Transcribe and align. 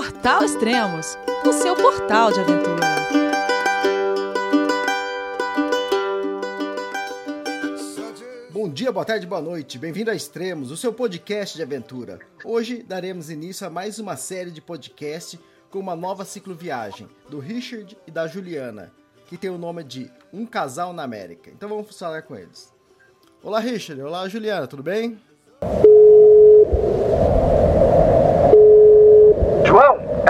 Portal 0.00 0.42
Extremos, 0.42 1.18
o 1.44 1.52
seu 1.52 1.76
portal 1.76 2.32
de 2.32 2.40
aventura. 2.40 2.86
Bom 8.50 8.70
dia, 8.70 8.90
boa 8.90 9.04
tarde, 9.04 9.26
boa 9.26 9.42
noite. 9.42 9.76
Bem-vindo 9.78 10.10
a 10.10 10.14
Extremos, 10.14 10.70
o 10.70 10.76
seu 10.78 10.90
podcast 10.90 11.54
de 11.54 11.62
aventura. 11.62 12.18
Hoje 12.42 12.82
daremos 12.82 13.28
início 13.28 13.66
a 13.66 13.70
mais 13.70 13.98
uma 13.98 14.16
série 14.16 14.50
de 14.50 14.62
podcast 14.62 15.38
com 15.68 15.78
uma 15.78 15.94
nova 15.94 16.24
cicloviagem 16.24 17.06
do 17.28 17.38
Richard 17.38 17.94
e 18.06 18.10
da 18.10 18.26
Juliana, 18.26 18.90
que 19.26 19.36
tem 19.36 19.50
o 19.50 19.58
nome 19.58 19.84
de 19.84 20.10
Um 20.32 20.46
Casal 20.46 20.94
na 20.94 21.02
América. 21.02 21.50
Então 21.50 21.68
vamos 21.68 21.98
falar 21.98 22.22
com 22.22 22.34
eles. 22.34 22.72
Olá, 23.42 23.60
Richard. 23.60 24.00
Olá, 24.00 24.26
Juliana. 24.26 24.66
Tudo 24.66 24.82
bem? 24.82 25.20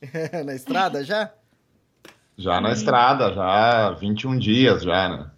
na 0.44 0.54
estrada 0.54 1.04
já? 1.04 1.32
Já 2.36 2.60
na 2.60 2.72
estrada, 2.72 3.32
já 3.32 3.90
21 3.92 4.38
dias 4.38 4.82
já, 4.82 5.08
né? 5.08 5.30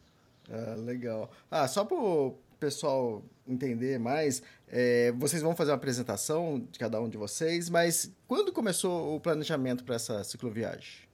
Ah, 0.50 0.74
legal. 0.76 1.30
Ah, 1.50 1.66
só 1.66 1.84
para 1.84 1.96
o 1.96 2.36
pessoal 2.58 3.22
entender 3.48 3.98
mais, 3.98 4.42
é, 4.68 5.12
vocês 5.16 5.42
vão 5.42 5.56
fazer 5.56 5.70
uma 5.70 5.76
apresentação 5.76 6.62
de 6.70 6.78
cada 6.78 7.00
um 7.00 7.08
de 7.08 7.16
vocês, 7.16 7.70
mas 7.70 8.14
quando 8.28 8.52
começou 8.52 9.16
o 9.16 9.20
planejamento 9.20 9.82
para 9.82 9.94
essa 9.94 10.22
cicloviagem? 10.24 11.08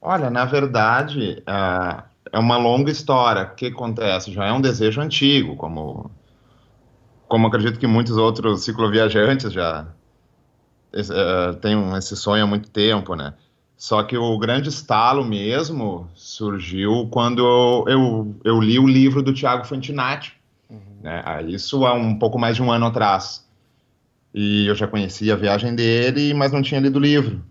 Olha, 0.00 0.30
na 0.30 0.44
verdade, 0.44 1.42
é, 1.46 2.02
é 2.32 2.38
uma 2.38 2.56
longa 2.56 2.90
história. 2.90 3.42
O 3.42 3.54
que 3.54 3.66
acontece? 3.66 4.32
Já 4.32 4.46
é 4.46 4.52
um 4.52 4.60
desejo 4.60 5.00
antigo, 5.00 5.56
como, 5.56 6.10
como 7.26 7.48
acredito 7.48 7.78
que 7.78 7.86
muitos 7.86 8.16
outros 8.16 8.64
cicloviajantes 8.64 9.52
já 9.52 9.88
uh, 10.94 11.54
tenho 11.56 11.96
esse 11.96 12.16
sonho 12.16 12.44
há 12.44 12.46
muito 12.46 12.70
tempo, 12.70 13.14
né? 13.14 13.34
Só 13.76 14.02
que 14.02 14.16
o 14.16 14.38
grande 14.38 14.68
estalo 14.68 15.24
mesmo 15.24 16.08
surgiu 16.14 17.08
quando 17.10 17.40
eu, 17.40 17.84
eu, 17.88 18.36
eu 18.44 18.60
li 18.60 18.78
o 18.78 18.86
livro 18.86 19.22
do 19.22 19.32
Tiago 19.32 19.64
Fantinatti, 19.64 20.34
uhum. 20.68 20.78
né? 21.02 21.42
Isso 21.46 21.86
há 21.86 21.94
um 21.94 22.18
pouco 22.18 22.38
mais 22.38 22.56
de 22.56 22.62
um 22.62 22.70
ano 22.70 22.86
atrás. 22.86 23.48
E 24.34 24.66
eu 24.66 24.74
já 24.74 24.86
conhecia 24.86 25.32
a 25.32 25.36
viagem 25.36 25.74
dele, 25.74 26.34
mas 26.34 26.52
não 26.52 26.62
tinha 26.62 26.80
lido 26.80 26.96
o 26.96 27.02
livro. 27.02 27.42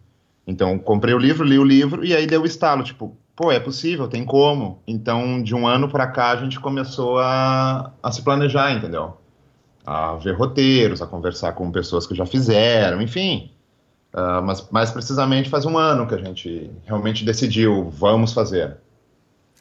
Então, 0.46 0.80
comprei 0.80 1.14
o 1.14 1.20
livro, 1.20 1.46
li 1.46 1.60
o 1.60 1.64
livro, 1.64 2.04
e 2.04 2.16
aí 2.16 2.26
deu 2.26 2.42
o 2.42 2.46
estalo, 2.46 2.84
tipo, 2.84 3.16
pô, 3.36 3.52
é 3.52 3.60
possível, 3.60 4.08
tem 4.08 4.26
como. 4.26 4.82
Então, 4.88 5.42
de 5.42 5.54
um 5.56 5.68
ano 5.68 5.88
para 5.88 6.08
cá, 6.08 6.32
a 6.32 6.36
gente 6.38 6.60
começou 6.60 7.20
a, 7.20 7.92
a 8.02 8.12
se 8.12 8.22
planejar, 8.22 8.72
entendeu? 8.72 9.19
A 9.86 10.16
ver 10.16 10.36
roteiros, 10.36 11.02
a 11.02 11.08
conversar 11.08 11.54
com 11.54 11.72
pessoas 11.72 12.06
que 12.06 12.16
já 12.16 12.26
fizeram, 12.26 13.02
enfim. 13.02 13.52
Uh, 14.14 14.42
mas 14.44 14.68
mais 14.72 14.92
precisamente 14.92 15.50
faz 15.50 15.66
um 15.66 15.78
ano 15.78 16.08
que 16.08 16.16
a 16.16 16.18
gente 16.18 16.72
realmente 16.86 17.24
decidiu, 17.24 17.90
vamos 17.90 18.34
fazer. 18.34 18.78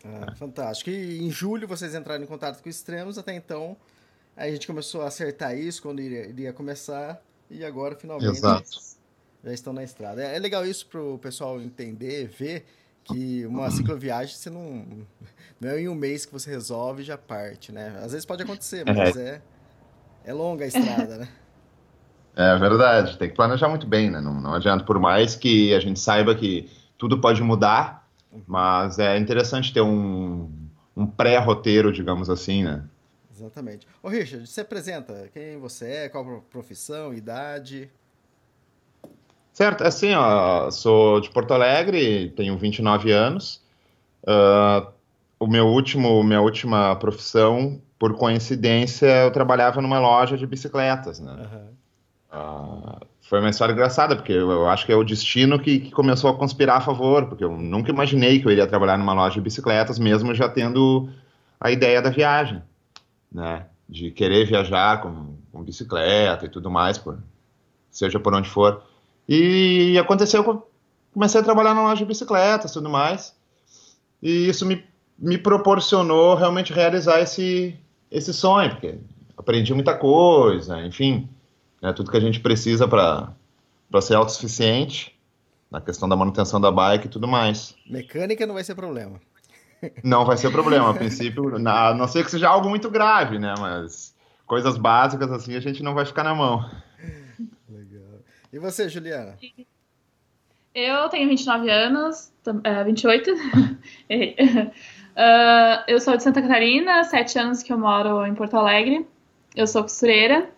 Ah, 0.05 0.35
fantástico. 0.35 0.91
E 0.91 1.23
em 1.23 1.31
julho 1.31 1.69
vocês 1.69 1.95
entraram 1.95 2.23
em 2.23 2.27
contato 2.27 2.63
com 2.63 2.69
Extremos, 2.69 3.19
até 3.19 3.35
então 3.35 3.77
a 4.37 4.49
gente 4.49 4.67
começou 4.67 5.03
a 5.03 5.09
acertar 5.09 5.57
isso 5.57 5.83
quando 5.83 6.01
iria, 6.01 6.27
iria 6.27 6.53
começar 6.53 7.21
e 7.51 7.65
agora 7.65 7.97
finalmente 7.97 8.39
Exato. 8.39 8.71
já 9.45 9.53
estão 9.53 9.73
na 9.73 9.83
estrada. 9.83 10.23
É, 10.23 10.37
é 10.37 10.39
legal 10.39 10.65
isso 10.65 10.87
para 10.87 11.03
o 11.03 11.19
pessoal 11.19 11.61
entender, 11.61 12.29
ver 12.29 12.65
que 13.05 13.45
uma 13.47 13.71
cicloviagem 13.71 14.35
você 14.35 14.49
não, 14.49 14.87
não 15.61 15.71
é 15.71 15.81
em 15.81 15.89
um 15.89 15.95
mês 15.95 16.25
que 16.25 16.33
você 16.33 16.51
resolve 16.51 17.03
e 17.03 17.05
já 17.05 17.19
parte, 17.19 17.73
né? 17.73 17.99
Às 18.03 18.13
vezes 18.13 18.25
pode 18.25 18.43
acontecer, 18.43 18.85
mas 18.87 19.17
é, 19.17 19.21
é 19.21 19.43
é 20.29 20.33
longa 20.35 20.65
a 20.65 20.69
estrada, 20.69 21.19
né? 21.19 21.29
É 22.37 22.57
verdade, 22.57 23.19
tem 23.19 23.29
que 23.29 23.35
planejar 23.35 23.69
muito 23.69 23.85
bem, 23.85 24.11
né? 24.11 24.21
Não, 24.21 24.33
não 24.33 24.55
adianta, 24.55 24.85
por 24.85 24.97
mais 25.01 25.35
que 25.35 25.75
a 25.75 25.81
gente 25.81 25.99
saiba 25.99 26.37
que 26.37 26.71
tudo 26.97 27.21
pode 27.21 27.43
mudar, 27.43 28.09
mas 28.47 29.01
é 29.01 29.19
interessante 29.19 29.73
ter 29.73 29.81
um, 29.81 30.49
um 30.97 31.05
pré-roteiro, 31.05 31.93
digamos 31.93 32.31
assim, 32.31 32.63
né? 32.63 32.85
Exatamente. 33.35 33.89
Ô 34.01 34.09
Richard, 34.09 34.47
se 34.47 34.61
apresenta 34.61 35.29
quem 35.35 35.59
você 35.59 35.91
é, 35.91 36.09
qual 36.09 36.37
a 36.37 36.41
profissão, 36.43 37.13
idade. 37.13 37.91
Certo, 39.53 39.83
assim, 39.83 40.15
ó, 40.15 40.71
sou 40.71 41.21
de 41.21 41.31
Porto 41.31 41.53
Alegre, 41.53 42.33
tenho 42.37 42.57
29 42.57 43.11
anos. 43.11 43.61
Uh, 44.23 44.93
o 45.41 45.49
meu 45.49 45.67
último, 45.67 46.23
minha 46.23 46.41
última 46.41 46.95
profissão 46.95 47.83
por 47.99 48.15
coincidência, 48.15 49.07
eu 49.25 49.31
trabalhava 49.31 49.83
numa 49.83 49.99
loja 49.99 50.37
de 50.37 50.47
bicicletas, 50.47 51.19
né? 51.19 51.33
Uhum. 51.33 51.69
Uh, 52.31 53.07
foi 53.23 53.41
uma 53.41 53.51
história 53.51 53.73
engraçada, 53.73 54.15
porque 54.15 54.33
eu, 54.33 54.51
eu 54.51 54.69
acho 54.69 54.87
que 54.87 54.93
é 54.93 54.97
o 54.97 55.03
destino 55.03 55.59
que, 55.59 55.81
que, 55.81 55.91
começou 55.91 56.31
a 56.31 56.37
conspirar 56.37 56.77
a 56.77 56.81
favor, 56.81 57.27
porque 57.27 57.43
eu 57.43 57.51
nunca 57.57 57.91
imaginei 57.91 58.39
que 58.39 58.47
eu 58.47 58.53
iria 58.53 58.67
trabalhar 58.67 58.97
numa 58.99 59.15
loja 59.15 59.35
de 59.35 59.41
bicicletas, 59.41 59.99
mesmo 59.99 60.35
já 60.35 60.49
tendo 60.49 61.09
a 61.61 61.71
ideia 61.71 62.01
da 62.01 62.11
viagem, 62.11 62.63
né? 63.33 63.67
De 63.89 64.11
querer 64.11 64.47
viajar 64.47 65.01
com, 65.01 65.37
com 65.51 65.63
bicicleta 65.63 66.47
e 66.47 66.49
tudo 66.49 66.71
mais, 66.71 66.99
por, 66.99 67.19
seja 67.91 68.21
por 68.21 68.35
onde 68.35 68.49
for. 68.49 68.83
E 69.29 69.99
aconteceu 69.99 70.45
que 70.45 70.51
eu 70.51 70.67
comecei 71.13 71.41
a 71.41 71.45
trabalhar 71.45 71.75
numa 71.75 71.89
loja 71.89 71.97
de 71.97 72.05
bicicletas 72.05 72.71
e 72.71 72.75
tudo 72.75 72.89
mais, 72.89 73.35
e 74.23 74.49
isso 74.49 74.65
me, 74.65 74.85
me 75.19 75.39
proporcionou 75.39 76.35
realmente 76.35 76.73
realizar 76.73 77.21
esse, 77.21 77.79
esse 78.11 78.33
sonho, 78.33 78.71
porque 78.71 78.99
aprendi 79.37 79.73
muita 79.75 79.97
coisa, 79.97 80.81
enfim, 80.85 81.29
né, 81.81 81.93
tudo 81.93 82.11
que 82.11 82.17
a 82.17 82.21
gente 82.21 82.41
precisa 82.41 82.89
para 82.89 83.33
ser 84.01 84.15
autossuficiente 84.15 85.17
na 85.71 85.81
questão 85.81 86.09
da 86.09 86.17
manutenção 86.17 86.61
da 86.61 86.71
bike 86.71 87.07
e 87.07 87.11
tudo 87.11 87.29
mais. 87.29 87.75
Mecânica 87.87 88.47
não 88.47 88.55
vai 88.55 88.65
ser 88.65 88.75
problema. 88.75 89.21
Não 90.03 90.25
vai 90.25 90.37
ser 90.37 90.51
problema, 90.51 90.91
a 90.91 90.95
princípio, 90.95 91.55
a 91.55 91.95
não 91.95 92.09
ser 92.09 92.25
que 92.25 92.31
seja 92.31 92.49
algo 92.49 92.69
muito 92.69 92.91
grave, 92.91 93.39
né, 93.39 93.55
mas 93.59 94.15
coisas 94.47 94.77
básicas 94.77 95.31
assim 95.31 95.55
a 95.55 95.61
gente 95.61 95.83
não 95.83 95.95
vai 95.95 96.05
ficar 96.05 96.25
na 96.25 96.35
mão. 96.35 96.69
Legal. 97.69 98.21
E 98.53 98.59
você, 98.59 98.89
Juliana? 98.89 99.37
Eu 100.75 101.09
tenho 101.09 101.29
29 101.29 101.71
anos, 101.71 102.33
28. 102.87 103.31
Uh, 105.19 105.83
eu 105.89 106.01
sou 106.01 106.17
de 106.17 106.23
Santa 106.23 106.41
Catarina, 106.41 107.03
sete 107.03 107.41
anos 107.41 107.61
que 107.61 107.73
eu 107.73 107.79
moro 107.79 108.25
em 108.25 108.37
Porto 108.37 108.55
Alegre. 108.55 109.05
Eu 109.57 109.67
sou 109.67 109.83
costureira. 109.83 110.49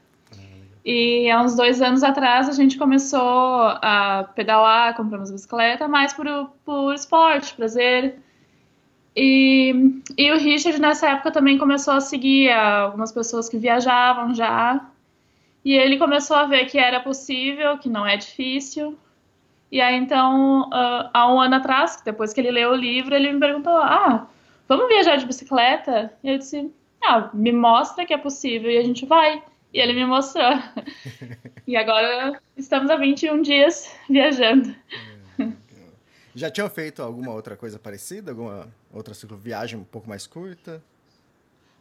E 0.85 1.31
há 1.31 1.41
uns 1.41 1.57
dois 1.57 1.81
anos 1.81 2.03
atrás 2.03 2.47
a 2.47 2.53
gente 2.53 2.77
começou 2.77 3.21
a 3.21 4.31
pedalar, 4.37 4.95
compramos 4.95 5.31
bicicleta, 5.31 5.89
mais 5.89 6.13
por, 6.13 6.27
por 6.63 6.95
esporte, 6.95 7.55
prazer. 7.55 8.19
E, 9.17 10.03
e 10.19 10.31
o 10.31 10.37
Richard 10.37 10.79
nessa 10.79 11.09
época 11.09 11.31
também 11.31 11.57
começou 11.57 11.95
a 11.95 12.01
seguir 12.03 12.51
algumas 12.51 13.13
pessoas 13.13 13.49
que 13.49 13.57
viajavam 13.57 14.35
já. 14.35 14.87
E 15.65 15.73
ele 15.73 15.97
começou 15.97 16.37
a 16.37 16.45
ver 16.45 16.67
que 16.67 16.79
era 16.79 17.01
possível, 17.01 17.79
que 17.79 17.89
não 17.89 18.07
é 18.07 18.19
difícil. 18.19 18.99
E 19.73 19.81
aí 19.81 19.97
então, 19.97 20.69
uh, 20.69 21.09
há 21.15 21.33
um 21.33 21.41
ano 21.41 21.55
atrás, 21.55 22.03
depois 22.05 22.35
que 22.35 22.41
ele 22.41 22.51
leu 22.51 22.73
o 22.73 22.77
livro, 22.77 23.15
ele 23.15 23.33
me 23.33 23.41
perguntou: 23.41 23.73
Ah, 23.73 24.27
vamos 24.71 24.87
viajar 24.87 25.17
de 25.17 25.27
bicicleta? 25.27 26.13
E 26.23 26.31
eu 26.31 26.39
disse, 26.39 26.71
ah, 27.03 27.29
me 27.35 27.51
mostra 27.51 28.07
que 28.07 28.15
é 28.15 28.19
possível 28.19 28.71
e 28.71 28.79
a 28.79 28.85
gente 28.85 29.05
vai. 29.05 29.43
E 29.75 29.81
ele 29.81 29.93
me 29.93 30.07
mostrou. 30.07 30.53
e 31.67 31.77
agora 31.77 32.41
estamos 32.57 32.89
há 32.89 32.97
21 32.97 33.43
dias 33.43 33.93
viajando. 34.09 34.73
Já 36.33 36.49
tinham 36.49 36.71
feito 36.71 37.03
alguma 37.03 37.33
outra 37.33 37.57
coisa 37.57 37.81
parecida? 37.81 38.31
Alguma 38.31 38.69
outra 38.93 39.13
viagem 39.37 39.79
um 39.79 39.85
pouco 39.85 40.09
mais 40.09 40.29
curta? 40.29 40.81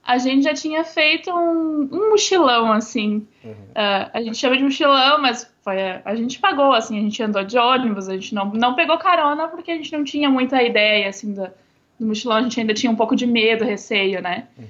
A 0.04 0.18
gente 0.18 0.44
já 0.44 0.56
tinha 0.56 0.84
feito 0.84 1.30
um, 1.30 1.88
um 1.92 2.10
mochilão, 2.10 2.72
assim. 2.72 3.28
Uhum. 3.44 3.52
Uh, 3.52 4.10
a 4.12 4.22
gente 4.24 4.38
chama 4.38 4.58
de 4.58 4.64
mochilão, 4.64 5.22
mas 5.22 5.54
foi, 5.62 5.78
a 6.04 6.16
gente 6.16 6.40
pagou, 6.40 6.74
assim, 6.74 6.98
a 6.98 7.02
gente 7.02 7.22
andou 7.22 7.44
de 7.44 7.60
ônibus, 7.60 8.10
a 8.10 8.14
gente 8.14 8.34
não, 8.34 8.46
não 8.46 8.74
pegou 8.74 8.98
carona 8.98 9.48
porque 9.48 9.70
a 9.70 9.76
gente 9.76 9.92
não 9.92 10.04
tinha 10.04 10.28
muita 10.28 10.64
ideia, 10.64 11.10
assim, 11.10 11.36
da, 11.36 11.54
do 12.00 12.06
mochilão 12.06 12.38
a 12.38 12.42
gente 12.42 12.60
ainda 12.60 12.74
tinha 12.74 12.92
um 12.92 12.96
pouco 12.96 13.16
de 13.16 13.28
medo, 13.28 13.66
receio, 13.66 14.22
né? 14.22 14.48
Uhum. 14.58 14.66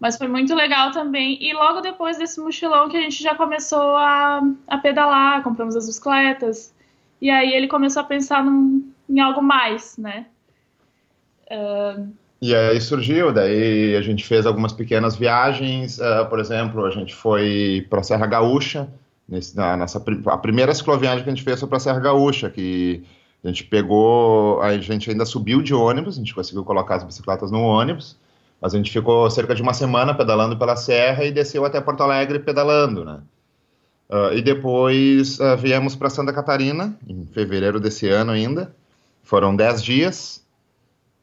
Mas 0.00 0.16
foi 0.18 0.26
muito 0.26 0.52
legal 0.54 0.90
também. 0.90 1.38
E 1.40 1.52
logo 1.52 1.80
depois 1.80 2.18
desse 2.18 2.40
mochilão 2.40 2.88
que 2.88 2.96
a 2.96 3.00
gente 3.00 3.22
já 3.22 3.36
começou 3.36 3.96
a, 3.96 4.42
a 4.66 4.78
pedalar, 4.78 5.42
compramos 5.44 5.76
as 5.76 5.86
bicicletas. 5.86 6.74
E 7.20 7.30
aí 7.30 7.52
ele 7.52 7.68
começou 7.68 8.02
a 8.02 8.04
pensar 8.04 8.44
num, 8.44 8.90
em 9.08 9.20
algo 9.20 9.40
mais, 9.40 9.96
né? 9.96 10.26
Uh... 11.48 12.12
E 12.40 12.52
aí 12.52 12.80
surgiu, 12.80 13.32
daí 13.32 13.94
a 13.94 14.02
gente 14.02 14.24
fez 14.24 14.44
algumas 14.44 14.72
pequenas 14.72 15.14
viagens, 15.14 16.00
uh, 16.00 16.26
por 16.28 16.40
exemplo, 16.40 16.84
a 16.84 16.90
gente 16.90 17.14
foi 17.14 17.86
para 17.88 18.00
a 18.00 18.02
Serra 18.02 18.26
Gaúcha, 18.26 18.88
nesse, 19.28 19.56
na, 19.56 19.76
nessa, 19.76 20.02
a 20.26 20.38
primeira 20.38 20.74
cicloviagem 20.74 21.22
que 21.22 21.30
a 21.30 21.32
gente 21.32 21.44
fez 21.44 21.60
foi 21.60 21.68
para 21.68 21.76
a 21.76 21.80
Serra 21.80 22.00
Gaúcha, 22.00 22.50
que 22.50 23.04
a 23.44 23.48
gente 23.48 23.64
pegou, 23.64 24.60
a 24.62 24.76
gente 24.78 25.10
ainda 25.10 25.24
subiu 25.24 25.60
de 25.62 25.74
ônibus, 25.74 26.16
a 26.16 26.18
gente 26.18 26.34
conseguiu 26.34 26.64
colocar 26.64 26.96
as 26.96 27.04
bicicletas 27.04 27.50
no 27.50 27.60
ônibus, 27.60 28.16
mas 28.60 28.72
a 28.72 28.76
gente 28.76 28.92
ficou 28.92 29.28
cerca 29.30 29.54
de 29.54 29.62
uma 29.62 29.74
semana 29.74 30.14
pedalando 30.14 30.56
pela 30.56 30.76
serra 30.76 31.24
e 31.24 31.32
desceu 31.32 31.64
até 31.64 31.80
Porto 31.80 32.02
Alegre 32.02 32.38
pedalando, 32.38 33.04
né? 33.04 33.20
Uh, 34.08 34.34
e 34.34 34.42
depois 34.42 35.40
uh, 35.40 35.56
viemos 35.56 35.96
para 35.96 36.10
Santa 36.10 36.32
Catarina, 36.32 36.96
em 37.08 37.24
fevereiro 37.24 37.80
desse 37.80 38.06
ano 38.08 38.30
ainda. 38.30 38.74
Foram 39.22 39.56
dez 39.56 39.82
dias. 39.82 40.46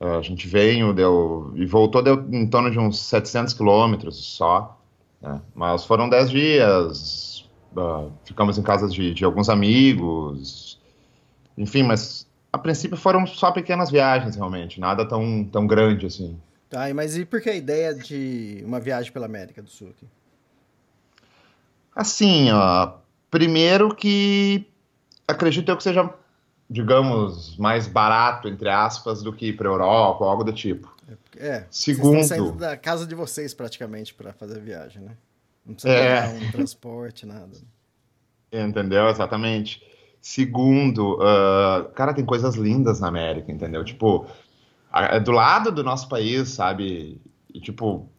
Uh, 0.02 0.18
a 0.18 0.22
gente 0.24 0.48
veio 0.48 0.92
deu, 0.92 1.54
e 1.56 1.68
voltou 1.68 2.02
deu 2.02 2.26
em 2.32 2.48
torno 2.48 2.72
de 2.72 2.80
uns 2.80 3.00
700 3.00 3.54
quilômetros 3.54 4.18
só. 4.18 4.78
Né? 5.22 5.40
Mas 5.54 5.86
foram 5.86 6.10
dez 6.10 6.32
dias. 6.32 7.48
ficamos 8.26 8.58
em 8.58 8.64
casa 8.64 8.90
de, 8.90 9.14
de 9.14 9.24
alguns 9.24 9.50
amigos. 9.50 10.79
Enfim, 11.60 11.84
mas 11.84 12.26
a 12.54 12.58
princípio 12.58 12.96
foram 12.96 13.28
só 13.28 13.52
pequenas 13.52 13.92
viagens, 13.92 14.38
realmente. 14.38 14.80
Nada 14.80 15.06
tão, 15.06 15.44
tão 15.44 15.68
grande 15.68 16.06
assim. 16.06 16.40
Tá, 16.70 16.92
mas 16.94 17.18
e 17.18 17.26
por 17.26 17.42
que 17.42 17.50
a 17.50 17.56
ideia 17.56 17.94
de 17.94 18.64
uma 18.66 18.80
viagem 18.80 19.12
pela 19.12 19.26
América 19.26 19.62
do 19.62 19.70
Sul 19.70 19.90
aqui? 19.90 20.08
Assim, 21.94 22.50
ó, 22.52 22.94
primeiro 23.30 23.94
que 23.94 24.66
acredito 25.28 25.68
eu 25.70 25.76
que 25.76 25.84
seja, 25.84 26.10
digamos, 26.70 27.58
mais 27.58 27.88
barato, 27.88 28.48
entre 28.48 28.70
aspas, 28.70 29.22
do 29.22 29.34
que 29.34 29.48
ir 29.48 29.58
para 29.58 29.68
Europa 29.68 30.24
ou 30.24 30.30
algo 30.30 30.46
do 30.46 30.54
tipo. 30.54 30.96
É, 31.36 31.66
segundo... 31.70 32.14
vocês 32.14 32.28
saindo 32.28 32.52
da 32.54 32.78
casa 32.78 33.06
de 33.06 33.16
vocês 33.16 33.54
praticamente 33.54 34.14
para 34.14 34.32
fazer 34.32 34.60
a 34.60 34.62
viagem, 34.62 35.02
né? 35.02 35.12
Não 35.66 35.74
precisa 35.74 35.94
é... 35.94 36.28
um 36.30 36.52
transporte, 36.52 37.26
nada. 37.26 37.58
Entendeu? 38.52 39.10
Exatamente. 39.10 39.89
Segundo, 40.22 41.16
uh, 41.16 41.90
cara, 41.94 42.14
tem 42.14 42.26
coisas 42.26 42.56
lindas 42.56 43.00
na 43.00 43.08
América, 43.08 43.52
entendeu? 43.52 43.84
Tipo, 43.84 44.26
é 44.94 45.20
do 45.20 45.32
lado 45.32 45.72
do 45.72 45.84
nosso 45.84 46.10
país, 46.10 46.50
sabe? 46.50 47.22
E, 47.54 47.62
tipo, 47.62 48.10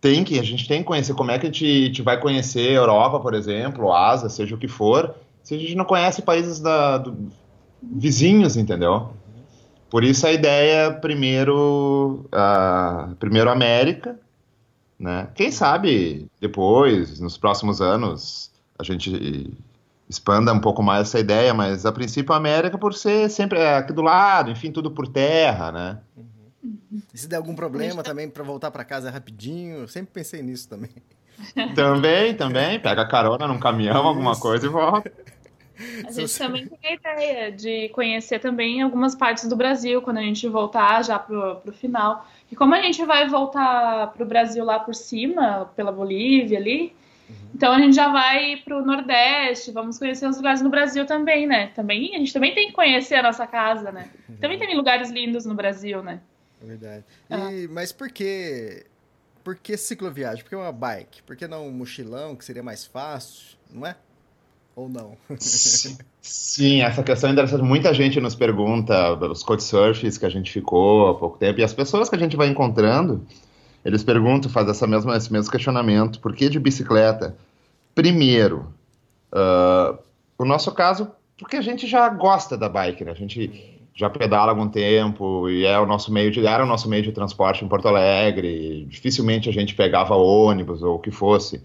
tem 0.00 0.22
que, 0.24 0.38
a 0.38 0.42
gente 0.42 0.68
tem 0.68 0.80
que 0.80 0.86
conhecer 0.86 1.14
como 1.14 1.30
é 1.30 1.38
que 1.38 1.46
a 1.46 1.50
gente, 1.50 1.64
a 1.64 1.86
gente 1.86 2.02
vai 2.02 2.20
conhecer 2.20 2.70
a 2.70 2.80
Europa, 2.80 3.20
por 3.20 3.34
exemplo, 3.34 3.92
Ásia, 3.92 4.28
seja 4.28 4.54
o 4.54 4.58
que 4.58 4.68
for, 4.68 5.14
se 5.42 5.54
a 5.54 5.58
gente 5.58 5.74
não 5.74 5.84
conhece 5.84 6.22
países 6.22 6.60
da, 6.60 6.98
do, 6.98 7.30
vizinhos, 7.82 8.56
entendeu? 8.56 9.12
Por 9.88 10.04
isso 10.04 10.26
a 10.26 10.32
ideia, 10.32 10.92
primeiro, 10.92 12.26
uh, 12.32 13.14
primeiro 13.16 13.50
América, 13.50 14.18
né? 14.98 15.28
Quem 15.34 15.50
sabe 15.50 16.28
depois, 16.40 17.18
nos 17.20 17.36
próximos 17.36 17.80
anos, 17.80 18.50
a 18.78 18.84
gente 18.84 19.52
expanda 20.12 20.52
um 20.52 20.60
pouco 20.60 20.82
mais 20.82 21.08
essa 21.08 21.18
ideia, 21.18 21.54
mas 21.54 21.86
a 21.86 21.92
princípio 21.92 22.32
a 22.34 22.36
América 22.36 22.76
por 22.76 22.94
ser 22.94 23.30
sempre 23.30 23.60
aqui 23.60 23.92
do 23.92 24.02
lado, 24.02 24.50
enfim, 24.50 24.70
tudo 24.70 24.90
por 24.90 25.08
terra, 25.08 25.72
né? 25.72 25.98
Uhum. 26.16 27.02
E 27.12 27.18
se 27.18 27.26
der 27.26 27.36
algum 27.36 27.54
problema 27.54 28.02
também 28.02 28.28
para 28.28 28.44
voltar 28.44 28.70
para 28.70 28.84
casa 28.84 29.10
rapidinho, 29.10 29.78
eu 29.78 29.88
sempre 29.88 30.12
pensei 30.12 30.42
nisso 30.42 30.68
também. 30.68 30.90
Também, 31.74 32.36
também, 32.36 32.78
pega 32.78 33.08
carona 33.08 33.48
num 33.48 33.58
caminhão, 33.58 33.96
Isso. 33.96 34.06
alguma 34.06 34.38
coisa 34.38 34.66
e 34.66 34.68
volta. 34.68 35.10
A 36.06 36.12
gente 36.12 36.38
também 36.38 36.68
tem 36.68 36.78
a 36.90 36.94
ideia 36.94 37.50
de 37.50 37.88
conhecer 37.88 38.38
também 38.38 38.82
algumas 38.82 39.16
partes 39.16 39.48
do 39.48 39.56
Brasil 39.56 40.00
quando 40.02 40.18
a 40.18 40.22
gente 40.22 40.46
voltar 40.46 41.02
já 41.02 41.18
pro, 41.18 41.56
pro 41.56 41.72
final. 41.72 42.28
E 42.50 42.54
como 42.54 42.74
a 42.74 42.82
gente 42.82 43.04
vai 43.04 43.28
voltar 43.28 44.12
pro 44.12 44.26
Brasil 44.26 44.64
lá 44.64 44.78
por 44.78 44.94
cima, 44.94 45.70
pela 45.74 45.90
Bolívia 45.90 46.58
ali, 46.58 46.94
então 47.54 47.72
a 47.72 47.78
gente 47.78 47.94
já 47.94 48.10
vai 48.10 48.56
para 48.56 48.78
o 48.78 48.84
Nordeste, 48.84 49.70
vamos 49.70 49.98
conhecer 49.98 50.26
os 50.26 50.36
lugares 50.36 50.62
no 50.62 50.70
Brasil 50.70 51.06
também, 51.06 51.46
né? 51.46 51.68
Também 51.68 52.14
a 52.14 52.18
gente 52.18 52.32
também 52.32 52.54
tem 52.54 52.68
que 52.68 52.72
conhecer 52.72 53.16
a 53.16 53.22
nossa 53.22 53.46
casa, 53.46 53.92
né? 53.92 54.10
Também 54.40 54.58
tem 54.58 54.76
lugares 54.76 55.10
lindos 55.10 55.44
no 55.44 55.54
Brasil, 55.54 56.02
né? 56.02 56.20
É 56.62 56.66
verdade. 56.66 57.04
E, 57.30 57.68
Mas 57.68 57.92
por 57.92 58.10
que 58.10 58.84
por 59.42 59.56
que 59.56 59.76
cicloviagem? 59.76 60.42
Por 60.44 60.50
que 60.50 60.56
uma 60.56 60.72
bike? 60.72 61.22
Por 61.22 61.36
que 61.36 61.46
não 61.46 61.66
um 61.66 61.72
mochilão, 61.72 62.36
que 62.36 62.44
seria 62.44 62.62
mais 62.62 62.84
fácil, 62.84 63.56
não 63.70 63.86
é? 63.86 63.96
Ou 64.74 64.88
não? 64.88 65.16
Sim, 66.20 66.82
essa 66.82 67.02
questão 67.02 67.28
é 67.28 67.32
interessante. 67.32 67.62
Muita 67.62 67.92
gente 67.92 68.20
nos 68.20 68.34
pergunta, 68.34 69.12
os 69.26 69.42
couchsurfs 69.42 70.16
que 70.16 70.24
a 70.24 70.30
gente 70.30 70.50
ficou 70.50 71.08
há 71.08 71.14
pouco 71.14 71.36
tempo, 71.38 71.60
e 71.60 71.64
as 71.64 71.74
pessoas 71.74 72.08
que 72.08 72.14
a 72.14 72.18
gente 72.18 72.36
vai 72.36 72.48
encontrando, 72.48 73.26
eles 73.84 74.02
perguntam, 74.04 74.50
fazem 74.50 74.70
essa 74.70 74.86
mesma, 74.86 75.16
esse 75.16 75.32
mesmo 75.32 75.50
questionamento: 75.50 76.20
por 76.20 76.34
que 76.34 76.48
de 76.48 76.58
bicicleta? 76.58 77.36
Primeiro, 77.94 78.72
uh, 79.32 79.98
o 80.38 80.44
nosso 80.44 80.72
caso, 80.72 81.10
porque 81.38 81.56
a 81.56 81.62
gente 81.62 81.86
já 81.86 82.08
gosta 82.08 82.56
da 82.56 82.68
bike, 82.68 83.04
né? 83.04 83.10
A 83.12 83.16
gente 83.16 83.80
já 83.94 84.08
pedala 84.08 84.50
há 84.50 84.54
algum 84.54 84.68
tempo 84.68 85.48
e 85.50 85.66
é 85.66 85.78
o 85.78 85.84
nosso 85.84 86.12
meio 86.12 86.30
de, 86.30 86.46
era 86.46 86.64
o 86.64 86.66
nosso 86.66 86.88
meio 86.88 87.02
de 87.02 87.12
transporte 87.12 87.64
em 87.64 87.68
Porto 87.68 87.88
Alegre. 87.88 88.86
Dificilmente 88.88 89.48
a 89.48 89.52
gente 89.52 89.74
pegava 89.74 90.14
ônibus 90.14 90.82
ou 90.82 90.96
o 90.96 90.98
que 90.98 91.10
fosse. 91.10 91.62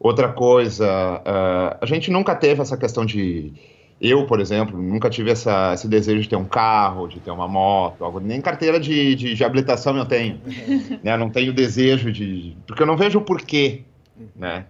Outra 0.00 0.32
coisa, 0.32 0.84
uh, 1.20 1.78
a 1.80 1.86
gente 1.86 2.10
nunca 2.10 2.34
teve 2.34 2.60
essa 2.60 2.76
questão 2.76 3.06
de 3.06 3.52
eu, 4.00 4.26
por 4.26 4.40
exemplo, 4.40 4.76
nunca 4.76 5.08
tive 5.08 5.30
essa, 5.30 5.72
esse 5.74 5.86
desejo 5.86 6.22
de 6.22 6.28
ter 6.28 6.36
um 6.36 6.44
carro, 6.44 7.06
de 7.06 7.20
ter 7.20 7.30
uma 7.30 7.46
moto, 7.46 8.04
algo, 8.04 8.18
nem 8.18 8.40
carteira 8.40 8.80
de, 8.80 9.14
de, 9.14 9.34
de 9.34 9.44
habilitação 9.44 9.96
eu 9.96 10.04
tenho. 10.04 10.40
né? 11.04 11.16
Não 11.16 11.30
tenho 11.30 11.52
desejo 11.52 12.10
de. 12.10 12.56
Porque 12.66 12.82
eu 12.82 12.86
não 12.86 12.96
vejo 12.96 13.20
o 13.20 13.22
porquê. 13.22 13.84
Né? 14.34 14.66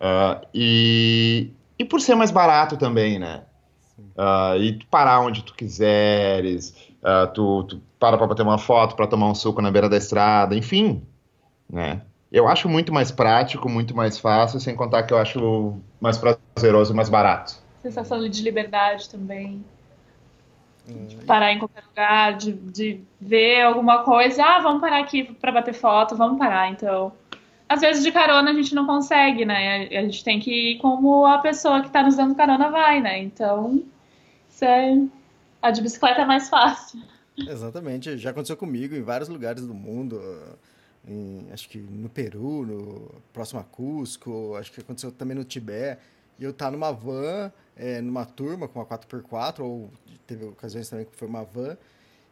Uh, 0.00 0.46
e, 0.54 1.50
e 1.78 1.84
por 1.84 2.00
ser 2.00 2.14
mais 2.14 2.30
barato 2.30 2.78
também, 2.78 3.18
né? 3.18 3.42
Uh, 4.16 4.56
e 4.60 4.72
tu 4.72 4.86
parar 4.86 5.20
onde 5.20 5.42
tu 5.42 5.54
quiseres, 5.54 6.74
uh, 7.02 7.30
tu, 7.32 7.64
tu 7.64 7.82
para 7.98 8.16
para 8.16 8.26
bater 8.26 8.42
uma 8.42 8.58
foto, 8.58 8.96
para 8.96 9.06
tomar 9.06 9.28
um 9.28 9.34
suco 9.34 9.60
na 9.60 9.70
beira 9.70 9.88
da 9.88 9.96
estrada, 9.96 10.56
enfim, 10.56 11.02
né? 11.68 12.00
Eu 12.30 12.46
acho 12.46 12.68
muito 12.68 12.92
mais 12.92 13.10
prático, 13.10 13.68
muito 13.68 13.94
mais 13.96 14.18
fácil, 14.18 14.60
sem 14.60 14.74
contar 14.74 15.02
que 15.02 15.12
eu 15.12 15.18
acho 15.18 15.78
mais 16.00 16.18
prazeroso 16.18 16.92
e 16.92 16.96
mais 16.96 17.08
barato 17.08 17.67
sensação 17.90 18.28
de 18.28 18.42
liberdade 18.42 19.08
também. 19.08 19.64
De 20.86 21.16
parar 21.26 21.52
em 21.52 21.58
qualquer 21.58 21.84
lugar, 21.84 22.36
de, 22.38 22.52
de 22.52 23.00
ver 23.20 23.60
alguma 23.60 24.04
coisa, 24.04 24.42
ah, 24.42 24.60
vamos 24.60 24.80
parar 24.80 25.00
aqui 25.00 25.24
para 25.24 25.52
bater 25.52 25.74
foto, 25.74 26.16
vamos 26.16 26.38
parar. 26.38 26.70
Então, 26.70 27.12
às 27.68 27.82
vezes 27.82 28.02
de 28.02 28.10
carona 28.10 28.50
a 28.50 28.54
gente 28.54 28.74
não 28.74 28.86
consegue, 28.86 29.44
né? 29.44 29.86
A 29.88 30.02
gente 30.02 30.24
tem 30.24 30.40
que 30.40 30.50
ir 30.50 30.78
como 30.78 31.26
a 31.26 31.38
pessoa 31.38 31.82
que 31.82 31.88
está 31.88 32.02
nos 32.02 32.16
dando 32.16 32.34
carona 32.34 32.70
vai, 32.70 33.02
né? 33.02 33.18
Então, 33.18 33.82
isso 34.48 34.64
é... 34.64 35.02
a 35.60 35.70
de 35.70 35.82
bicicleta 35.82 36.22
é 36.22 36.24
mais 36.24 36.48
fácil. 36.48 37.02
Exatamente, 37.36 38.16
já 38.16 38.30
aconteceu 38.30 38.56
comigo 38.56 38.94
em 38.94 39.02
vários 39.02 39.28
lugares 39.28 39.66
do 39.66 39.74
mundo. 39.74 40.18
Em, 41.06 41.46
acho 41.52 41.68
que 41.68 41.78
no 41.78 42.08
Peru, 42.08 42.64
no 42.66 43.22
próximo 43.32 43.60
a 43.60 43.64
Cusco, 43.64 44.56
acho 44.56 44.72
que 44.72 44.80
aconteceu 44.80 45.12
também 45.12 45.36
no 45.36 45.44
Tibete. 45.44 46.00
E 46.38 46.44
eu 46.44 46.52
tá 46.52 46.70
numa 46.70 46.92
van 46.92 47.52
é, 47.78 48.00
numa 48.00 48.26
turma 48.26 48.66
com 48.66 48.80
uma 48.80 48.84
4x4, 48.84 49.60
ou 49.60 49.90
teve 50.26 50.44
ocasiões 50.44 50.88
também 50.88 51.06
que 51.06 51.14
foi 51.14 51.28
uma 51.28 51.44
van, 51.44 51.76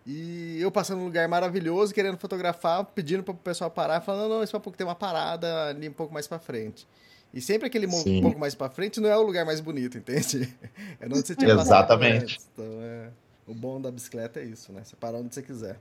e 0.04 0.60
eu 0.60 0.70
passando 0.70 0.98
num 0.98 1.06
lugar 1.06 1.26
maravilhoso, 1.28 1.94
querendo 1.94 2.16
fotografar, 2.18 2.84
pedindo 2.84 3.22
para 3.22 3.32
o 3.32 3.36
pessoal 3.36 3.70
parar, 3.70 4.00
falando, 4.00 4.28
não, 4.28 4.36
não, 4.36 4.42
esse 4.42 4.54
é 4.54 4.58
um 4.58 4.60
pouco 4.60 4.76
tem 4.76 4.86
uma 4.86 4.94
parada 4.94 5.68
ali 5.68 5.88
um 5.88 5.92
pouco 5.92 6.12
mais 6.12 6.26
para 6.26 6.38
frente. 6.38 6.86
E 7.32 7.40
sempre 7.40 7.66
aquele 7.66 7.86
um 7.86 8.22
pouco 8.22 8.38
mais 8.38 8.54
para 8.54 8.70
frente 8.70 9.00
não 9.00 9.08
é 9.08 9.16
o 9.16 9.22
lugar 9.22 9.44
mais 9.44 9.60
bonito, 9.60 9.98
entende? 9.98 10.52
É 11.00 11.06
onde 11.06 11.26
você 11.26 11.34
tinha 11.34 11.52
Exatamente. 11.52 12.38
Então, 12.52 12.64
é, 12.80 13.10
o 13.46 13.54
bom 13.54 13.80
da 13.80 13.90
bicicleta 13.90 14.40
é 14.40 14.44
isso, 14.44 14.72
né? 14.72 14.82
Você 14.84 14.96
para 14.96 15.18
onde 15.18 15.34
você 15.34 15.42
quiser. 15.42 15.78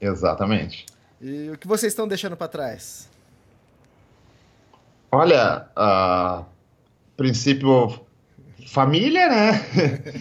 Exatamente. 0.00 0.86
E 1.20 1.50
o 1.50 1.58
que 1.58 1.68
vocês 1.68 1.92
estão 1.92 2.08
deixando 2.08 2.36
para 2.36 2.48
trás? 2.48 3.08
Olha, 5.12 5.68
uh, 5.76 6.44
princípio 7.20 8.00
família, 8.66 9.28
né? 9.28 9.60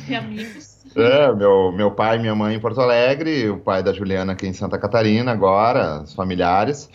E 0.09 0.15
amigos. 0.15 0.77
É, 0.95 1.31
meu, 1.35 1.71
meu 1.71 1.91
pai 1.91 2.17
e 2.17 2.19
minha 2.19 2.33
mãe 2.33 2.55
em 2.55 2.59
Porto 2.59 2.81
Alegre, 2.81 3.47
o 3.47 3.59
pai 3.59 3.83
da 3.83 3.93
Juliana 3.93 4.33
aqui 4.33 4.47
em 4.47 4.53
Santa 4.53 4.75
Catarina 4.79 5.31
agora, 5.31 6.01
os 6.01 6.15
familiares. 6.15 6.89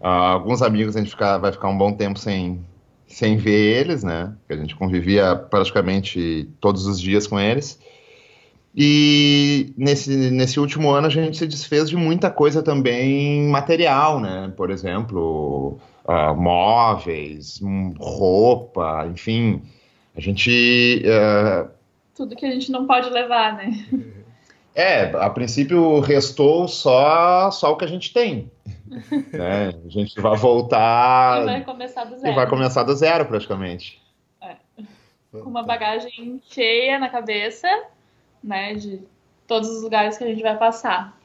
Uh, 0.00 0.06
alguns 0.06 0.62
amigos 0.62 0.96
a 0.96 1.00
gente 1.00 1.10
fica, 1.10 1.36
vai 1.36 1.52
ficar 1.52 1.68
um 1.68 1.76
bom 1.76 1.92
tempo 1.92 2.18
sem, 2.18 2.64
sem 3.06 3.36
ver 3.36 3.78
eles, 3.78 4.02
né? 4.02 4.32
Porque 4.38 4.54
a 4.54 4.56
gente 4.56 4.74
convivia 4.74 5.36
praticamente 5.36 6.48
todos 6.62 6.86
os 6.86 6.98
dias 6.98 7.26
com 7.26 7.38
eles. 7.38 7.78
E 8.78 9.72
nesse, 9.74 10.14
nesse 10.30 10.60
último 10.60 10.90
ano 10.90 11.06
a 11.06 11.10
gente 11.10 11.38
se 11.38 11.46
desfez 11.46 11.88
de 11.88 11.96
muita 11.96 12.30
coisa 12.30 12.62
também 12.62 13.48
material, 13.48 14.20
né? 14.20 14.52
Por 14.54 14.70
exemplo, 14.70 15.78
uh, 16.04 16.34
móveis, 16.36 17.58
roupa, 17.98 19.08
enfim. 19.10 19.62
A 20.14 20.20
gente. 20.20 21.02
Uh... 21.06 21.70
Tudo 22.14 22.36
que 22.36 22.44
a 22.44 22.50
gente 22.50 22.70
não 22.70 22.86
pode 22.86 23.08
levar, 23.08 23.54
né? 23.56 23.72
É, 24.78 25.04
a 25.04 25.30
princípio 25.30 26.00
restou 26.00 26.68
só, 26.68 27.50
só 27.50 27.72
o 27.72 27.78
que 27.78 27.86
a 27.86 27.88
gente 27.88 28.12
tem. 28.12 28.52
né? 29.32 29.72
A 29.82 29.88
gente 29.88 30.20
vai 30.20 30.36
voltar. 30.36 31.40
E 31.40 31.46
vai 31.46 31.64
começar 31.64 32.04
do 32.04 32.18
zero. 32.18 32.30
E 32.30 32.36
vai 32.36 32.46
começar 32.46 32.82
do 32.82 32.94
zero, 32.94 33.24
praticamente. 33.24 33.98
É. 34.38 34.56
Com 35.32 35.48
uma 35.48 35.62
bagagem 35.62 36.42
cheia 36.50 36.98
na 36.98 37.08
cabeça, 37.08 37.66
né? 38.42 38.74
De 38.74 39.00
todos 39.46 39.68
os 39.68 39.82
lugares 39.82 40.16
que 40.18 40.24
a 40.24 40.26
gente 40.26 40.42
vai 40.42 40.56
passar. 40.56 41.16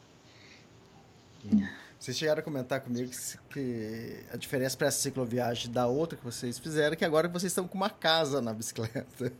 Vocês 1.99 2.17
chegaram 2.17 2.39
a 2.39 2.43
comentar 2.43 2.81
comigo 2.81 3.11
que 3.51 4.23
a 4.33 4.37
diferença 4.37 4.75
para 4.75 4.87
essa 4.87 4.99
cicloviagem 4.99 5.71
da 5.71 5.85
outra 5.85 6.17
que 6.17 6.23
vocês 6.23 6.57
fizeram 6.57 6.93
é 6.93 6.95
que 6.95 7.05
agora 7.05 7.27
vocês 7.27 7.51
estão 7.51 7.67
com 7.67 7.77
uma 7.77 7.89
casa 7.89 8.41
na 8.41 8.53
bicicleta. 8.53 9.31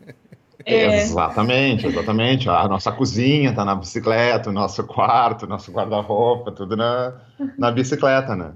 É. 0.63 1.01
Exatamente, 1.01 1.88
exatamente. 1.88 2.48
A 2.48 2.68
nossa 2.68 2.92
cozinha 2.92 3.50
está 3.50 3.66
na 3.66 3.74
bicicleta, 3.74 4.51
o 4.51 4.54
nosso 4.54 4.84
quarto, 4.84 5.48
nosso 5.48 5.72
guarda-roupa, 5.72 6.51
tudo 6.51 6.78
na, 6.78 7.16
na 7.58 7.72
bicicleta, 7.72 8.36
né? 8.36 8.54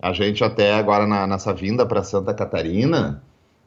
A 0.00 0.12
gente 0.12 0.42
até 0.42 0.74
agora 0.74 1.06
na, 1.06 1.26
nessa 1.26 1.52
vinda 1.52 1.86
para 1.86 2.02
Santa 2.02 2.34
Catarina, 2.34 3.22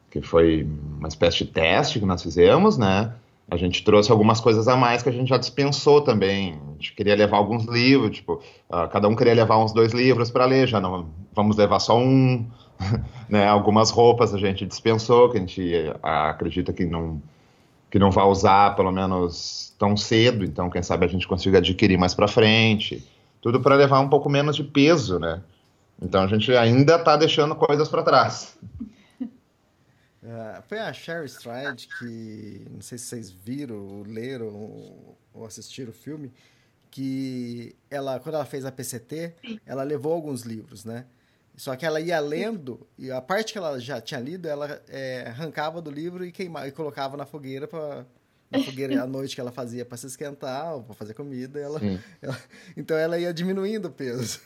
que 0.10 0.22
foi 0.22 0.68
uma 0.98 1.08
espécie 1.08 1.46
de 1.46 1.52
teste 1.52 2.00
que 2.00 2.06
nós 2.06 2.22
fizemos, 2.22 2.78
né? 2.78 3.14
A 3.52 3.58
gente 3.58 3.84
trouxe 3.84 4.10
algumas 4.10 4.40
coisas 4.40 4.66
a 4.70 4.78
mais 4.78 5.04
que 5.04 5.10
a 5.10 5.12
gente 5.12 5.28
já 5.28 5.38
dispensou 5.38 6.00
também. 6.00 6.58
A 6.70 6.72
gente 6.76 6.94
queria 6.94 7.14
levar 7.14 7.36
alguns 7.36 7.66
livros, 7.66 8.16
tipo, 8.16 8.36
uh, 8.70 8.88
cada 8.90 9.10
um 9.10 9.16
queria 9.16 9.34
levar 9.34 9.58
uns 9.58 9.74
dois 9.74 9.92
livros 9.92 10.32
para 10.32 10.46
ler, 10.46 10.70
já 10.70 10.80
não 10.80 11.10
vamos 11.36 11.58
levar 11.58 11.80
só 11.80 12.00
um. 12.00 12.50
né? 13.28 13.46
Algumas 13.46 13.90
roupas 13.90 14.34
a 14.34 14.38
gente 14.38 14.66
dispensou, 14.66 15.30
que 15.30 15.36
a 15.36 15.42
gente 15.42 15.62
uh, 15.62 16.00
acredita 16.02 16.72
que 16.72 16.86
não 16.86 17.22
que 17.90 18.00
não 18.00 18.10
vai 18.10 18.24
usar 18.24 18.74
pelo 18.74 18.90
menos 18.90 19.76
tão 19.78 19.98
cedo, 19.98 20.46
então 20.46 20.70
quem 20.70 20.82
sabe 20.82 21.06
a 21.06 21.10
gente 21.10 21.28
consiga 21.28 21.58
adquirir 21.58 21.98
mais 21.98 22.16
para 22.16 22.30
frente. 22.30 23.06
Tudo 23.42 23.60
para 23.60 23.76
levar 23.76 24.00
um 24.00 24.08
pouco 24.08 24.30
menos 24.30 24.56
de 24.56 24.64
peso, 24.64 25.20
né? 25.20 25.42
Então 26.02 26.24
a 26.24 26.28
gente 26.28 26.56
ainda 26.56 26.96
está 26.96 27.18
deixando 27.18 27.54
coisas 27.54 27.90
para 27.90 28.02
trás. 28.02 28.58
Uh, 30.24 30.62
foi 30.68 30.78
a 30.78 30.94
Sherry 30.94 31.26
Stride 31.26 31.88
que, 31.98 32.66
não 32.70 32.82
sei 32.82 32.98
se 32.98 33.06
vocês 33.06 33.32
viram, 33.32 34.04
leram 34.04 35.18
ou 35.34 35.46
assistiram 35.46 35.90
o 35.90 35.94
filme, 35.94 36.32
que 36.92 37.76
ela, 37.90 38.20
quando 38.20 38.36
ela 38.36 38.46
fez 38.46 38.66
a 38.66 38.72
PCT, 38.72 39.34
ela 39.66 39.82
levou 39.84 40.14
alguns 40.14 40.44
livros, 40.44 40.86
né? 40.86 41.06
Só 41.56 41.76
que 41.76 41.86
ela 41.86 42.00
ia 42.00 42.20
lendo, 42.20 42.88
e 42.98 43.12
a 43.12 43.22
parte 43.22 43.54
que 43.54 43.58
ela 43.58 43.80
já 43.80 44.00
tinha 44.00 44.20
lido, 44.20 44.48
ela 44.48 44.82
é, 44.88 45.26
arrancava 45.28 45.82
do 45.82 45.90
livro 45.90 46.26
e 46.26 46.32
queimava 46.32 46.68
e 46.68 46.72
colocava 46.72 47.18
na 47.18 47.26
fogueira 47.26 47.68
para 47.68 48.06
na 48.50 48.60
fogueira 48.60 49.02
à 49.02 49.08
noite 49.08 49.34
que 49.34 49.40
ela 49.40 49.52
fazia 49.52 49.86
para 49.86 49.98
se 49.98 50.08
esquentar 50.08 50.76
ou 50.76 50.84
para 50.84 50.94
fazer 50.94 51.14
comida. 51.14 51.58
Ela, 51.58 51.80
ela, 52.22 52.38
então 52.76 52.98
ela 52.98 53.18
ia 53.18 53.34
diminuindo 53.34 53.88
o 53.88 53.92
peso. 53.92 54.42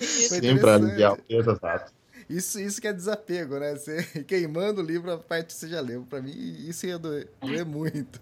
Sim, 0.00 0.58
para 0.58 0.74
aliviar 0.74 1.12
o 1.12 1.22
peso, 1.22 1.52
exato. 1.52 1.92
Isso, 2.28 2.60
isso 2.60 2.80
que 2.80 2.88
é 2.88 2.92
desapego, 2.92 3.58
né? 3.58 3.74
Você 3.74 4.02
queimando 4.26 4.80
o 4.80 4.84
livro, 4.84 5.12
a 5.12 5.18
parte 5.18 5.48
que 5.48 5.52
você 5.54 5.68
já 5.68 5.80
leu. 5.80 6.02
Para 6.08 6.22
mim, 6.22 6.32
isso 6.32 6.86
ia 6.86 6.98
doer, 6.98 7.28
doer 7.40 7.64
muito. 7.64 8.20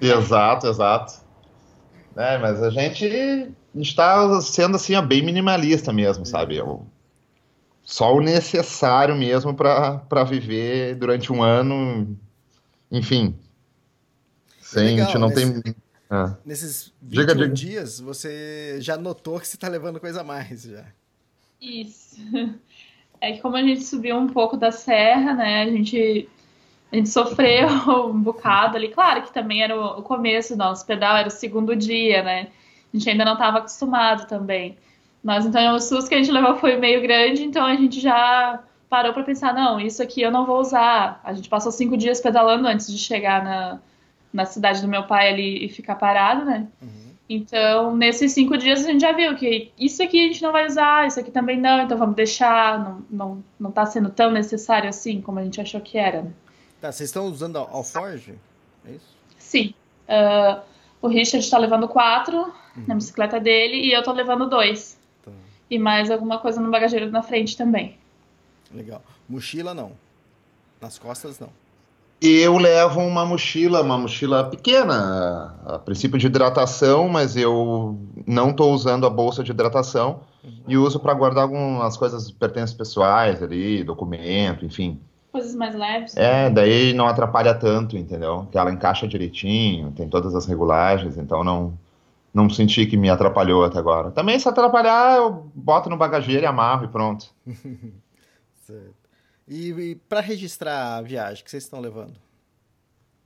Exato, 0.00 0.66
exato. 0.66 1.20
É, 2.16 2.38
mas 2.38 2.62
a 2.62 2.70
gente 2.70 3.52
está 3.74 4.40
sendo 4.40 4.76
assim, 4.76 5.00
bem 5.06 5.24
minimalista 5.24 5.92
mesmo, 5.92 6.26
sabe? 6.26 6.56
Eu, 6.56 6.86
só 7.82 8.14
o 8.14 8.20
necessário 8.20 9.16
mesmo 9.16 9.54
para 9.54 10.24
viver 10.24 10.94
durante 10.94 11.32
um 11.32 11.42
ano, 11.42 12.16
enfim. 12.90 13.36
Sem, 14.60 14.90
Legal, 14.90 15.02
a 15.02 15.06
gente 15.06 15.18
não 15.18 15.28
nesse, 15.28 15.62
tem. 15.62 15.74
É. 16.10 16.36
Nesses 16.44 16.92
21 17.02 17.20
diga, 17.20 17.34
diga. 17.34 17.48
dias, 17.48 18.00
você 18.00 18.76
já 18.80 18.96
notou 18.96 19.40
que 19.40 19.48
você 19.48 19.56
está 19.56 19.68
levando 19.68 19.98
coisa 19.98 20.20
a 20.20 20.24
mais 20.24 20.62
já. 20.62 20.84
Isso. 21.60 22.16
É 23.20 23.32
que 23.32 23.40
como 23.40 23.56
a 23.56 23.62
gente 23.62 23.82
subiu 23.84 24.16
um 24.16 24.28
pouco 24.28 24.56
da 24.56 24.72
serra, 24.72 25.34
né? 25.34 25.62
A 25.62 25.66
gente 25.66 26.28
a 26.92 26.96
gente 26.96 27.08
sofreu 27.08 27.68
um 28.10 28.20
bocado 28.20 28.76
ali. 28.76 28.88
Claro 28.88 29.22
que 29.22 29.32
também 29.32 29.62
era 29.62 29.78
o 29.78 30.02
começo 30.02 30.54
do 30.54 30.58
nosso 30.58 30.84
pedal, 30.86 31.16
era 31.16 31.28
o 31.28 31.30
segundo 31.30 31.76
dia, 31.76 32.22
né? 32.22 32.48
A 32.92 32.96
gente 32.96 33.08
ainda 33.08 33.24
não 33.24 33.34
estava 33.34 33.58
acostumado 33.58 34.26
também. 34.26 34.76
Mas 35.22 35.46
então 35.46 35.74
o 35.74 35.80
susto 35.80 36.08
que 36.08 36.14
a 36.14 36.18
gente 36.18 36.32
levou 36.32 36.56
foi 36.56 36.76
meio 36.76 37.00
grande, 37.02 37.44
então 37.44 37.64
a 37.64 37.74
gente 37.76 38.00
já 38.00 38.60
parou 38.88 39.12
para 39.12 39.22
pensar: 39.22 39.54
não, 39.54 39.78
isso 39.78 40.02
aqui 40.02 40.20
eu 40.22 40.30
não 40.30 40.44
vou 40.44 40.60
usar. 40.60 41.20
A 41.22 41.32
gente 41.32 41.48
passou 41.48 41.70
cinco 41.70 41.96
dias 41.96 42.20
pedalando 42.20 42.66
antes 42.66 42.90
de 42.90 42.98
chegar 42.98 43.44
na, 43.44 43.78
na 44.32 44.44
cidade 44.44 44.80
do 44.80 44.88
meu 44.88 45.04
pai 45.04 45.28
ali 45.28 45.64
e 45.64 45.68
ficar 45.68 45.94
parado, 45.94 46.44
né? 46.44 46.66
Uhum. 46.82 46.99
Então, 47.32 47.96
nesses 47.96 48.32
cinco 48.32 48.58
dias 48.58 48.80
a 48.80 48.90
gente 48.90 49.02
já 49.02 49.12
viu 49.12 49.36
que 49.36 49.70
isso 49.78 50.02
aqui 50.02 50.18
a 50.18 50.26
gente 50.26 50.42
não 50.42 50.50
vai 50.50 50.66
usar, 50.66 51.06
isso 51.06 51.20
aqui 51.20 51.30
também 51.30 51.60
não, 51.60 51.80
então 51.80 51.96
vamos 51.96 52.16
deixar, 52.16 52.82
não, 52.82 53.04
não, 53.08 53.44
não 53.60 53.70
tá 53.70 53.86
sendo 53.86 54.10
tão 54.10 54.32
necessário 54.32 54.88
assim 54.88 55.20
como 55.20 55.38
a 55.38 55.44
gente 55.44 55.60
achou 55.60 55.80
que 55.80 55.96
era. 55.96 56.22
Né? 56.22 56.32
Tá, 56.80 56.90
vocês 56.90 57.08
estão 57.08 57.26
usando 57.26 57.56
a 57.56 57.60
Alforge? 57.60 58.34
É 58.84 58.90
isso? 58.90 59.16
Sim. 59.38 59.72
Uh, 60.08 60.60
o 61.00 61.06
Richard 61.06 61.44
está 61.44 61.56
levando 61.56 61.86
quatro 61.86 62.36
uhum. 62.36 62.84
na 62.88 62.96
bicicleta 62.96 63.38
dele 63.38 63.76
e 63.76 63.92
eu 63.92 64.00
estou 64.00 64.12
levando 64.12 64.48
dois. 64.48 64.98
Tá. 65.24 65.30
E 65.70 65.78
mais 65.78 66.10
alguma 66.10 66.40
coisa 66.40 66.60
no 66.60 66.68
bagageiro 66.68 67.12
na 67.12 67.22
frente 67.22 67.56
também. 67.56 67.96
Legal. 68.74 69.04
Mochila 69.28 69.72
não. 69.72 69.92
Nas 70.80 70.98
costas 70.98 71.38
não. 71.38 71.52
Eu 72.22 72.58
levo 72.58 73.00
uma 73.00 73.24
mochila, 73.24 73.80
uma 73.80 73.96
mochila 73.96 74.44
pequena, 74.44 75.54
a 75.64 75.78
princípio 75.78 76.18
de 76.18 76.26
hidratação, 76.26 77.08
mas 77.08 77.34
eu 77.34 77.98
não 78.26 78.50
estou 78.50 78.74
usando 78.74 79.06
a 79.06 79.10
bolsa 79.10 79.42
de 79.42 79.52
hidratação 79.52 80.20
uhum. 80.44 80.52
e 80.68 80.76
uso 80.76 81.00
para 81.00 81.14
guardar 81.14 81.44
algumas 81.44 81.96
coisas 81.96 82.30
pertences 82.30 82.76
pessoais 82.76 83.42
ali, 83.42 83.82
documento, 83.82 84.66
enfim. 84.66 85.00
Coisas 85.32 85.54
mais 85.54 85.74
leves. 85.74 86.14
É, 86.14 86.50
daí 86.50 86.92
não 86.92 87.06
atrapalha 87.06 87.54
tanto, 87.54 87.96
entendeu? 87.96 88.46
Que 88.52 88.58
ela 88.58 88.70
encaixa 88.70 89.08
direitinho, 89.08 89.90
tem 89.92 90.06
todas 90.06 90.34
as 90.34 90.44
regulagens, 90.44 91.16
então 91.16 91.42
não 91.42 91.72
não 92.32 92.48
senti 92.48 92.86
que 92.86 92.96
me 92.96 93.10
atrapalhou 93.10 93.64
até 93.64 93.78
agora. 93.78 94.10
Também 94.12 94.38
se 94.38 94.48
atrapalhar, 94.48 95.16
eu 95.16 95.50
boto 95.52 95.90
no 95.90 95.96
bagageiro 95.96 96.44
e 96.44 96.46
amarro 96.46 96.84
e 96.84 96.88
pronto. 96.88 97.26
certo. 98.66 98.99
E, 99.50 99.70
e 99.70 99.94
para 99.96 100.20
registrar 100.20 100.98
a 100.98 101.02
viagem, 101.02 101.42
que 101.42 101.50
vocês 101.50 101.64
estão 101.64 101.80
levando? 101.80 102.14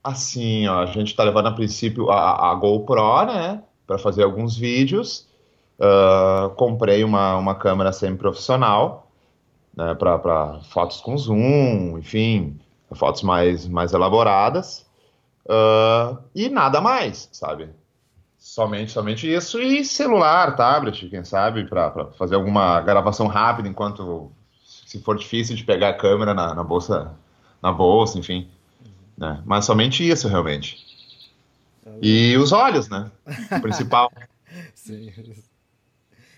Assim, 0.02 0.66
ó, 0.66 0.80
a 0.80 0.86
gente 0.86 1.08
está 1.08 1.22
levando 1.22 1.48
a 1.48 1.52
princípio 1.52 2.10
a, 2.10 2.50
a 2.50 2.54
GoPro, 2.54 3.26
né? 3.26 3.62
Para 3.86 3.98
fazer 3.98 4.22
alguns 4.22 4.56
vídeos. 4.56 5.28
Uh, 5.78 6.48
comprei 6.54 7.04
uma, 7.04 7.36
uma 7.36 7.54
câmera 7.54 7.92
semi-profissional 7.92 9.10
né, 9.76 9.94
para 9.94 10.60
fotos 10.70 11.00
com 11.00 11.18
zoom, 11.18 11.98
enfim, 11.98 12.58
fotos 12.94 13.22
mais, 13.22 13.68
mais 13.68 13.92
elaboradas. 13.92 14.86
Uh, 15.44 16.16
e 16.34 16.48
nada 16.48 16.80
mais, 16.80 17.28
sabe? 17.32 17.68
Somente, 18.38 18.92
somente 18.92 19.30
isso. 19.30 19.60
E 19.60 19.84
celular, 19.84 20.56
tablet, 20.56 21.06
quem 21.10 21.24
sabe, 21.24 21.68
para 21.68 22.12
fazer 22.12 22.36
alguma 22.36 22.80
gravação 22.80 23.26
rápida 23.26 23.68
enquanto 23.68 24.32
se 24.94 25.02
for 25.02 25.18
difícil 25.18 25.56
de 25.56 25.64
pegar 25.64 25.88
a 25.88 25.94
câmera 25.94 26.32
na, 26.32 26.54
na 26.54 26.62
bolsa, 26.62 27.12
na 27.60 27.72
bolsa, 27.72 28.16
enfim. 28.16 28.48
Né? 29.18 29.42
Mas 29.44 29.64
somente 29.64 30.08
isso, 30.08 30.28
realmente. 30.28 30.78
E 32.00 32.36
os 32.36 32.52
olhos, 32.52 32.88
né? 32.88 33.10
O 33.50 33.60
principal. 33.60 34.10
Sim. 34.74 35.12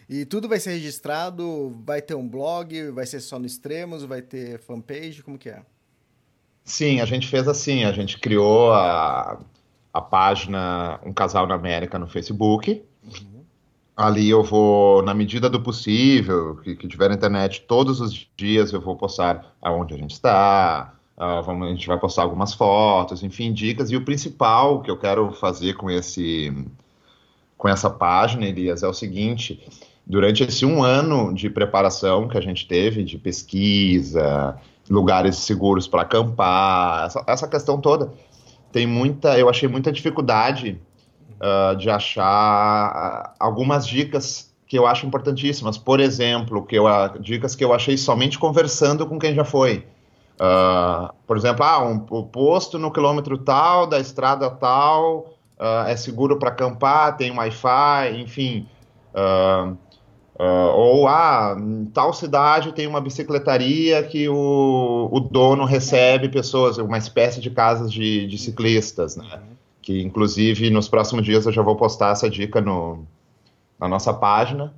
E 0.08 0.24
tudo 0.24 0.48
vai 0.48 0.58
ser 0.58 0.70
registrado, 0.70 1.76
vai 1.84 2.00
ter 2.00 2.14
um 2.14 2.26
blog, 2.26 2.90
vai 2.92 3.04
ser 3.04 3.20
só 3.20 3.38
no 3.38 3.44
Extremos, 3.44 4.04
vai 4.04 4.22
ter 4.22 4.58
fanpage, 4.60 5.22
como 5.22 5.36
que 5.36 5.50
é? 5.50 5.62
Sim, 6.64 7.00
a 7.00 7.04
gente 7.04 7.28
fez 7.28 7.46
assim, 7.46 7.84
a 7.84 7.92
gente 7.92 8.18
criou 8.18 8.72
a, 8.72 9.38
a 9.92 10.00
página 10.00 10.98
Um 11.04 11.12
Casal 11.12 11.46
na 11.46 11.54
América 11.54 11.98
no 11.98 12.08
Facebook. 12.08 12.82
Uhum. 13.04 13.35
Ali 13.96 14.28
eu 14.28 14.42
vou, 14.44 15.02
na 15.02 15.14
medida 15.14 15.48
do 15.48 15.60
possível, 15.60 16.56
que, 16.56 16.76
que 16.76 16.86
tiver 16.86 17.10
internet, 17.10 17.62
todos 17.62 18.00
os 18.00 18.28
dias 18.36 18.72
eu 18.72 18.80
vou 18.80 18.94
postar 18.94 19.56
aonde 19.62 19.94
a 19.94 19.96
gente 19.96 20.12
está, 20.12 20.94
uh, 21.16 21.42
vamos, 21.42 21.66
a 21.66 21.70
gente 21.70 21.86
vai 21.86 21.98
postar 21.98 22.22
algumas 22.22 22.52
fotos, 22.52 23.22
enfim, 23.22 23.54
dicas. 23.54 23.90
E 23.90 23.96
o 23.96 24.04
principal 24.04 24.82
que 24.82 24.90
eu 24.90 24.98
quero 24.98 25.32
fazer 25.32 25.74
com 25.74 25.90
esse 25.90 26.52
com 27.56 27.68
essa 27.68 27.88
página, 27.88 28.46
Elias, 28.46 28.82
é 28.82 28.88
o 28.88 28.92
seguinte: 28.92 29.66
durante 30.06 30.42
esse 30.42 30.66
um 30.66 30.82
ano 30.82 31.32
de 31.32 31.48
preparação 31.48 32.28
que 32.28 32.36
a 32.36 32.40
gente 32.40 32.68
teve, 32.68 33.02
de 33.02 33.18
pesquisa, 33.18 34.58
lugares 34.88 35.36
seguros 35.36 35.88
para 35.88 36.02
acampar, 36.02 37.06
essa, 37.06 37.24
essa, 37.26 37.48
questão 37.48 37.80
toda, 37.80 38.12
tem 38.70 38.86
muita, 38.86 39.38
eu 39.38 39.48
achei 39.48 39.68
muita 39.68 39.90
dificuldade 39.90 40.78
uh, 41.40 41.76
de 41.76 41.90
achar 41.90 43.34
algumas 43.38 43.86
dicas 43.86 44.54
que 44.66 44.78
eu 44.78 44.86
acho 44.86 45.06
importantíssimas. 45.06 45.78
Por 45.78 46.00
exemplo, 46.00 46.64
que 46.64 46.76
eu, 46.76 46.84
dicas 47.20 47.54
que 47.54 47.64
eu 47.64 47.72
achei 47.72 47.96
somente 47.96 48.38
conversando 48.38 49.06
com 49.06 49.18
quem 49.18 49.34
já 49.34 49.44
foi. 49.44 49.84
Uh, 50.36 51.12
por 51.26 51.36
exemplo, 51.36 51.64
ah, 51.64 51.82
um, 51.82 52.04
um, 52.10 52.22
posto 52.22 52.78
no 52.78 52.90
quilômetro 52.90 53.38
tal, 53.38 53.86
da 53.86 53.98
estrada 53.98 54.50
tal, 54.50 55.34
uh, 55.58 55.86
é 55.86 55.96
seguro 55.96 56.38
para 56.38 56.50
acampar, 56.50 57.16
tem 57.16 57.30
Wi-Fi, 57.30 58.20
enfim. 58.20 58.68
Uh, 59.14 59.76
ou, 60.38 61.08
ah, 61.08 61.56
tal 61.94 62.12
cidade 62.12 62.72
tem 62.72 62.86
uma 62.86 63.00
bicicletaria 63.00 64.02
que 64.02 64.28
o, 64.28 65.08
o 65.10 65.20
dono 65.20 65.64
recebe 65.64 66.28
pessoas, 66.28 66.76
uma 66.76 66.98
espécie 66.98 67.40
de 67.40 67.50
casas 67.50 67.90
de, 67.90 68.26
de 68.26 68.36
ciclistas, 68.36 69.16
né? 69.16 69.40
Que, 69.86 70.02
inclusive, 70.02 70.68
nos 70.68 70.88
próximos 70.88 71.24
dias 71.24 71.46
eu 71.46 71.52
já 71.52 71.62
vou 71.62 71.76
postar 71.76 72.10
essa 72.10 72.28
dica 72.28 72.60
no, 72.60 73.06
na 73.78 73.86
nossa 73.86 74.12
página 74.12 74.74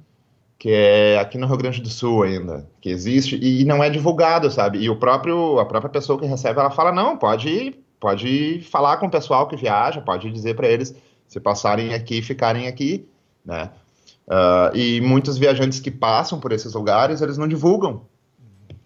que 0.58 0.70
é 0.70 1.18
aqui 1.18 1.38
no 1.38 1.46
Rio 1.46 1.56
Grande 1.56 1.80
do 1.80 1.88
Sul 1.88 2.24
ainda, 2.24 2.68
que 2.80 2.90
existe 2.90 3.38
e 3.40 3.64
não 3.64 3.82
é 3.82 3.88
divulgado, 3.88 4.50
sabe? 4.50 4.80
E 4.80 4.90
o 4.90 4.96
próprio 4.96 5.58
a 5.58 5.64
própria 5.64 5.88
pessoa 5.88 6.18
que 6.18 6.26
recebe, 6.26 6.60
ela 6.60 6.70
fala 6.70 6.92
não, 6.92 7.16
pode 7.16 7.74
pode 7.98 8.60
falar 8.70 8.98
com 8.98 9.06
o 9.06 9.10
pessoal 9.10 9.48
que 9.48 9.56
viaja, 9.56 10.02
pode 10.02 10.30
dizer 10.30 10.56
para 10.56 10.68
eles 10.68 10.94
se 11.26 11.40
passarem 11.40 11.94
aqui, 11.94 12.20
ficarem 12.20 12.66
aqui, 12.66 13.08
né? 13.42 13.70
Uh, 14.26 14.76
e 14.76 15.00
muitos 15.00 15.38
viajantes 15.38 15.80
que 15.80 15.90
passam 15.90 16.38
por 16.38 16.52
esses 16.52 16.74
lugares, 16.74 17.22
eles 17.22 17.38
não 17.38 17.48
divulgam, 17.48 18.02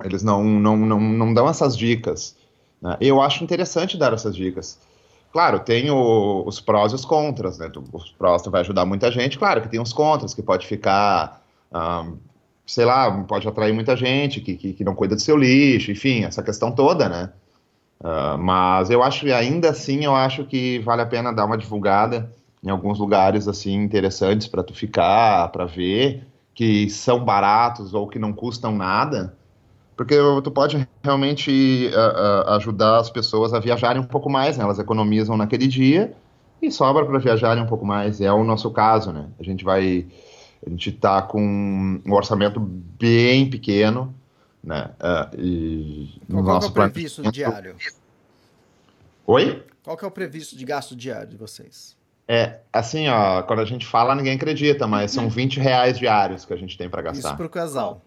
eles 0.04 0.22
não 0.22 0.44
não, 0.44 0.76
não, 0.76 1.00
não 1.00 1.34
dão 1.34 1.48
essas 1.48 1.76
dicas. 1.76 2.36
Né? 2.80 2.96
Eu 3.00 3.20
acho 3.20 3.42
interessante 3.42 3.96
dar 3.96 4.12
essas 4.12 4.36
dicas. 4.36 4.78
Claro, 5.32 5.60
tem 5.60 5.90
o, 5.90 6.44
os 6.46 6.60
prós 6.60 6.92
e 6.92 6.94
os 6.94 7.04
contras, 7.04 7.58
né? 7.58 7.70
Os 7.92 8.10
prós 8.12 8.42
tu 8.42 8.50
vai 8.50 8.60
ajudar 8.60 8.84
muita 8.84 9.10
gente, 9.10 9.38
claro 9.38 9.62
que 9.62 9.68
tem 9.68 9.80
os 9.80 9.92
contras, 9.92 10.34
que 10.34 10.42
pode 10.42 10.66
ficar 10.66 11.42
um, 11.72 12.18
sei 12.66 12.84
lá, 12.84 13.10
pode 13.24 13.48
atrair 13.48 13.72
muita 13.72 13.96
gente 13.96 14.40
que, 14.40 14.54
que, 14.56 14.72
que, 14.72 14.84
não 14.84 14.94
cuida 14.94 15.14
do 15.14 15.20
seu 15.20 15.36
lixo, 15.36 15.90
enfim, 15.90 16.24
essa 16.24 16.42
questão 16.42 16.70
toda, 16.70 17.08
né? 17.08 17.32
Uh, 18.00 18.36
mas 18.38 18.90
eu 18.90 19.02
acho, 19.02 19.26
ainda 19.32 19.70
assim, 19.70 20.04
eu 20.04 20.14
acho 20.14 20.44
que 20.44 20.78
vale 20.80 21.02
a 21.02 21.06
pena 21.06 21.32
dar 21.32 21.44
uma 21.44 21.56
divulgada 21.56 22.32
em 22.62 22.70
alguns 22.70 22.98
lugares, 22.98 23.48
assim, 23.48 23.74
interessantes 23.74 24.46
para 24.46 24.62
tu 24.62 24.74
ficar, 24.74 25.48
para 25.48 25.64
ver, 25.64 26.26
que 26.54 26.88
são 26.90 27.24
baratos 27.24 27.94
ou 27.94 28.08
que 28.08 28.18
não 28.18 28.32
custam 28.32 28.72
nada, 28.72 29.36
porque 29.96 30.16
tu 30.42 30.50
pode 30.50 30.88
realmente 31.02 31.90
uh, 31.92 32.48
uh, 32.48 32.50
ajudar 32.54 32.98
as 32.98 33.10
pessoas 33.10 33.52
a 33.52 33.60
viajarem 33.60 34.00
um 34.00 34.06
pouco 34.06 34.30
mais, 34.30 34.56
né? 34.56 34.64
Elas 34.64 34.78
economizam 34.78 35.36
naquele 35.36 35.66
dia 35.66 36.12
e 36.60 36.70
sobra 36.70 37.04
para 37.04 37.18
viajarem 37.18 37.62
um 37.62 37.66
pouco 37.66 37.84
mais. 37.84 38.20
É 38.20 38.32
o 38.32 38.44
nosso 38.44 38.70
caso, 38.70 39.12
né? 39.12 39.26
A 39.38 39.42
gente 39.42 39.64
vai 39.64 40.06
a 40.64 40.70
gente 40.70 40.90
está 40.90 41.20
com 41.22 42.00
um 42.04 42.12
orçamento 42.12 42.60
bem 42.60 43.50
pequeno, 43.50 44.14
né? 44.62 44.90
Uh, 45.00 45.40
e 45.40 46.20
Qual, 46.30 46.44
qual 46.44 46.62
é 46.62 46.66
o 46.66 46.70
previsto 46.70 47.32
diário? 47.32 47.76
Oi? 49.26 49.62
Qual 49.82 49.96
que 49.96 50.04
é 50.04 50.08
o 50.08 50.10
previsto 50.10 50.56
de 50.56 50.64
gasto 50.64 50.94
diário 50.94 51.30
de 51.30 51.36
vocês? 51.36 51.96
É, 52.28 52.60
assim, 52.72 53.08
ó, 53.08 53.42
quando 53.42 53.58
a 53.58 53.64
gente 53.64 53.84
fala, 53.84 54.14
ninguém 54.14 54.36
acredita, 54.36 54.86
mas 54.86 55.10
são 55.10 55.28
20 55.30 55.58
reais 55.58 55.98
diários 55.98 56.44
que 56.44 56.52
a 56.52 56.56
gente 56.56 56.78
tem 56.78 56.88
para 56.88 57.02
gastar. 57.02 57.28
Isso 57.28 57.36
para 57.36 57.46
o 57.46 57.50
casal. 57.50 58.00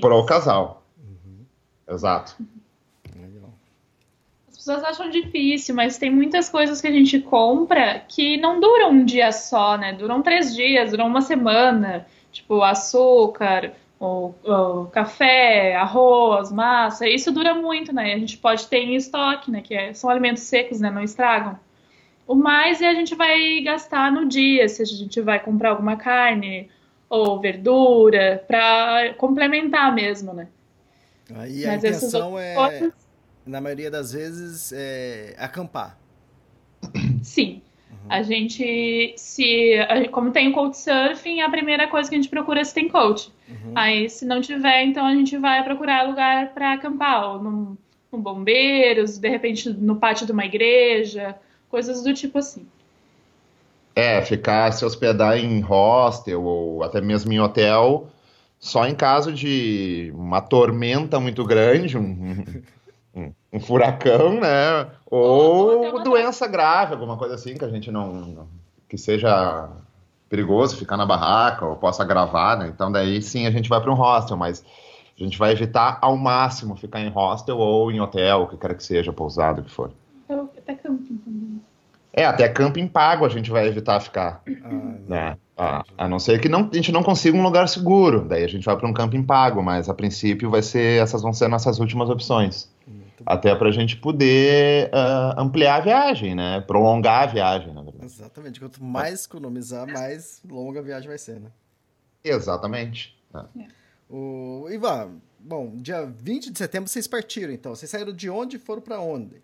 Para 0.00 0.14
o 0.14 0.26
casal. 0.26 0.82
Uhum. 0.98 1.44
Exato 1.88 2.36
pessoas 4.64 4.82
acham 4.82 5.10
difícil, 5.10 5.74
mas 5.74 5.98
tem 5.98 6.10
muitas 6.10 6.48
coisas 6.48 6.80
que 6.80 6.86
a 6.86 6.90
gente 6.90 7.20
compra 7.20 8.02
que 8.08 8.38
não 8.38 8.58
duram 8.58 8.92
um 8.92 9.04
dia 9.04 9.30
só, 9.30 9.76
né? 9.76 9.92
Duram 9.92 10.22
três 10.22 10.54
dias, 10.54 10.90
duram 10.90 11.06
uma 11.06 11.20
semana. 11.20 12.06
Tipo, 12.32 12.62
açúcar, 12.62 13.74
o, 14.00 14.32
o 14.42 14.86
café, 14.86 15.76
arroz, 15.76 16.50
massa. 16.50 17.06
Isso 17.06 17.30
dura 17.30 17.54
muito, 17.54 17.94
né? 17.94 18.14
A 18.14 18.18
gente 18.18 18.38
pode 18.38 18.66
ter 18.66 18.78
em 18.78 18.96
estoque, 18.96 19.50
né? 19.50 19.60
Que 19.60 19.74
é, 19.74 19.92
são 19.92 20.08
alimentos 20.08 20.44
secos, 20.44 20.80
né? 20.80 20.90
Não 20.90 21.02
estragam. 21.02 21.58
O 22.26 22.34
mais 22.34 22.80
é 22.80 22.88
a 22.88 22.94
gente 22.94 23.14
vai 23.14 23.60
gastar 23.60 24.10
no 24.10 24.24
dia, 24.24 24.66
se 24.66 24.80
a 24.80 24.86
gente 24.86 25.20
vai 25.20 25.38
comprar 25.38 25.70
alguma 25.70 25.96
carne 25.96 26.70
ou 27.14 27.40
verdura, 27.40 28.44
para 28.46 29.14
complementar 29.14 29.94
mesmo, 29.94 30.32
né? 30.32 30.48
Aí 31.34 31.64
a 31.64 31.72
Mas 31.72 31.84
intenção 31.84 32.38
é. 32.38 32.54
Coisas 32.54 33.04
na 33.46 33.60
maioria 33.60 33.90
das 33.90 34.12
vezes, 34.12 34.72
é 34.74 35.34
acampar. 35.38 35.98
Sim. 37.22 37.62
Uhum. 37.90 37.96
A 38.08 38.22
gente, 38.22 39.14
se, 39.16 39.76
como 40.10 40.30
tem 40.30 40.48
o 40.48 40.52
Couchsurfing, 40.52 41.40
a 41.40 41.50
primeira 41.50 41.86
coisa 41.88 42.08
que 42.08 42.14
a 42.14 42.18
gente 42.18 42.30
procura 42.30 42.60
é 42.60 42.64
se 42.64 42.74
tem 42.74 42.88
coach. 42.88 43.30
Uhum. 43.48 43.72
Aí, 43.74 44.08
se 44.08 44.24
não 44.24 44.40
tiver, 44.40 44.84
então 44.84 45.06
a 45.06 45.14
gente 45.14 45.36
vai 45.36 45.62
procurar 45.62 46.08
lugar 46.08 46.52
para 46.54 46.72
acampar, 46.72 47.32
ou 47.32 47.42
num, 47.42 47.76
num 48.10 48.20
bombeiros, 48.20 49.18
de 49.18 49.28
repente 49.28 49.68
no 49.70 49.96
pátio 49.96 50.26
de 50.26 50.32
uma 50.32 50.44
igreja, 50.44 51.36
coisas 51.68 52.02
do 52.02 52.14
tipo 52.14 52.38
assim. 52.38 52.66
É, 53.96 54.20
ficar, 54.22 54.72
se 54.72 54.84
hospedar 54.84 55.38
em 55.38 55.60
hostel 55.60 56.42
ou 56.42 56.82
até 56.82 57.00
mesmo 57.00 57.32
em 57.32 57.40
hotel, 57.40 58.08
só 58.58 58.86
em 58.86 58.94
caso 58.94 59.32
de 59.32 60.12
uma 60.16 60.40
tormenta 60.40 61.20
muito 61.20 61.44
grande, 61.44 61.96
um, 61.96 62.62
um, 63.52 63.60
furacão, 63.60 64.40
né? 64.40 64.88
Ou, 65.06 65.94
ou 65.94 66.02
doença 66.02 66.46
grave, 66.48 66.94
alguma 66.94 67.16
coisa 67.16 67.34
assim 67.34 67.54
que 67.54 67.64
a 67.64 67.68
gente 67.68 67.90
não, 67.90 68.12
não, 68.12 68.48
que 68.88 68.98
seja 68.98 69.68
perigoso 70.28 70.76
ficar 70.76 70.96
na 70.96 71.06
barraca 71.06 71.64
ou 71.64 71.76
possa 71.76 72.02
agravar, 72.02 72.58
né? 72.58 72.68
Então 72.68 72.90
daí 72.90 73.22
sim 73.22 73.46
a 73.46 73.50
gente 73.50 73.68
vai 73.68 73.80
para 73.80 73.92
um 73.92 73.96
hostel, 73.96 74.36
mas 74.36 74.64
a 75.18 75.22
gente 75.22 75.38
vai 75.38 75.52
evitar 75.52 75.98
ao 76.02 76.16
máximo 76.16 76.74
ficar 76.74 77.00
em 77.00 77.10
hostel 77.10 77.58
ou 77.58 77.92
em 77.92 78.00
hotel, 78.00 78.42
o 78.42 78.48
que 78.48 78.56
quer 78.56 78.74
que 78.74 78.82
seja, 78.82 79.12
pousado, 79.12 79.60
o 79.60 79.64
que 79.64 79.70
for. 79.70 79.92
Até 80.28 80.74
camping 80.74 81.18
também. 81.18 81.43
É, 82.16 82.24
até 82.24 82.48
camping 82.48 82.86
pago 82.86 83.26
a 83.26 83.28
gente 83.28 83.50
vai 83.50 83.66
evitar 83.66 83.98
ficar, 83.98 84.40
ah, 84.62 84.68
né? 85.08 85.36
A, 85.56 85.84
a, 85.98 86.08
não 86.08 86.20
ser 86.20 86.40
que 86.40 86.48
não, 86.48 86.70
a 86.72 86.76
gente 86.76 86.92
não 86.92 87.02
consiga 87.02 87.36
um 87.36 87.42
lugar 87.42 87.68
seguro, 87.68 88.24
daí 88.24 88.44
a 88.44 88.48
gente 88.48 88.64
vai 88.64 88.76
para 88.76 88.88
um 88.88 88.92
camping 88.92 89.22
pago, 89.22 89.60
mas 89.60 89.88
a 89.88 89.94
princípio 89.94 90.48
vai 90.48 90.62
ser 90.62 91.02
essas 91.02 91.22
vão 91.22 91.32
ser 91.32 91.48
nossas 91.48 91.80
últimas 91.80 92.08
opções. 92.08 92.72
Até 93.26 93.54
para 93.54 93.68
a 93.68 93.72
gente 93.72 93.96
poder 93.96 94.90
uh, 94.90 95.40
ampliar 95.40 95.76
a 95.76 95.80
viagem, 95.80 96.34
né? 96.34 96.60
Prolongar 96.60 97.22
a 97.22 97.26
viagem, 97.26 97.72
na 97.72 97.82
verdade. 97.82 98.04
Exatamente. 98.04 98.60
Quanto 98.60 98.82
mais 98.82 99.24
economizar, 99.24 99.86
mais 99.90 100.42
longa 100.48 100.80
a 100.80 100.82
viagem 100.82 101.08
vai 101.08 101.18
ser, 101.18 101.40
né? 101.40 101.50
Exatamente. 102.22 103.16
É. 103.34 103.66
O 104.10 104.68
Ivan, 104.70 105.12
bom, 105.38 105.76
dia 105.76 106.04
20 106.04 106.52
de 106.52 106.58
setembro 106.58 106.88
vocês 106.88 107.06
partiram, 107.06 107.52
então. 107.52 107.74
Vocês 107.74 107.90
saíram 107.90 108.12
de 108.12 108.28
onde 108.28 108.56
e 108.56 108.58
foram 108.58 108.82
para 108.82 109.00
onde? 109.00 109.42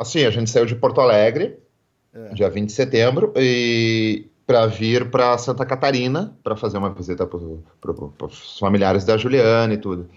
Assim, 0.00 0.24
a 0.24 0.30
gente 0.30 0.48
saiu 0.48 0.64
de 0.64 0.74
Porto 0.74 0.98
Alegre, 0.98 1.58
é. 2.14 2.32
dia 2.32 2.48
20 2.48 2.68
de 2.68 2.72
setembro, 2.72 3.34
e 3.36 4.24
para 4.46 4.64
vir 4.64 5.10
para 5.10 5.36
Santa 5.36 5.66
Catarina 5.66 6.34
para 6.42 6.56
fazer 6.56 6.78
uma 6.78 6.88
visita 6.88 7.26
para 7.26 8.26
os 8.26 8.58
familiares 8.58 9.04
da 9.04 9.18
Juliana 9.18 9.74
e 9.74 9.76
tudo. 9.76 10.08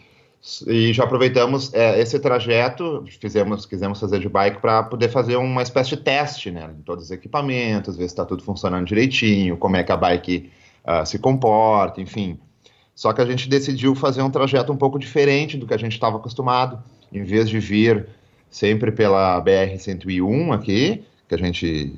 E 0.67 0.93
já 0.93 1.03
aproveitamos 1.03 1.73
é, 1.73 1.99
esse 1.99 2.17
trajeto, 2.17 3.03
fizemos, 3.19 3.65
quisemos 3.65 3.99
fazer 3.99 4.19
de 4.19 4.29
bike 4.29 4.61
para 4.61 4.83
poder 4.83 5.09
fazer 5.09 5.35
uma 5.35 5.61
espécie 5.61 5.89
de 5.89 5.97
teste, 5.97 6.49
né, 6.49 6.73
em 6.79 6.81
todos 6.81 7.03
os 7.03 7.11
equipamentos, 7.11 7.97
ver 7.97 8.03
se 8.03 8.13
está 8.13 8.23
tudo 8.23 8.41
funcionando 8.41 8.85
direitinho, 8.85 9.57
como 9.57 9.75
é 9.75 9.83
que 9.83 9.91
a 9.91 9.97
bike 9.97 10.49
uh, 10.85 11.05
se 11.05 11.19
comporta, 11.19 11.99
enfim. 11.99 12.39
Só 12.95 13.11
que 13.11 13.21
a 13.21 13.25
gente 13.25 13.49
decidiu 13.49 13.93
fazer 13.95 14.21
um 14.21 14.29
trajeto 14.29 14.71
um 14.71 14.77
pouco 14.77 14.97
diferente 14.97 15.57
do 15.57 15.67
que 15.67 15.73
a 15.73 15.77
gente 15.77 15.91
estava 15.91 16.15
acostumado. 16.15 16.81
Em 17.11 17.23
vez 17.23 17.49
de 17.49 17.59
vir 17.59 18.07
sempre 18.53 18.91
pela 18.91 19.41
BR-101 19.41 20.53
aqui, 20.53 21.03
que 21.27 21.33
a 21.33 21.37
gente 21.39 21.91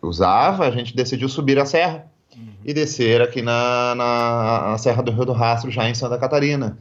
usava, 0.00 0.66
a 0.66 0.70
gente 0.70 0.96
decidiu 0.96 1.28
subir 1.28 1.58
a 1.58 1.66
serra 1.66 2.06
uhum. 2.34 2.48
e 2.64 2.72
descer 2.72 3.20
aqui 3.20 3.42
na, 3.42 3.94
na, 3.94 4.68
na 4.70 4.78
Serra 4.78 5.02
do 5.02 5.12
Rio 5.12 5.26
do 5.26 5.32
Rastro, 5.32 5.70
já 5.70 5.86
em 5.86 5.94
Santa 5.94 6.16
Catarina. 6.16 6.78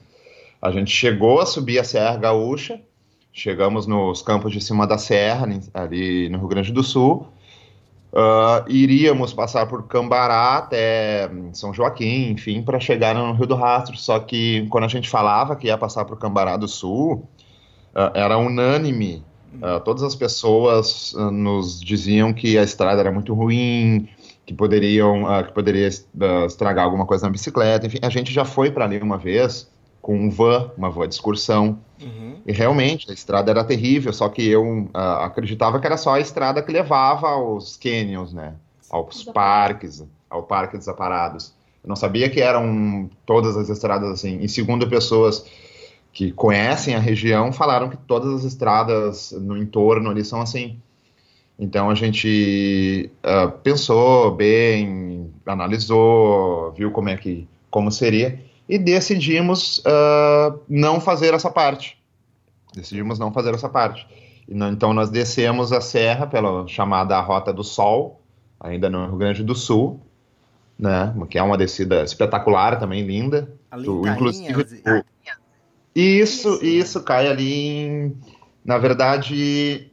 A 0.62 0.72
gente 0.72 0.90
chegou 0.92 1.42
a 1.42 1.46
subir 1.46 1.78
a 1.78 1.84
Serra 1.84 2.16
Gaúcha, 2.16 2.80
chegamos 3.34 3.86
nos 3.86 4.22
campos 4.22 4.54
de 4.54 4.62
cima 4.62 4.88
da 4.88 4.98
serra, 4.98 5.46
ali 5.74 6.30
no 6.30 6.38
Rio 6.38 6.48
Grande 6.48 6.72
do 6.72 6.82
Sul. 6.82 7.28
Uh, 8.14 8.64
iríamos 8.70 9.34
passar 9.34 9.68
por 9.68 9.88
Cambará 9.88 10.58
até 10.60 11.30
São 11.52 11.74
Joaquim, 11.74 12.32
enfim, 12.32 12.64
para 12.64 12.80
chegar 12.80 13.14
no 13.14 13.34
Rio 13.34 13.46
do 13.46 13.56
Rastro. 13.56 13.98
Só 13.98 14.20
que 14.20 14.66
quando 14.70 14.86
a 14.86 14.88
gente 14.88 15.10
falava 15.10 15.58
que 15.58 15.68
ia 15.68 15.78
passar 15.78 16.06
por 16.06 16.18
Cambará 16.18 16.56
do 16.56 16.68
Sul, 16.68 17.28
era 18.14 18.38
unânime. 18.38 19.24
Uh, 19.56 19.80
todas 19.84 20.04
as 20.04 20.16
pessoas 20.16 21.16
nos 21.32 21.82
diziam 21.82 22.32
que 22.32 22.58
a 22.58 22.64
estrada 22.64 23.02
era 23.02 23.12
muito 23.12 23.34
ruim, 23.34 24.08
que 24.46 24.54
poderiam, 24.54 25.24
que 25.46 25.54
poderia 25.54 25.88
estragar 25.88 26.86
alguma 26.86 27.06
coisa 27.06 27.26
na 27.26 27.32
bicicleta. 27.32 27.88
Enfim, 27.88 28.00
a 28.02 28.10
gente 28.10 28.32
já 28.32 28.46
foi 28.46 28.70
para 28.70 28.86
ali 28.86 29.00
uma 29.00 29.18
vez 29.18 29.70
com 30.02 30.16
um 30.16 30.30
van, 30.30 30.72
uma 30.78 30.90
van 30.90 31.08
de 31.08 31.16
excursão. 31.16 31.80
Uhum. 32.02 32.36
E 32.46 32.52
realmente 32.52 33.10
a 33.10 33.14
estrada 33.14 33.52
era 33.52 33.64
terrível, 33.64 34.14
só 34.14 34.30
que 34.30 34.48
eu 34.48 34.64
uh, 34.64 34.98
acreditava 35.22 35.80
que 35.80 35.88
era 35.88 35.98
só 35.98 36.14
a 36.14 36.20
estrada 36.20 36.62
que 36.62 36.72
levava 36.72 37.28
aos 37.30 37.78
canyons, 37.78 38.32
né? 38.32 38.54
aos 38.90 39.24
parques, 39.24 40.04
ao 40.30 40.44
Parque 40.44 40.78
dos 40.78 40.88
Aparados. 40.88 41.54
Eu 41.84 41.90
não 41.90 41.96
sabia 41.96 42.30
que 42.30 42.42
eram 42.42 43.10
todas 43.26 43.56
as 43.56 43.70
estradas 43.70 44.10
assim. 44.10 44.40
E 44.42 44.50
segundo 44.50 44.88
pessoas 44.88 45.46
que 46.18 46.32
conhecem 46.32 46.96
a 46.96 47.00
região, 47.00 47.54
falaram 47.54 47.90
que 47.90 47.96
todas 47.96 48.34
as 48.34 48.44
estradas 48.44 49.32
no 49.34 49.56
entorno 49.56 50.10
ali 50.10 50.26
são 50.26 50.42
assim. 50.42 50.80
Então 51.60 51.92
a 51.92 51.94
gente 51.94 53.12
uh, 53.24 53.52
pensou 53.60 54.32
bem, 54.32 55.32
analisou, 55.46 56.72
viu 56.72 56.90
como 56.90 57.10
é 57.10 57.18
que 57.18 57.48
como 57.70 57.92
seria 57.92 58.40
e 58.68 58.80
decidimos 58.80 59.78
uh, 59.86 60.60
não 60.68 61.00
fazer 61.00 61.36
essa 61.36 61.52
parte. 61.52 62.00
Decidimos 62.74 63.20
não 63.20 63.32
fazer 63.32 63.54
essa 63.54 63.70
parte. 63.70 64.08
Não, 64.50 64.72
então 64.72 64.96
nós 64.96 65.12
descemos 65.12 65.72
a 65.72 65.82
serra 65.82 66.26
pela 66.26 66.68
chamada 66.68 67.20
Rota 67.20 67.54
do 67.54 67.64
Sol, 67.64 68.20
ainda 68.60 68.90
no 68.90 69.06
Rio 69.06 69.18
Grande 69.18 69.44
do 69.44 69.54
Sul, 69.54 70.00
né? 70.80 71.14
Que 71.30 71.38
é 71.38 71.44
uma 71.44 71.60
descida 71.60 72.02
espetacular 72.02 72.80
também, 72.80 73.06
linda. 73.06 73.54
Do- 73.84 74.08
em 74.08 74.12
inclusive, 74.48 75.04
Cainhas, 75.98 76.30
isso, 76.30 76.64
isso 76.66 77.04
cai 77.04 77.28
ali 77.28 77.54
em, 77.54 78.18
na 78.64 78.78
verdade, 78.78 79.92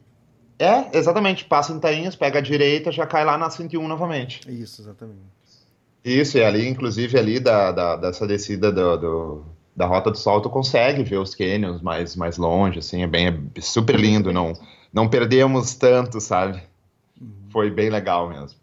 é 0.59 0.97
exatamente, 0.97 1.45
passa 1.45 1.73
em 1.73 1.79
Tainhas, 1.79 2.15
pega 2.15 2.39
a 2.39 2.41
direita, 2.41 2.91
já 2.91 3.05
cai 3.05 3.25
lá 3.25 3.37
na 3.37 3.49
101 3.49 3.87
novamente. 3.87 4.41
Isso, 4.49 4.81
exatamente. 4.81 5.19
Isso, 6.03 6.37
e 6.37 6.43
ali, 6.43 6.67
inclusive, 6.67 7.17
ali 7.17 7.39
da, 7.39 7.71
da- 7.71 7.95
dessa 7.95 8.27
descida 8.27 8.71
do, 8.71 8.97
do- 8.97 9.45
da 9.75 9.85
Rota 9.85 10.11
do 10.11 10.17
Sol, 10.17 10.39
tu 10.41 10.49
consegue 10.49 11.03
ver 11.03 11.17
os 11.17 11.33
canyons 11.35 11.81
mais, 11.81 12.15
mais 12.15 12.37
longe, 12.37 12.79
assim, 12.79 13.01
é 13.01 13.07
bem, 13.07 13.27
é 13.27 13.61
super 13.61 13.99
lindo, 13.99 14.31
não, 14.31 14.53
não 14.93 15.09
perdemos 15.09 15.73
tanto, 15.75 16.21
sabe? 16.21 16.61
Foi 17.49 17.69
bem 17.71 17.89
legal 17.89 18.29
mesmo. 18.29 18.57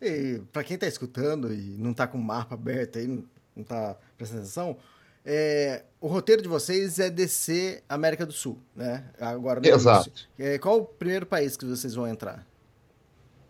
E 0.00 0.40
para 0.52 0.62
quem 0.64 0.76
tá 0.76 0.86
escutando 0.86 1.52
e 1.52 1.76
não 1.78 1.94
tá 1.94 2.06
com 2.06 2.18
o 2.18 2.22
mapa 2.22 2.54
aberto 2.54 2.98
aí, 2.98 3.06
não, 3.06 3.24
não 3.56 3.64
tá 3.64 3.96
prestando 4.18 4.42
atenção, 4.42 4.76
é, 5.24 5.84
o 6.00 6.06
roteiro 6.08 6.42
de 6.42 6.48
vocês 6.48 6.98
é 6.98 7.08
descer 7.10 7.82
América 7.88 8.26
do 8.26 8.32
Sul, 8.32 8.58
né? 8.74 9.04
Agora 9.20 9.60
no 9.60 9.66
Exato. 9.66 10.10
É, 10.38 10.58
qual 10.58 10.78
o 10.78 10.84
primeiro 10.84 11.26
país 11.26 11.56
que 11.56 11.64
vocês 11.64 11.94
vão 11.94 12.06
entrar? 12.08 12.46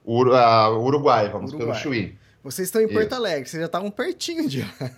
Ur- 0.04 0.34
ah, 0.34 0.68
Uruguai, 0.70 1.28
vamos 1.30 1.52
Uruguai. 1.52 1.68
pelo 1.80 1.82
Chuí. 1.82 2.18
Vocês 2.44 2.66
estão 2.66 2.82
em 2.82 2.88
Porto 2.88 3.06
Isso. 3.06 3.14
Alegre, 3.14 3.48
vocês 3.48 3.60
já 3.60 3.66
estavam 3.66 3.88
pertinho 3.90 4.48
de 4.48 4.62
lá. 4.62 4.90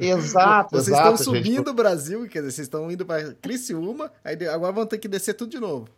Exato, 0.00 0.70
Vocês 0.76 0.88
exato. 0.96 1.14
estão 1.14 1.34
gente. 1.34 1.44
subindo 1.46 1.68
o 1.70 1.74
Brasil, 1.74 2.20
quer 2.28 2.38
dizer, 2.40 2.52
vocês 2.52 2.66
estão 2.66 2.90
indo 2.90 3.04
para 3.04 3.34
Criciúma, 3.34 4.10
aí 4.24 4.34
agora 4.48 4.72
vão 4.72 4.86
ter 4.86 4.98
que 4.98 5.08
descer 5.08 5.34
tudo 5.34 5.50
de 5.50 5.60
novo. 5.60 5.88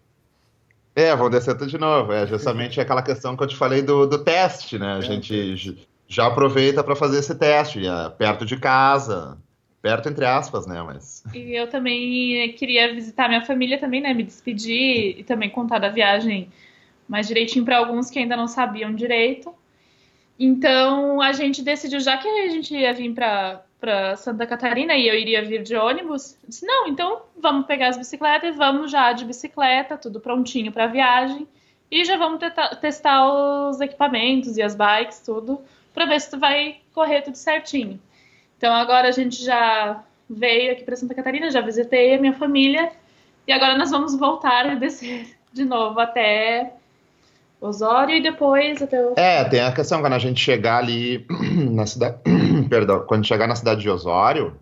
É, 0.95 1.15
vou 1.15 1.31
descer 1.31 1.57
tudo 1.57 1.71
de 1.71 1.79
novo. 1.79 2.13
É 2.13 2.27
justamente 2.27 2.81
aquela 2.81 3.01
questão 3.01 3.37
que 3.37 3.43
eu 3.45 3.47
te 3.47 3.57
falei 3.57 3.81
do, 3.81 4.07
do 4.07 4.19
teste, 4.19 4.77
né? 4.77 4.95
A 4.95 5.01
gente 5.01 5.55
j- 5.57 5.87
já 6.09 6.27
aproveita 6.27 6.83
para 6.83 6.97
fazer 6.97 7.19
esse 7.19 7.35
teste, 7.37 7.87
é, 7.87 8.09
perto 8.11 8.45
de 8.45 8.57
casa, 8.59 9.39
perto 9.83 10.09
entre 10.09 10.25
aspas, 10.25 10.67
né? 10.67 10.83
Mas 10.83 11.25
E 11.35 11.55
eu 11.55 11.69
também 11.69 12.53
queria 12.53 12.93
visitar 12.95 13.29
minha 13.29 13.45
família 13.45 13.79
também, 13.79 14.01
né? 14.01 14.13
Me 14.13 14.23
despedir 14.23 15.19
e 15.19 15.25
também 15.25 15.51
contar 15.51 15.79
da 15.79 15.89
viagem 15.89 16.51
mais 17.09 17.27
direitinho 17.27 17.65
para 17.65 17.79
alguns 17.79 18.11
que 18.11 18.19
ainda 18.19 18.37
não 18.37 18.47
sabiam 18.47 18.95
direito. 18.95 19.55
Então 20.39 21.21
a 21.21 21.33
gente 21.33 21.63
decidiu, 21.63 22.01
já 22.01 22.17
que 22.17 22.29
a 22.29 22.49
gente 22.49 22.75
ia 22.75 22.93
vir 22.95 23.13
para 23.13 24.17
Santa 24.17 24.47
Catarina 24.47 24.95
e 24.95 25.09
eu 25.09 25.15
iria 25.15 25.45
vir 25.45 25.63
de 25.63 25.77
ônibus, 25.77 26.37
disse, 26.47 26.65
não, 26.65 26.87
então 26.87 27.23
vamos 27.39 27.67
pegar 27.67 27.89
as 27.89 27.99
bicicletas 27.99 28.55
e 28.55 28.59
vamos 28.59 28.91
já 28.91 29.13
de 29.13 29.25
bicicleta, 29.25 29.99
tudo 29.99 30.21
prontinho 30.21 30.73
para 30.73 30.85
a 30.85 30.89
viagem. 30.89 31.47
E 31.91 32.05
já 32.05 32.17
vamos 32.17 32.41
testar 32.81 33.27
os 33.69 33.81
equipamentos 33.81 34.57
e 34.57 34.63
as 34.63 34.77
bikes, 34.77 35.21
tudo, 35.21 35.61
para 35.93 36.07
ver 36.07 36.21
se 36.21 36.31
tu 36.31 36.39
vai 36.39 36.77
correr 36.95 37.23
tudo 37.23 37.35
certinho. 37.37 38.01
Então 38.61 38.75
agora 38.75 39.09
a 39.09 39.11
gente 39.11 39.43
já 39.43 40.05
veio 40.29 40.73
aqui 40.73 40.85
para 40.85 40.95
Santa 40.95 41.15
Catarina, 41.15 41.51
já 41.51 41.63
visitei 41.63 42.15
a 42.15 42.21
minha 42.21 42.35
família 42.35 42.93
e 43.49 43.53
agora 43.53 43.75
nós 43.79 43.91
vamos 43.91 44.15
voltar 44.15 44.71
e 44.71 44.79
descer 44.79 45.35
de 45.51 45.65
novo 45.65 45.99
até 45.99 46.75
Osório 47.59 48.15
e 48.15 48.23
depois 48.23 48.83
até 48.83 49.01
o. 49.03 49.15
é, 49.17 49.43
tem 49.45 49.61
a 49.61 49.73
questão 49.73 50.03
quando 50.03 50.13
a 50.13 50.19
gente 50.19 50.39
chegar 50.39 50.77
ali 50.77 51.27
na 51.73 51.87
cidade, 51.87 52.19
perdão, 52.69 53.03
quando 53.07 53.27
chegar 53.27 53.47
na 53.47 53.57
cidade 53.57 53.81
de 53.81 53.89
Osório, 53.89 54.55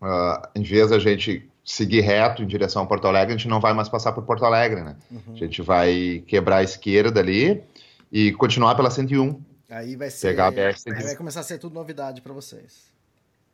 ah, 0.00 0.48
em 0.56 0.62
vez 0.62 0.88
da 0.88 0.98
gente 0.98 1.46
seguir 1.62 2.00
reto 2.00 2.42
em 2.42 2.46
direção 2.46 2.84
a 2.84 2.86
Porto 2.86 3.06
Alegre, 3.06 3.34
a 3.34 3.36
gente 3.36 3.48
não 3.48 3.60
vai 3.60 3.74
mais 3.74 3.90
passar 3.90 4.12
por 4.12 4.24
Porto 4.24 4.46
Alegre, 4.46 4.80
né? 4.80 4.96
Uhum. 5.10 5.34
A 5.34 5.36
gente 5.36 5.60
vai 5.60 6.24
quebrar 6.26 6.58
a 6.58 6.62
esquerda 6.62 7.20
ali 7.20 7.62
e 8.10 8.32
continuar 8.32 8.76
pela 8.76 8.90
101. 8.90 9.38
Aí 9.68 9.94
vai 9.94 10.08
ser. 10.08 10.28
Pegar 10.28 10.46
a 10.46 10.50
BR 10.50 10.74
aí 10.86 11.02
vai 11.02 11.16
começar 11.16 11.40
a 11.40 11.42
ser 11.42 11.58
tudo 11.58 11.74
novidade 11.74 12.22
para 12.22 12.32
vocês. 12.32 12.95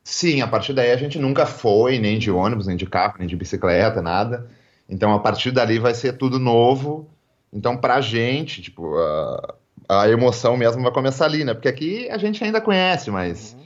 Sim, 0.04 0.40
a 0.40 0.48
partir 0.48 0.72
daí 0.72 0.90
a 0.90 0.96
gente 0.96 1.18
nunca 1.18 1.46
foi 1.46 1.98
nem 1.98 2.18
de 2.18 2.30
ônibus, 2.30 2.66
nem 2.66 2.76
de 2.76 2.86
carro, 2.86 3.14
nem 3.18 3.28
de 3.28 3.36
bicicleta, 3.36 4.02
nada. 4.02 4.48
Então 4.88 5.12
a 5.12 5.20
partir 5.20 5.52
dali 5.52 5.78
vai 5.78 5.94
ser 5.94 6.14
tudo 6.18 6.38
novo. 6.38 7.08
Então 7.52 7.76
pra 7.76 8.00
gente, 8.00 8.60
tipo, 8.62 8.96
a, 8.96 9.54
a 9.88 10.08
emoção 10.08 10.56
mesmo 10.56 10.82
vai 10.82 10.92
começar 10.92 11.26
ali, 11.26 11.44
né? 11.44 11.54
Porque 11.54 11.68
aqui 11.68 12.08
a 12.10 12.18
gente 12.18 12.42
ainda 12.42 12.60
conhece, 12.60 13.10
mas 13.10 13.56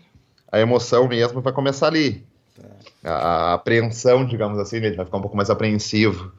a 0.51 0.61
emoção 0.61 1.09
mesmo 1.09 1.41
vai 1.41 1.53
começar 1.53 1.87
ali. 1.87 2.27
A, 3.03 3.11
a 3.11 3.55
apreensão, 3.55 4.27
digamos 4.27 4.59
assim, 4.59 4.81
né? 4.81 4.91
vai 4.93 5.05
ficar 5.05 5.19
um 5.19 5.23
pouco 5.23 5.37
mais 5.37 5.49
apreensivo. 5.51 6.33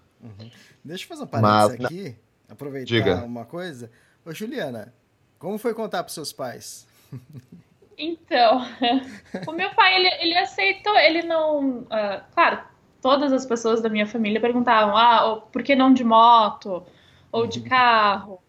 Deixa 0.84 1.04
eu 1.04 1.08
fazer 1.08 1.24
um 1.24 1.28
parênteses 1.28 1.80
Mas- 1.80 1.86
aqui, 1.86 2.16
aproveitar 2.50 2.86
Diga. 2.86 3.16
uma 3.24 3.46
coisa. 3.46 3.90
Ô, 4.26 4.34
Juliana, 4.34 4.94
como 5.40 5.58
foi 5.58 5.74
contar 5.74 6.04
pros 6.04 6.14
seus 6.14 6.32
pais? 6.32 6.86
Então, 7.98 8.62
o 9.48 9.52
meu 9.52 9.72
pai, 9.72 9.96
ele, 9.96 10.08
ele 10.22 10.38
aceitou, 10.38 10.96
ele 10.98 11.24
não. 11.24 11.86
ah, 11.90 12.22
claro, 12.34 12.60
todas 13.02 13.34
as 13.34 13.46
pessoas 13.46 13.82
da 13.82 13.90
minha 13.90 14.06
família 14.06 14.40
perguntavam: 14.40 14.96
ah, 14.96 15.42
por 15.52 15.64
que 15.64 15.76
não 15.76 15.92
de 15.92 16.04
moto? 16.04 16.84
Ou 17.32 17.48
de 17.48 17.62
carro? 17.62 18.40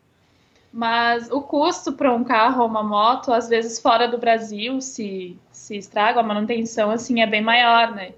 Mas 0.73 1.31
o 1.31 1.41
custo 1.41 1.93
para 1.93 2.13
um 2.13 2.23
carro 2.23 2.63
ou 2.63 2.69
uma 2.69 2.83
moto, 2.83 3.33
às 3.33 3.49
vezes 3.49 3.81
fora 3.81 4.07
do 4.07 4.19
Brasil, 4.19 4.81
se, 4.83 5.37
se 5.51 5.77
estraga, 5.77 6.21
a 6.21 6.23
manutenção 6.23 6.91
assim 6.91 7.23
é 7.23 7.27
bem 7.27 7.41
maior, 7.41 7.95
né? 7.95 8.13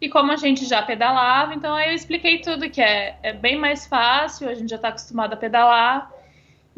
E 0.00 0.08
como 0.08 0.30
a 0.30 0.36
gente 0.36 0.64
já 0.64 0.80
pedalava, 0.80 1.54
então 1.54 1.74
aí 1.74 1.88
eu 1.88 1.94
expliquei 1.94 2.38
tudo, 2.38 2.70
que 2.70 2.80
é, 2.80 3.18
é 3.20 3.32
bem 3.32 3.58
mais 3.58 3.84
fácil, 3.84 4.48
a 4.48 4.54
gente 4.54 4.70
já 4.70 4.76
está 4.76 4.88
acostumado 4.88 5.32
a 5.32 5.36
pedalar, 5.36 6.10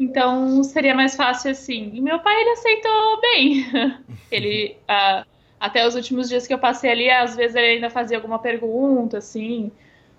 então 0.01 0.63
seria 0.63 0.95
mais 0.95 1.15
fácil 1.15 1.51
assim. 1.51 1.91
E 1.93 2.01
meu 2.01 2.19
pai, 2.19 2.41
ele 2.41 2.49
aceitou 2.49 3.21
bem. 3.21 3.65
ele, 4.31 4.77
ah, 4.87 5.23
até 5.59 5.85
os 5.85 5.93
últimos 5.93 6.27
dias 6.27 6.47
que 6.47 6.53
eu 6.53 6.57
passei 6.57 6.89
ali, 6.89 7.09
às 7.09 7.35
vezes 7.35 7.55
ele 7.55 7.75
ainda 7.75 7.89
fazia 7.89 8.17
alguma 8.17 8.39
pergunta, 8.39 9.19
assim, 9.19 9.71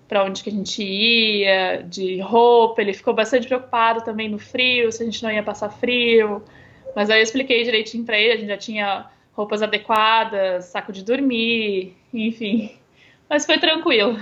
para 0.07 0.23
onde 0.23 0.41
que 0.41 0.49
a 0.49 0.53
gente 0.53 0.81
ia, 0.81 1.83
de 1.83 2.21
roupa, 2.21 2.81
ele 2.81 2.93
ficou 2.93 3.13
bastante 3.13 3.45
preocupado 3.45 4.01
também 4.05 4.29
no 4.29 4.39
frio, 4.39 4.89
se 4.89 5.03
a 5.03 5.05
gente 5.05 5.21
não 5.21 5.29
ia 5.29 5.43
passar 5.43 5.69
frio. 5.69 6.41
Mas 6.95 7.09
aí 7.09 7.19
eu 7.19 7.23
expliquei 7.23 7.63
direitinho 7.63 8.05
para 8.05 8.17
ele, 8.17 8.33
a 8.33 8.37
gente 8.37 8.47
já 8.47 8.57
tinha 8.57 9.05
roupas 9.33 9.61
adequadas, 9.61 10.65
saco 10.65 10.93
de 10.93 11.03
dormir, 11.03 11.93
enfim. 12.13 12.71
Mas 13.29 13.45
foi 13.45 13.57
tranquilo. 13.57 14.17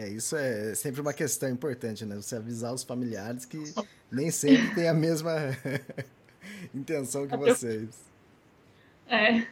É, 0.00 0.08
isso 0.08 0.34
é 0.34 0.74
sempre 0.74 1.02
uma 1.02 1.12
questão 1.12 1.46
importante, 1.50 2.06
né? 2.06 2.16
Você 2.16 2.34
avisar 2.34 2.72
os 2.72 2.82
familiares 2.82 3.44
que 3.44 3.62
nem 4.10 4.30
sempre 4.30 4.74
tem 4.74 4.88
a 4.88 4.94
mesma 4.94 5.34
intenção 6.74 7.26
que 7.28 7.36
vocês. 7.36 7.90
É. 9.06 9.44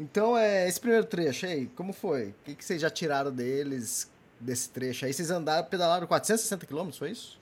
Então, 0.00 0.34
é, 0.38 0.66
esse 0.66 0.80
primeiro 0.80 1.04
trecho 1.04 1.44
aí, 1.44 1.66
como 1.76 1.92
foi? 1.92 2.28
O 2.28 2.34
que, 2.46 2.54
que 2.54 2.64
vocês 2.64 2.80
já 2.80 2.88
tiraram 2.88 3.30
deles, 3.30 4.10
desse 4.40 4.70
trecho 4.70 5.04
aí? 5.04 5.12
Vocês 5.12 5.30
andaram, 5.30 5.68
pedalaram 5.68 6.06
460 6.06 6.64
km, 6.64 6.90
foi 6.92 7.10
isso? 7.10 7.38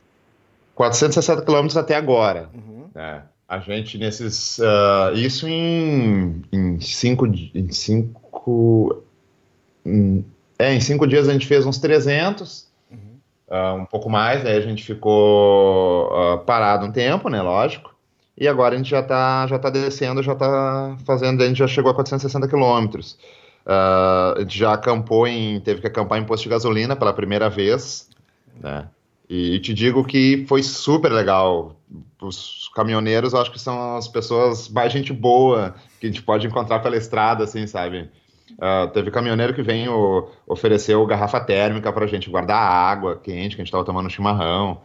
460 0.75 1.43
quilômetros 1.43 1.77
até 1.77 1.95
agora. 1.95 2.51
Uhum. 2.53 2.91
né? 2.93 3.23
A 3.49 3.61
gente 3.61 3.97
nesses. 3.97 4.59
ah, 4.59 5.13
isso 5.15 5.47
em, 5.47 6.43
em 6.51 6.81
cinco. 6.81 7.27
Em 7.29 7.71
cinco. 7.71 9.05
em- 9.85 10.25
é, 10.59 10.75
em 10.75 10.81
cinco 10.81 11.07
dias 11.07 11.29
a 11.29 11.33
gente 11.33 11.47
fez 11.47 11.67
uns 11.67 11.79
300, 11.79 12.67
ah, 13.49 13.75
um 13.75 13.85
pouco 13.85 14.11
mais, 14.11 14.45
aí 14.45 14.57
a 14.57 14.61
gente 14.61 14.83
ficou 14.85 16.11
ah, 16.13 16.39
parado 16.39 16.87
um 16.87 16.93
tempo, 16.93 17.29
né? 17.29 17.41
Lógico. 17.41 17.95
E 18.37 18.47
agora 18.47 18.75
a 18.75 18.79
gente 18.79 18.91
já 18.91 19.03
tá, 19.03 19.47
já 19.47 19.59
tá 19.59 19.71
descendo, 19.71 20.23
já 20.23 20.35
tá 20.35 20.97
fazendo, 21.07 21.43
a 21.43 21.47
gente 21.47 21.59
já 21.59 21.67
chegou 21.67 21.91
a 21.91 21.95
460 21.95 22.49
quilômetros. 22.49 23.19
Ah, 23.65 24.35
a 24.37 24.41
gente 24.41 24.59
já 24.59 24.73
acampou 24.73 25.27
em. 25.27 25.61
teve 25.61 25.81
que 25.81 25.87
acampar 25.87 26.19
em 26.19 26.25
posto 26.25 26.45
de 26.45 26.51
gasolina 26.51 26.97
pela 26.97 27.13
primeira 27.13 27.49
vez, 27.49 28.09
né? 28.61 28.89
E 29.29 29.59
te 29.61 29.75
digo 29.75 30.05
que 30.05 30.45
foi 30.49 30.63
super 30.63 31.11
legal. 31.13 31.77
Os 32.21 32.71
caminhoneiros, 32.75 33.33
eu 33.33 33.41
acho 33.41 33.53
que 33.53 33.61
são 33.61 33.97
as 33.97 34.09
pessoas 34.09 34.69
mais 34.69 34.93
gente 34.93 35.13
boa 35.13 35.75
que 36.01 36.07
a 36.07 36.11
gente 36.11 36.23
pode 36.23 36.47
encontrar 36.47 36.81
pela 36.81 36.97
estrada, 36.97 37.45
assim, 37.45 37.67
sabe? 37.67 38.09
Ah, 38.59 38.89
teve 38.93 39.11
caminhoneiro 39.11 39.55
que 39.55 39.63
veio 39.63 40.29
ofereceu 40.47 41.05
garrafa 41.07 41.41
térmica 41.41 41.93
pra 41.93 42.07
gente 42.07 42.31
guardar 42.31 42.59
água 42.59 43.17
quente, 43.17 43.55
que 43.55 43.63
a 43.63 43.65
gente 43.65 43.73
tava 43.73 43.85
tomando 43.85 44.11
chimarrão. 44.11 44.81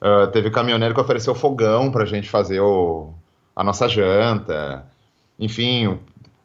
Uh, 0.00 0.26
teve 0.28 0.50
caminhoneiro 0.50 0.94
que 0.94 1.00
ofereceu 1.00 1.34
fogão 1.34 1.90
para 1.90 2.04
a 2.04 2.06
gente 2.06 2.28
fazer 2.28 2.60
o, 2.60 3.12
a 3.54 3.64
nossa 3.64 3.88
janta. 3.88 4.86
Enfim, 5.38 5.98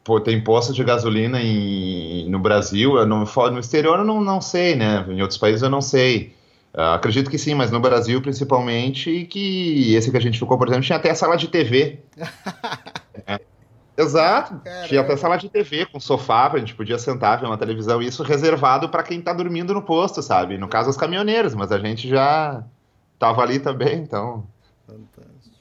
pô, 0.04 0.20
tem 0.20 0.42
postos 0.42 0.76
de 0.76 0.84
gasolina 0.84 1.40
em, 1.40 2.28
no 2.28 2.38
Brasil, 2.38 2.94
no 3.06 3.58
exterior 3.58 4.00
eu 4.00 4.04
não, 4.04 4.20
não 4.20 4.40
sei, 4.40 4.74
né? 4.76 5.04
Em 5.08 5.22
outros 5.22 5.38
países 5.38 5.62
eu 5.62 5.70
não 5.70 5.80
sei. 5.80 6.34
Uh, 6.74 6.94
acredito 6.94 7.30
que 7.30 7.38
sim, 7.38 7.54
mas 7.54 7.70
no 7.70 7.80
Brasil 7.80 8.20
principalmente, 8.20 9.26
que 9.30 9.94
esse 9.94 10.10
que 10.10 10.16
a 10.16 10.20
gente 10.20 10.38
ficou, 10.38 10.58
por 10.58 10.68
exemplo, 10.68 10.84
tinha 10.84 10.98
até 10.98 11.14
sala 11.14 11.36
de 11.36 11.48
TV. 11.48 12.00
Exato. 13.96 14.60
Caramba. 14.62 14.88
Tinha 14.88 15.00
até 15.00 15.16
sala 15.16 15.36
de 15.36 15.48
TV 15.48 15.86
com 15.86 15.98
sofá, 15.98 16.52
a 16.52 16.58
gente 16.58 16.74
podia 16.74 16.98
sentar, 16.98 17.40
ver 17.40 17.46
uma 17.46 17.56
televisão, 17.56 18.02
isso 18.02 18.22
reservado 18.22 18.88
para 18.88 19.02
quem 19.02 19.18
está 19.18 19.32
dormindo 19.32 19.72
no 19.72 19.82
posto, 19.82 20.22
sabe? 20.22 20.58
No 20.58 20.68
caso, 20.68 20.90
os 20.90 20.96
caminhoneiros, 20.96 21.54
mas 21.54 21.72
a 21.72 21.78
gente 21.78 22.08
já 22.08 22.62
tava 23.18 23.42
ali 23.42 23.58
também, 23.58 23.98
então. 23.98 24.46
Fantástico. 24.86 25.56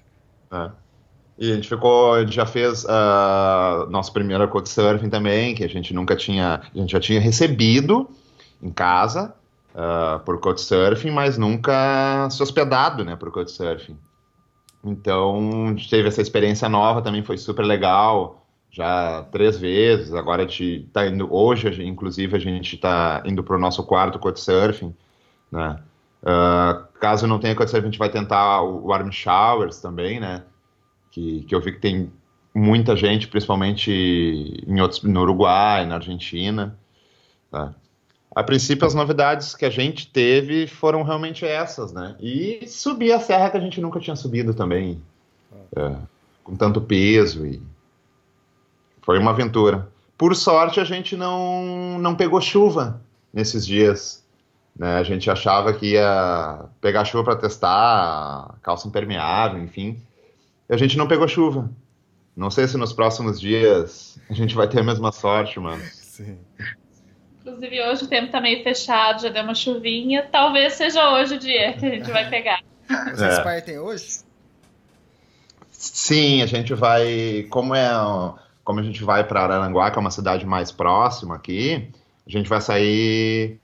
É. 0.51 0.85
E 1.37 1.51
a 1.51 1.55
gente 1.55 1.67
ficou, 1.67 2.13
a 2.13 2.21
gente 2.21 2.35
já 2.35 2.45
fez 2.45 2.85
uh, 2.85 3.89
nosso 3.89 4.11
primeiro 4.13 4.47
Couchsurfing 4.47 5.09
também, 5.09 5.53
que 5.53 5.63
a 5.63 5.69
gente 5.69 5.93
nunca 5.93 6.15
tinha, 6.15 6.61
a 6.73 6.77
gente 6.77 6.91
já 6.91 6.99
tinha 6.99 7.19
recebido 7.19 8.09
em 8.63 8.71
casa 8.71 9.33
uh, 9.73 10.19
por 10.23 10.39
Couchsurfing, 10.39 11.11
mas 11.11 11.37
nunca 11.37 12.29
se 12.29 12.41
hospedado, 12.41 13.03
né, 13.03 13.17
por 13.17 13.31
Couchsurfing. 13.31 13.97
Então, 14.85 15.65
a 15.65 15.69
gente 15.69 15.89
teve 15.89 16.07
essa 16.07 16.21
experiência 16.21 16.69
nova 16.69 17.01
também, 17.01 17.23
foi 17.23 17.37
super 17.37 17.65
legal, 17.65 18.45
já 18.69 19.23
três 19.31 19.57
vezes, 19.57 20.13
agora 20.13 20.43
a 20.43 20.47
gente 20.47 20.87
tá 20.93 21.07
indo, 21.07 21.33
hoje, 21.33 21.83
inclusive, 21.83 22.35
a 22.35 22.39
gente 22.39 22.75
está 22.75 23.23
indo 23.25 23.43
para 23.43 23.55
o 23.55 23.59
nosso 23.59 23.83
quarto 23.83 24.19
Couchsurfing, 24.19 24.95
né, 25.51 25.79
uh, 26.21 26.85
caso 26.99 27.25
não 27.25 27.39
tenha 27.39 27.55
Couchsurfing, 27.55 27.87
a 27.87 27.89
gente 27.89 27.99
vai 27.99 28.09
tentar 28.09 28.61
o 28.61 28.85
Warm 28.85 29.09
Showers 29.09 29.81
também, 29.81 30.19
né, 30.19 30.43
que, 31.09 31.43
que 31.45 31.55
eu 31.55 31.61
vi 31.61 31.71
que 31.71 31.79
tem 31.79 32.11
muita 32.53 32.95
gente, 32.95 33.27
principalmente 33.27 33.91
em 33.91 34.79
outros, 34.79 35.03
no 35.03 35.21
Uruguai, 35.21 35.85
na 35.85 35.95
Argentina. 35.95 36.79
Tá? 37.51 37.73
A 38.35 38.43
princípio, 38.43 38.85
as 38.85 38.93
novidades 38.93 39.55
que 39.55 39.65
a 39.65 39.69
gente 39.69 40.11
teve 40.11 40.67
foram 40.67 41.03
realmente 41.03 41.45
essas, 41.45 41.93
né? 41.93 42.15
E 42.19 42.67
subir 42.67 43.13
a 43.13 43.19
serra 43.19 43.49
que 43.49 43.57
a 43.57 43.61
gente 43.61 43.79
nunca 43.79 43.99
tinha 43.99 44.15
subido 44.15 44.53
também, 44.53 45.01
é, 45.75 45.95
com 46.43 46.55
tanto 46.55 46.81
peso 46.81 47.45
e 47.45 47.61
foi 49.01 49.17
uma 49.17 49.31
aventura. 49.31 49.87
Por 50.17 50.35
sorte, 50.35 50.79
a 50.79 50.83
gente 50.83 51.15
não, 51.15 51.97
não 51.99 52.13
pegou 52.13 52.41
chuva 52.41 53.01
nesses 53.33 53.65
dias. 53.65 54.23
Né? 54.75 54.97
A 54.97 55.03
gente 55.03 55.31
achava 55.31 55.71
que 55.71 55.93
ia 55.93 56.65
pegar 56.81 57.05
chuva 57.05 57.23
para 57.23 57.35
testar, 57.37 58.55
calça 58.61 58.87
impermeável, 58.87 59.63
enfim 59.63 60.01
a 60.69 60.77
gente 60.77 60.97
não 60.97 61.07
pegou 61.07 61.27
chuva. 61.27 61.69
Não 62.35 62.49
sei 62.49 62.67
se 62.67 62.77
nos 62.77 62.91
próximos 62.91 63.39
dias 63.39 64.19
a 64.29 64.33
gente 64.33 64.55
vai 64.55 64.67
ter 64.67 64.79
a 64.79 64.83
mesma 64.83 65.11
sorte, 65.11 65.59
mano. 65.59 65.81
Sim. 65.91 66.37
Inclusive, 67.55 67.81
hoje 67.83 68.03
o 68.03 68.07
tempo 68.07 68.31
tá 68.31 68.41
meio 68.41 68.61
fechado, 68.63 69.21
já 69.21 69.29
deu 69.29 69.43
uma 69.43 69.55
chuvinha. 69.55 70.27
Talvez 70.29 70.73
seja 70.73 71.09
hoje 71.13 71.35
o 71.35 71.39
dia 71.39 71.73
que 71.73 71.85
a 71.85 71.89
gente 71.89 72.11
vai 72.11 72.29
pegar. 72.29 72.59
Vocês 72.87 73.39
é. 73.39 73.41
partem 73.41 73.79
hoje? 73.79 74.19
Sim, 75.71 76.41
a 76.41 76.45
gente 76.45 76.73
vai. 76.73 77.47
Como 77.49 77.73
é. 77.73 77.89
Como 78.63 78.79
a 78.79 78.83
gente 78.83 79.03
vai 79.03 79.23
para 79.23 79.41
Araranguá, 79.41 79.89
que 79.89 79.97
é 79.97 80.01
uma 80.01 80.11
cidade 80.11 80.45
mais 80.45 80.71
próxima 80.71 81.35
aqui, 81.35 81.87
a 82.27 82.29
gente 82.29 82.49
vai 82.49 82.59
sair. 82.59 83.57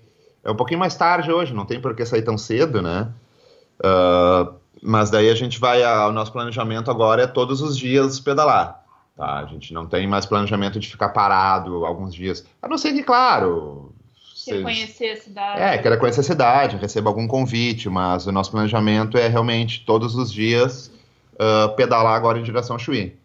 É 0.43 0.49
um 0.49 0.55
pouquinho 0.55 0.79
mais 0.79 0.95
tarde 0.95 1.31
hoje, 1.31 1.53
não 1.53 1.65
tem 1.65 1.81
por 1.81 1.95
que 1.95 2.05
sair 2.05 2.21
tão 2.21 2.37
cedo, 2.37 2.81
né? 2.81 3.09
Uh, 3.79 4.53
mas 4.81 5.09
daí 5.09 5.29
a 5.29 5.35
gente 5.35 5.59
vai, 5.59 5.83
o 5.83 6.11
nosso 6.11 6.31
planejamento 6.31 6.89
agora 6.89 7.23
é 7.23 7.27
todos 7.27 7.61
os 7.61 7.77
dias 7.77 8.19
pedalar. 8.19 8.80
Tá? 9.15 9.39
A 9.39 9.45
gente 9.45 9.73
não 9.73 9.85
tem 9.85 10.07
mais 10.07 10.25
planejamento 10.25 10.79
de 10.79 10.89
ficar 10.89 11.09
parado 11.09 11.85
alguns 11.85 12.13
dias. 12.13 12.45
A 12.61 12.67
não 12.67 12.77
ser 12.77 12.93
que, 12.93 13.03
claro. 13.03 13.93
Quer 14.43 14.63
conhecer 14.63 15.11
a 15.11 15.17
cidade. 15.17 15.61
É, 15.61 15.77
quer 15.77 15.99
conhecer 15.99 16.21
a 16.21 16.23
cidade, 16.23 16.77
receba 16.77 17.09
algum 17.09 17.27
convite, 17.27 17.87
mas 17.89 18.25
o 18.25 18.31
nosso 18.31 18.49
planejamento 18.49 19.17
é 19.17 19.27
realmente 19.27 19.85
todos 19.85 20.15
os 20.15 20.33
dias 20.33 20.91
uh, 21.35 21.75
pedalar 21.75 22.15
agora 22.15 22.39
em 22.39 22.43
direção 22.43 22.75
a 22.75 22.79
Chuí. 22.79 23.15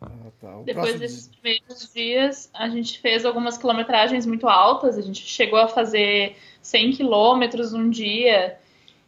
Ah, 0.00 0.08
tá. 0.40 0.60
Depois 0.64 0.98
desses 1.00 1.28
primeiros 1.28 1.92
dias, 1.92 2.50
a 2.54 2.68
gente 2.68 3.00
fez 3.00 3.24
algumas 3.24 3.58
quilometragens 3.58 4.26
muito 4.26 4.48
altas. 4.48 4.96
A 4.96 5.02
gente 5.02 5.26
chegou 5.26 5.58
a 5.58 5.66
fazer 5.66 6.36
100 6.60 6.92
quilômetros 6.92 7.72
um 7.72 7.90
dia. 7.90 8.58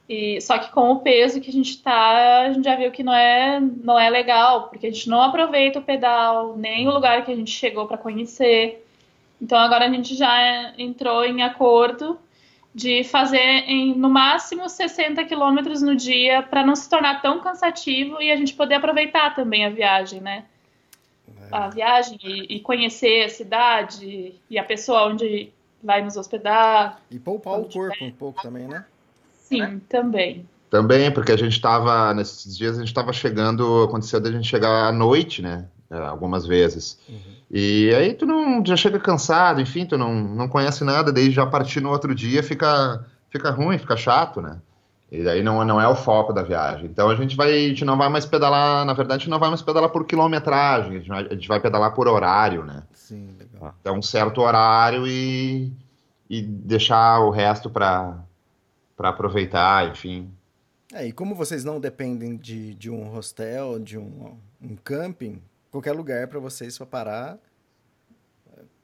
E, 0.09 0.40
só 0.40 0.59
que 0.59 0.71
com 0.71 0.90
o 0.90 1.01
peso 1.01 1.40
que 1.40 1.49
a 1.49 1.53
gente 1.53 1.83
tá, 1.83 2.43
a 2.43 2.53
gente 2.53 2.64
já 2.64 2.77
viu 2.77 2.90
que 2.90 3.03
não 3.03 3.14
é, 3.14 3.59
não 3.61 3.99
é 3.99 4.11
legal, 4.11 4.69
porque 4.69 4.87
a 4.87 4.90
gente 4.90 5.09
não 5.09 5.23
aproveita 5.23 5.79
o 5.79 5.83
pedal, 5.83 6.57
nem 6.57 6.87
o 6.87 6.93
lugar 6.93 7.25
que 7.25 7.33
a 7.33 7.37
gente 7.37 7.51
chegou 7.51 7.87
para 7.87 7.97
conhecer. 7.97 8.87
Então 9.40 9.59
agora 9.59 9.87
a 9.87 9.90
gente 9.90 10.14
já 10.14 10.75
entrou 10.77 11.25
em 11.25 11.43
acordo 11.43 12.19
de 12.75 13.05
fazer 13.05 13.38
em 13.38 13.95
no 13.95 14.11
máximo 14.11 14.69
60 14.69 15.25
quilômetros 15.25 15.81
no 15.81 15.95
dia 15.95 16.43
para 16.43 16.67
não 16.67 16.75
se 16.75 16.88
tornar 16.90 17.23
tão 17.23 17.40
cansativo 17.40 18.21
e 18.21 18.31
a 18.31 18.37
gente 18.37 18.53
poder 18.53 18.75
aproveitar 18.75 19.35
também 19.35 19.64
a 19.64 19.71
viagem, 19.71 20.21
né? 20.21 20.45
É. 21.51 21.57
A 21.57 21.69
viagem 21.69 22.19
e, 22.23 22.57
e, 22.57 22.61
conhecer 22.61 23.25
a 23.25 23.29
cidade 23.29 24.35
e 24.51 24.59
a 24.59 24.64
pessoa 24.64 25.07
onde 25.07 25.51
vai 25.83 26.03
nos 26.03 26.17
hospedar. 26.17 27.01
E 27.11 27.19
poupar 27.19 27.61
o 27.61 27.69
corpo 27.69 28.05
um 28.05 28.11
pouco 28.11 28.43
também, 28.43 28.67
né? 28.67 28.85
Sim, 29.45 29.59
né? 29.59 29.81
também. 29.89 30.49
Também, 30.71 31.11
porque 31.13 31.31
a 31.31 31.37
gente 31.37 31.53
estava, 31.53 32.13
nesses 32.15 32.57
dias, 32.57 32.77
a 32.77 32.81
gente 32.81 32.89
estava 32.89 33.13
chegando, 33.13 33.85
aconteceu 33.85 34.21
da 34.21 34.31
gente 34.31 34.49
chegar 34.49 34.89
à 34.89 34.93
noite, 34.93 35.41
né? 35.41 35.67
É, 35.91 35.99
algumas 35.99 36.47
vezes. 36.47 36.99
Uhum. 37.09 37.35
E 37.51 37.95
aí 37.95 38.15
tu 38.15 38.27
não, 38.27 38.65
já 38.65 38.75
chega 38.75 38.99
cansado, 38.99 39.61
enfim, 39.61 39.87
tu 39.87 39.97
não, 39.97 40.13
não 40.13 40.49
conhece 40.49 40.83
nada, 40.83 41.13
daí 41.13 41.31
já 41.31 41.47
partir 41.47 41.81
no 41.81 41.91
outro 41.91 42.15
dia 42.15 42.43
fica, 42.43 43.05
fica 43.31 43.51
ruim, 43.51 43.79
fica 43.79 43.97
chato, 43.97 44.41
né? 44.41 44.59
E 45.13 45.23
daí 45.23 45.43
não, 45.43 45.65
não 45.65 45.81
é 45.81 45.87
o 45.87 45.95
foco 45.95 46.33
da 46.33 46.43
viagem. 46.43 46.87
Então 46.87 47.09
a 47.09 47.15
gente 47.15 47.37
vai, 47.37 47.53
a 47.53 47.69
gente 47.69 47.85
não 47.85 47.97
vai 47.97 48.09
mais 48.09 48.27
pedalar, 48.27 48.85
na 48.85 48.95
verdade, 48.95 49.31
não 49.31 49.39
vai 49.39 49.51
mais 49.51 49.63
pedalar 49.63 49.91
por 49.91 50.05
quilometragem, 50.07 50.97
a 50.97 50.99
gente 50.99 51.09
vai, 51.09 51.27
a 51.27 51.35
gente 51.35 51.47
vai 51.47 51.61
pedalar 51.61 51.95
por 51.95 52.09
horário, 52.09 52.65
né? 52.65 52.83
Sim, 52.93 53.37
legal. 53.39 53.75
Então 53.81 53.99
um 53.99 54.03
certo 54.03 54.41
horário 54.41 55.07
e, 55.07 55.71
e 56.29 56.43
deixar 56.43 57.21
o 57.21 57.31
resto 57.31 57.71
para 57.71 58.19
para 58.97 59.09
aproveitar, 59.09 59.89
enfim. 59.91 60.33
É, 60.93 61.07
e 61.07 61.13
como 61.13 61.35
vocês 61.35 61.65
não 61.65 61.81
dependem 61.81 62.37
de, 62.37 62.75
de 62.75 62.91
um 62.91 63.09
hostel, 63.09 63.79
de 63.79 63.99
um, 63.99 64.37
um 64.63 64.77
camping, 64.77 65.43
qualquer 65.71 65.93
lugar 65.93 66.29
para 66.29 66.39
vocês 66.39 66.79
para 66.79 66.87
parar, 66.87 67.39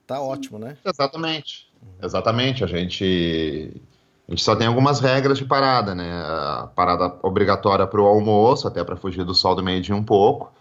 tá 0.06 0.20
ótimo, 0.20 0.58
né? 0.58 0.76
Exatamente. 0.84 1.70
Uhum. 1.80 1.88
Exatamente. 2.02 2.64
A 2.64 2.66
gente, 2.66 3.80
a 4.26 4.30
gente 4.32 4.42
só 4.42 4.56
tem 4.56 4.66
algumas 4.66 4.98
regras 4.98 5.38
de 5.38 5.44
parada, 5.44 5.94
né? 5.94 6.10
A 6.12 6.68
parada 6.74 7.16
obrigatória 7.22 7.86
para 7.86 8.00
o 8.00 8.06
almoço, 8.06 8.66
até 8.66 8.82
para 8.82 8.96
fugir 8.96 9.24
do 9.24 9.34
sol 9.34 9.54
do 9.54 9.62
meio-dia 9.62 9.94
um 9.94 10.02
pouco. 10.02 10.52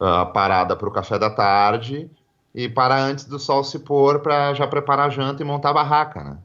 A 0.00 0.26
parada 0.26 0.74
para 0.74 0.88
o 0.88 0.92
café 0.92 1.16
da 1.18 1.30
tarde 1.30 2.10
e 2.52 2.68
parar 2.68 3.00
antes 3.00 3.24
do 3.24 3.38
sol 3.38 3.62
se 3.62 3.78
pôr 3.78 4.20
para 4.20 4.52
já 4.54 4.66
preparar 4.66 5.06
a 5.06 5.10
janta 5.10 5.42
e 5.42 5.46
montar 5.46 5.70
a 5.70 5.74
barraca, 5.74 6.24
né? 6.24 6.38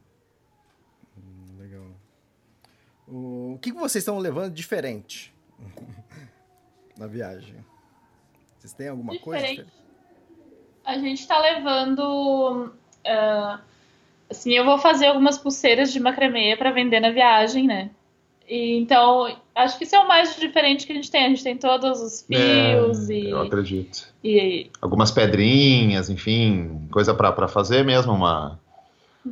O 3.08 3.53
que 3.63 3.71
vocês 3.71 4.02
estão 4.02 4.19
levando 4.19 4.54
diferente 4.54 5.34
na 6.97 7.08
viagem? 7.08 7.56
Vocês 8.58 8.73
têm 8.73 8.89
alguma 8.89 9.13
diferente. 9.13 9.23
coisa 9.23 9.47
diferente? 9.47 9.84
A 10.86 10.97
gente 10.97 11.21
está 11.21 11.39
levando. 11.39 12.73
Uh, 13.06 13.60
assim, 14.30 14.52
eu 14.52 14.65
vou 14.65 14.78
fazer 14.78 15.08
algumas 15.08 15.38
pulseiras 15.38 15.93
de 15.93 15.99
macramê 15.99 16.56
para 16.58 16.71
vender 16.71 16.99
na 16.99 17.10
viagem, 17.10 17.65
né? 17.65 17.89
E, 18.47 18.78
então, 18.78 19.34
acho 19.56 19.78
que 19.78 19.86
isso 19.86 19.95
é 19.95 19.99
o 19.99 20.08
mais 20.08 20.36
diferente 20.36 20.86
que 20.86 20.91
a 20.91 20.95
gente 20.95 21.10
tem. 21.10 21.26
A 21.26 21.30
gente 21.30 21.43
tem 21.43 21.58
todos 21.58 22.02
os 22.02 22.26
é, 22.30 22.76
fios 22.76 23.10
é, 23.10 23.13
e. 23.13 23.30
Eu 23.30 23.41
acredito. 23.41 24.13
E, 24.21 24.69
Algumas 24.82 25.10
pedrinhas, 25.10 26.10
enfim, 26.10 26.88
coisa 26.91 27.13
para 27.13 27.47
fazer 27.47 27.86
mesmo, 27.86 28.12
uma, 28.12 28.60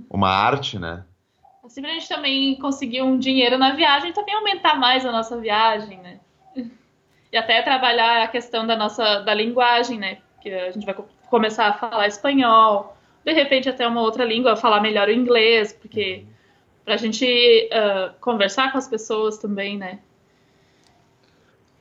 uma 0.09 0.29
arte, 0.29 0.79
né? 0.79 1.03
Assim, 1.63 1.81
pra 1.81 1.91
gente 1.91 2.09
também 2.09 2.55
conseguir 2.55 3.01
um 3.01 3.19
dinheiro 3.19 3.57
na 3.57 3.75
viagem, 3.75 4.13
também 4.13 4.35
aumentar 4.35 4.75
mais 4.75 5.05
a 5.05 5.11
nossa 5.11 5.37
viagem, 5.37 5.99
né? 5.99 6.19
E 7.31 7.37
até 7.37 7.61
trabalhar 7.61 8.23
a 8.23 8.27
questão 8.27 8.65
da 8.65 8.75
nossa 8.75 9.19
da 9.19 9.33
linguagem, 9.33 9.97
né? 9.97 10.17
Que 10.41 10.49
a 10.51 10.71
gente 10.71 10.85
vai 10.85 10.95
começar 11.29 11.67
a 11.67 11.73
falar 11.73 12.07
espanhol, 12.07 12.97
de 13.23 13.31
repente 13.31 13.69
até 13.69 13.87
uma 13.87 14.01
outra 14.01 14.25
língua, 14.25 14.57
falar 14.57 14.81
melhor 14.81 15.07
o 15.07 15.11
inglês, 15.11 15.71
porque 15.71 16.25
pra 16.83 16.97
gente 16.97 17.69
uh, 17.71 18.13
conversar 18.19 18.71
com 18.71 18.77
as 18.77 18.87
pessoas 18.87 19.37
também, 19.37 19.77
né? 19.77 19.99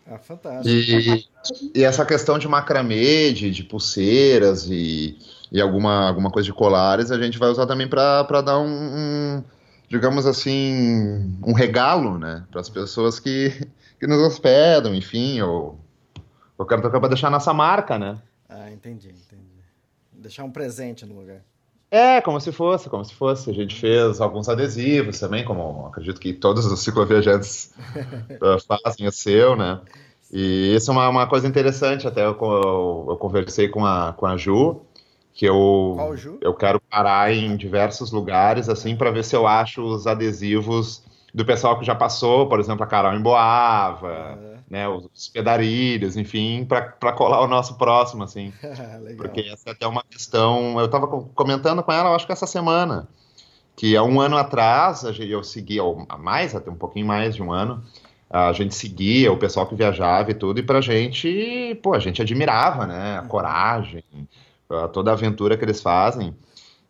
Ah, 0.06 0.18
fantástico. 0.18 0.68
E, 0.68 1.24
e 1.74 1.84
essa 1.84 2.04
questão 2.04 2.38
de 2.38 2.46
macramê, 2.46 3.32
de, 3.32 3.50
de 3.50 3.64
pulseiras 3.64 4.68
e, 4.68 5.16
e 5.50 5.60
alguma, 5.60 6.08
alguma 6.08 6.30
coisa 6.30 6.46
de 6.46 6.52
colares, 6.52 7.10
a 7.10 7.20
gente 7.20 7.38
vai 7.38 7.48
usar 7.48 7.66
também 7.66 7.88
para 7.88 8.42
dar 8.42 8.58
um, 8.58 8.66
um 8.66 9.44
digamos 9.90 10.24
assim, 10.24 11.36
um 11.44 11.52
regalo, 11.52 12.16
né, 12.16 12.46
para 12.48 12.60
as 12.60 12.68
pessoas 12.68 13.18
que, 13.18 13.50
que 13.98 14.06
nos 14.06 14.18
hospedam, 14.20 14.94
enfim, 14.94 15.40
ou 15.40 15.80
o 16.56 16.64
Cartocão 16.64 17.00
para 17.00 17.08
deixar 17.08 17.28
nossa 17.28 17.52
marca, 17.52 17.98
né? 17.98 18.18
Ah, 18.48 18.70
entendi, 18.70 19.08
entendi. 19.08 19.60
Deixar 20.12 20.44
um 20.44 20.50
presente 20.50 21.04
no 21.04 21.18
lugar. 21.18 21.42
É, 21.90 22.20
como 22.20 22.40
se 22.40 22.52
fosse, 22.52 22.88
como 22.88 23.04
se 23.04 23.12
fosse. 23.12 23.50
A 23.50 23.52
gente 23.52 23.74
fez 23.74 24.20
alguns 24.20 24.48
adesivos 24.48 25.18
também, 25.18 25.44
como 25.44 25.86
acredito 25.86 26.20
que 26.20 26.32
todos 26.32 26.64
os 26.66 26.80
cicloviajantes 26.80 27.74
uh, 28.40 28.60
fazem 28.84 29.08
o 29.08 29.12
seu, 29.12 29.56
né? 29.56 29.80
E 30.30 30.72
isso 30.76 30.90
é 30.90 30.94
uma, 30.94 31.08
uma 31.08 31.26
coisa 31.26 31.48
interessante, 31.48 32.06
até 32.06 32.24
eu, 32.24 32.38
eu, 32.40 33.06
eu, 33.10 33.16
conversei 33.16 33.68
com 33.68 33.84
a, 33.84 34.12
com 34.12 34.26
a 34.26 34.36
Ju, 34.36 34.82
que 35.32 35.44
eu, 35.46 35.92
Qual 35.96 36.14
eu 36.40 36.54
quero 36.54 36.80
parar 36.80 37.32
em 37.32 37.56
diversos 37.56 38.10
lugares, 38.10 38.68
assim, 38.68 38.96
para 38.96 39.10
ver 39.10 39.24
se 39.24 39.34
eu 39.34 39.46
acho 39.46 39.82
os 39.82 40.06
adesivos 40.06 41.02
do 41.32 41.44
pessoal 41.44 41.78
que 41.78 41.84
já 41.84 41.94
passou, 41.94 42.48
por 42.48 42.58
exemplo, 42.58 42.82
a 42.82 42.86
Carol 42.86 43.14
em 43.14 43.22
Boava, 43.22 44.36
Uhum. 44.36 44.56
né, 44.68 44.88
os 44.88 45.28
pedarilhos, 45.28 46.16
enfim, 46.16 46.64
para 46.68 47.12
colar 47.12 47.40
o 47.40 47.46
nosso 47.46 47.76
próximo, 47.78 48.24
assim. 48.24 48.52
Legal. 49.00 49.16
Porque 49.16 49.40
essa 49.42 49.70
é 49.70 49.72
até 49.72 49.86
uma 49.86 50.02
questão. 50.02 50.78
Eu 50.78 50.86
estava 50.86 51.06
comentando 51.06 51.82
com 51.82 51.92
ela, 51.92 52.14
acho 52.14 52.26
que 52.26 52.32
essa 52.32 52.46
semana, 52.46 53.08
que 53.76 53.96
há 53.96 54.02
um 54.02 54.20
ano 54.20 54.36
atrás, 54.36 55.04
a 55.04 55.12
gente- 55.12 55.30
eu 55.30 55.42
seguia, 55.44 55.84
ou 55.84 56.04
mais, 56.18 56.54
até 56.54 56.70
um 56.70 56.74
pouquinho 56.76 57.06
mais 57.06 57.34
de 57.36 57.42
um 57.42 57.52
ano, 57.52 57.82
a 58.28 58.52
gente 58.52 58.74
seguia 58.74 59.32
o 59.32 59.36
pessoal 59.36 59.66
que 59.66 59.74
viajava 59.74 60.30
e 60.32 60.34
tudo, 60.34 60.58
e 60.60 60.62
pra 60.62 60.80
gente, 60.80 61.78
pô, 61.82 61.94
a 61.94 61.98
gente 62.00 62.20
admirava, 62.20 62.86
né? 62.86 63.18
A 63.18 63.22
coragem, 63.22 64.04
toda 64.92 65.10
a 65.10 65.14
aventura 65.14 65.56
que 65.56 65.64
eles 65.64 65.80
fazem. 65.80 66.34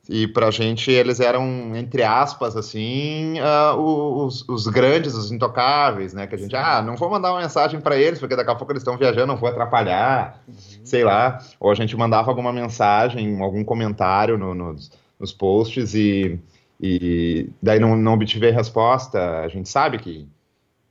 E 0.09 0.27
pra 0.27 0.51
gente, 0.51 0.91
eles 0.91 1.21
eram, 1.21 1.77
entre 1.77 2.03
aspas, 2.03 2.57
assim, 2.57 3.39
ah, 3.39 3.77
os, 3.77 4.49
os 4.49 4.67
grandes, 4.67 5.15
os 5.15 5.31
intocáveis, 5.31 6.13
né? 6.13 6.27
Que 6.27 6.35
a 6.35 6.39
gente, 6.39 6.57
ah, 6.57 6.83
não 6.83 6.97
vou 6.97 7.09
mandar 7.09 7.31
uma 7.33 7.41
mensagem 7.41 7.81
pra 7.81 7.97
eles, 7.97 8.19
porque 8.19 8.35
daqui 8.35 8.51
a 8.51 8.55
pouco 8.57 8.73
eles 8.73 8.81
estão 8.81 8.97
viajando, 8.97 9.29
não 9.29 9.37
vou 9.37 9.49
atrapalhar, 9.49 10.43
sei 10.83 11.05
lá. 11.05 11.39
Ou 11.61 11.71
a 11.71 11.75
gente 11.77 11.97
mandava 11.97 12.29
alguma 12.29 12.53
mensagem, 12.53 13.41
algum 13.41 13.63
comentário 13.63 14.37
no- 14.37 14.55
nos, 14.55 14.91
nos 15.19 15.33
posts 15.33 15.95
e, 15.95 16.41
e 16.81 17.49
daí 17.63 17.79
não, 17.79 17.95
não 17.95 18.15
obtive 18.15 18.51
resposta. 18.51 19.43
A 19.43 19.49
gente 19.49 19.69
sabe 19.69 19.99
que, 19.99 20.27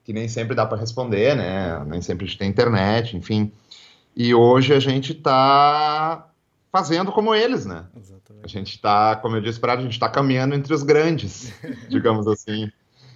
que 0.05 0.13
nem 0.13 0.29
sempre 0.29 0.55
dá 0.55 0.65
pra 0.65 0.77
responder, 0.77 1.35
né? 1.35 1.83
Nem 1.87 2.01
sempre 2.01 2.23
a 2.25 2.27
gente 2.27 2.37
tem 2.37 2.47
internet, 2.49 3.17
enfim. 3.17 3.51
E 4.15 4.33
hoje 4.33 4.73
a 4.73 4.79
gente 4.79 5.13
tá 5.13 6.25
fazendo 6.71 7.11
como 7.11 7.33
eles, 7.33 7.65
né? 7.65 7.85
A 7.95 7.99
Exatamente. 7.99 8.51
gente 8.51 8.75
está, 8.75 9.15
como 9.15 9.35
eu 9.35 9.41
disse 9.41 9.59
para 9.59 9.73
a 9.73 9.81
gente 9.81 9.93
está 9.93 10.09
caminhando 10.09 10.55
entre 10.55 10.73
os 10.73 10.83
grandes, 10.83 11.53
digamos 11.89 12.27
assim, 12.27 12.71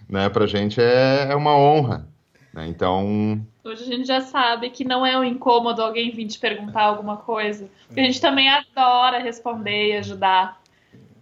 né? 0.09 0.29
Para 0.29 0.45
a 0.45 0.47
gente 0.47 0.81
é, 0.81 1.27
é 1.29 1.35
uma 1.35 1.55
honra, 1.55 2.07
né? 2.53 2.67
Então, 2.67 3.45
Hoje 3.63 3.83
a 3.83 3.85
gente 3.85 4.05
já 4.05 4.19
sabe 4.19 4.69
que 4.69 4.83
não 4.83 5.05
é 5.05 5.17
um 5.17 5.23
incômodo 5.23 5.81
alguém 5.81 6.11
vir 6.11 6.27
te 6.27 6.37
perguntar 6.37 6.83
alguma 6.83 7.17
coisa. 7.17 7.69
Porque 7.87 8.01
a 8.01 8.03
gente 8.03 8.19
também 8.19 8.49
adora 8.49 9.19
responder 9.19 9.93
e 9.93 9.97
ajudar, 9.97 10.61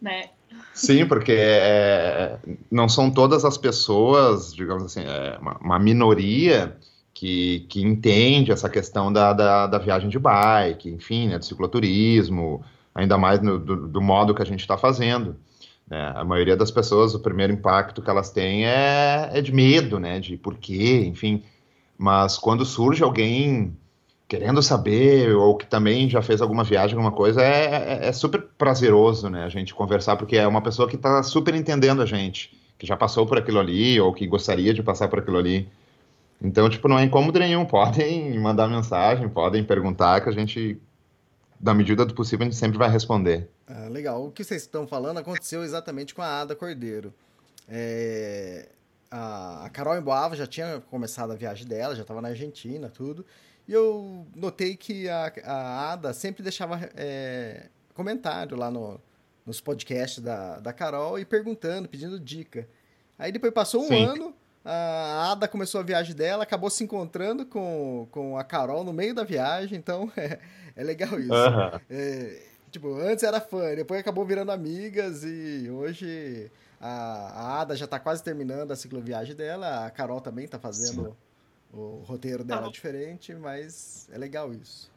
né? 0.01 0.29
sim, 0.73 1.05
porque 1.05 1.35
é, 1.37 2.37
não 2.71 2.89
são 2.89 3.11
todas 3.11 3.45
as 3.45 3.57
pessoas, 3.57 4.53
digamos 4.53 4.83
assim, 4.83 5.01
é 5.01 5.37
uma, 5.39 5.57
uma 5.59 5.79
minoria 5.79 6.77
que, 7.13 7.61
que 7.69 7.81
entende 7.81 8.51
essa 8.51 8.69
questão 8.69 9.11
da, 9.11 9.33
da, 9.33 9.67
da 9.67 9.77
viagem 9.77 10.09
de 10.09 10.19
bike, 10.19 10.89
enfim, 10.89 11.27
né? 11.29 11.37
Do 11.37 11.45
cicloturismo, 11.45 12.63
ainda 12.95 13.17
mais 13.17 13.41
no- 13.41 13.59
do, 13.59 13.87
do 13.87 14.01
modo 14.01 14.33
que 14.35 14.41
a 14.41 14.45
gente 14.45 14.61
está 14.61 14.77
fazendo. 14.77 15.35
né? 15.89 16.13
A 16.15 16.23
maioria 16.23 16.55
das 16.57 16.71
pessoas, 16.71 17.13
o 17.15 17.19
primeiro 17.19 17.53
impacto 17.53 18.01
que 18.01 18.09
elas 18.09 18.31
têm 18.31 18.65
é, 18.65 19.29
é 19.33 19.41
de 19.41 19.51
medo, 19.53 19.99
né? 19.99 20.19
De 20.19 20.37
por 20.37 20.57
quê, 20.57 21.03
enfim. 21.05 21.43
Mas 21.97 22.37
quando 22.37 22.65
surge 22.65 23.03
alguém 23.03 23.75
querendo 24.27 24.61
saber, 24.63 25.35
ou 25.35 25.57
que 25.57 25.65
também 25.65 26.09
já 26.09 26.21
fez 26.21 26.41
alguma 26.41 26.63
viagem, 26.63 26.95
alguma 26.95 27.11
coisa, 27.11 27.41
é, 27.43 27.99
é- 28.05 28.07
é 28.07 28.13
super 28.13 28.41
prazeroso, 28.57 29.29
né? 29.29 29.43
A 29.43 29.49
gente 29.49 29.73
conversar, 29.75 30.15
porque 30.15 30.37
é 30.37 30.47
uma 30.47 30.61
pessoa 30.61 30.87
que 30.87 30.95
está 30.95 31.21
super 31.23 31.53
entendendo 31.53 32.01
a 32.01 32.05
gente, 32.05 32.51
que 32.79 32.87
já 32.87 32.95
passou 32.95 33.25
por 33.27 33.37
aquilo 33.37 33.59
ali, 33.59 33.99
ou 33.99 34.13
que 34.13 34.25
gostaria 34.27 34.73
de 34.73 34.81
passar 34.81 35.09
por 35.09 35.19
aquilo 35.19 35.37
ali. 35.37 35.67
Então, 36.41 36.69
tipo, 36.69 36.87
não 36.87 36.97
é 36.97 37.03
incômodo 37.03 37.37
nenhum. 37.39 37.63
Podem 37.67 38.37
mandar 38.39 38.67
mensagem, 38.67 39.29
podem 39.29 39.63
perguntar, 39.63 40.21
que 40.21 40.29
a 40.29 40.31
gente, 40.31 40.81
na 41.59 41.73
medida 41.73 42.05
do 42.05 42.13
possível, 42.13 42.45
a 42.45 42.49
gente 42.49 42.57
sempre 42.57 42.77
vai 42.77 42.89
responder. 42.89 43.49
Ah, 43.67 43.87
legal. 43.89 44.25
O 44.25 44.31
que 44.31 44.43
vocês 44.43 44.63
estão 44.63 44.87
falando 44.87 45.19
aconteceu 45.19 45.63
exatamente 45.63 46.15
com 46.15 46.21
a 46.21 46.41
Ada 46.41 46.55
Cordeiro. 46.55 47.13
É, 47.69 48.69
a, 49.09 49.69
Carol 49.71 49.97
Emboava 49.97 50.35
já 50.35 50.47
tinha 50.47 50.81
começado 50.89 51.31
a 51.31 51.35
viagem 51.35 51.67
dela, 51.67 51.95
já 51.95 52.01
estava 52.01 52.21
na 52.21 52.29
Argentina, 52.29 52.89
tudo. 52.89 53.25
E 53.67 53.73
eu 53.73 54.25
notei 54.35 54.75
que 54.75 55.07
a, 55.07 55.31
a 55.45 55.91
Ada 55.93 56.13
sempre 56.13 56.41
deixava 56.41 56.79
é, 56.95 57.67
comentário 57.93 58.57
lá 58.57 58.71
no, 58.71 58.99
nos 59.45 59.61
podcasts 59.61 60.23
da, 60.23 60.59
da 60.59 60.73
Carol 60.73 61.19
e 61.19 61.25
perguntando, 61.25 61.87
pedindo 61.87 62.19
dica. 62.19 62.67
Aí 63.17 63.31
depois 63.31 63.53
passou 63.53 63.83
um 63.83 63.87
Sim. 63.87 64.05
ano, 64.05 64.35
a 64.63 65.31
Ada 65.31 65.47
começou 65.47 65.81
a 65.81 65.83
viagem 65.83 66.15
dela, 66.15 66.43
acabou 66.43 66.69
se 66.69 66.83
encontrando 66.83 67.45
com, 67.45 68.07
com 68.11 68.37
a 68.37 68.43
Carol 68.43 68.83
no 68.83 68.93
meio 68.93 69.13
da 69.15 69.23
viagem, 69.23 69.77
então 69.77 70.11
é, 70.17 70.39
é 70.75 70.83
legal 70.83 71.19
isso. 71.19 71.31
É, 71.89 72.41
tipo, 72.71 72.93
antes 72.99 73.23
era 73.23 73.41
fã, 73.41 73.73
depois 73.75 73.99
acabou 73.99 74.25
virando 74.25 74.51
amigas 74.51 75.23
e 75.23 75.69
hoje 75.69 76.51
a, 76.79 76.87
a 77.57 77.61
Ada 77.61 77.75
já 77.75 77.87
tá 77.87 77.99
quase 77.99 78.23
terminando 78.23 78.71
a 78.71 78.75
cicloviagem 78.75 79.35
dela, 79.35 79.85
a 79.85 79.89
Carol 79.91 80.21
também 80.21 80.47
tá 80.47 80.59
fazendo 80.59 81.15
o, 81.73 82.03
roteiro 82.05 82.43
dela 82.43 82.63
bom. 82.65 82.71
diferente, 82.71 83.33
mas 83.33 84.07
é 84.11 84.17
legal 84.17 84.53
isso. 84.53 84.91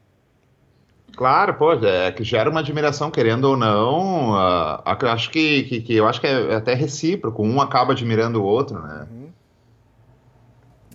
Claro, 1.16 1.54
pô, 1.54 1.72
é 1.74 2.10
que 2.10 2.24
gera 2.24 2.50
uma 2.50 2.60
admiração, 2.60 3.10
querendo 3.10 3.44
ou 3.44 3.56
não. 3.56 4.34
ah, 4.34 4.82
ac- 4.84 5.04
acho 5.06 5.30
que, 5.30 5.62
que, 5.64 5.80
que- 5.80 5.94
eu 5.94 6.08
acho 6.08 6.20
que 6.20 6.26
é 6.26 6.54
até 6.56 6.74
recíproco, 6.74 7.42
um 7.42 7.60
acaba 7.60 7.92
admirando 7.92 8.40
o 8.42 8.44
outro, 8.44 8.80
né? 8.82 9.06
Uhum. 9.10 9.23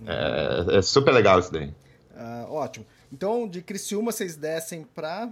É, 0.06 0.78
é 0.78 0.82
super 0.82 1.12
legal 1.12 1.38
isso 1.40 1.52
daí. 1.52 1.72
Ah, 2.16 2.46
ótimo. 2.48 2.86
Então, 3.12 3.48
de 3.48 3.60
Criciúma, 3.62 4.12
vocês 4.12 4.36
descem 4.36 4.84
pra 4.94 5.28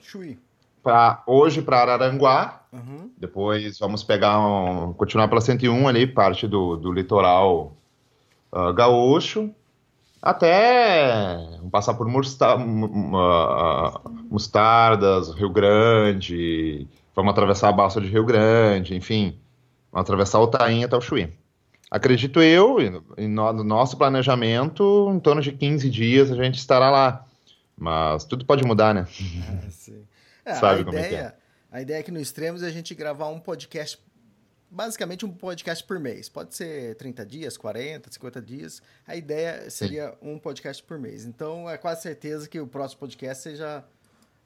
Chuí. 0.00 0.38
Pra, 0.82 1.22
hoje 1.26 1.60
para 1.60 1.80
Araranguá, 1.82 2.62
Uhum. 2.72 3.10
depois 3.18 3.78
vamos 3.78 4.02
pegar 4.02 4.38
um, 4.40 4.92
continuar 4.94 5.28
pela 5.28 5.40
101 5.40 5.86
ali, 5.88 6.06
parte 6.06 6.46
do, 6.46 6.76
do 6.76 6.90
litoral 6.92 7.76
ah, 8.52 8.72
gaúcho, 8.72 9.50
até 10.22 11.36
passar 11.70 11.94
por 11.94 12.06
Musta- 12.06 12.56
mu- 12.56 13.16
ah, 13.18 14.00
Mostardas, 14.30 15.30
Rio 15.34 15.50
Grande, 15.50 16.86
vamos 17.14 17.30
atravessar 17.32 17.68
a 17.68 17.72
Balsa 17.72 18.00
de 18.00 18.08
Rio 18.08 18.24
Grande, 18.24 18.94
enfim, 18.94 19.36
vamos 19.92 20.04
atravessar 20.04 20.38
o 20.40 20.46
Taim 20.46 20.84
até 20.84 20.96
o 20.96 21.00
Chuí. 21.00 21.30
Acredito 21.90 22.40
eu, 22.40 22.78
e 23.18 23.26
no, 23.26 23.52
no 23.52 23.64
nosso 23.64 23.96
planejamento, 23.96 25.10
em 25.12 25.18
torno 25.18 25.42
de 25.42 25.50
15 25.50 25.90
dias 25.90 26.30
a 26.30 26.36
gente 26.36 26.58
estará 26.58 26.88
lá. 26.88 27.26
Mas 27.76 28.24
tudo 28.24 28.44
pode 28.44 28.62
mudar, 28.64 28.94
né? 28.94 29.06
Sim. 29.70 30.06
É, 30.44 30.54
Sabe 30.54 30.82
a 30.82 30.84
como 30.84 30.98
é 30.98 31.02
que 31.02 31.08
ideia, 31.08 31.34
a 31.70 31.80
ideia 31.80 32.00
aqui 32.00 32.10
no 32.10 32.20
Extremos 32.20 32.62
é 32.62 32.66
a 32.66 32.70
gente 32.70 32.94
gravar 32.94 33.28
um 33.28 33.40
podcast, 33.40 33.98
basicamente 34.70 35.26
um 35.26 35.32
podcast 35.32 35.82
por 35.82 35.98
mês. 35.98 36.28
Pode 36.28 36.54
ser 36.54 36.94
30 36.94 37.26
dias, 37.26 37.56
40, 37.56 38.12
50 38.12 38.40
dias. 38.40 38.82
A 39.06 39.16
ideia 39.16 39.68
seria 39.68 40.14
um 40.22 40.38
podcast 40.38 40.82
por 40.84 40.98
mês. 40.98 41.24
Então, 41.24 41.68
é 41.68 41.76
quase 41.76 42.02
certeza 42.02 42.48
que 42.48 42.60
o 42.60 42.66
próximo 42.66 43.00
podcast 43.00 43.42
vocês 43.42 43.58
já 43.58 43.82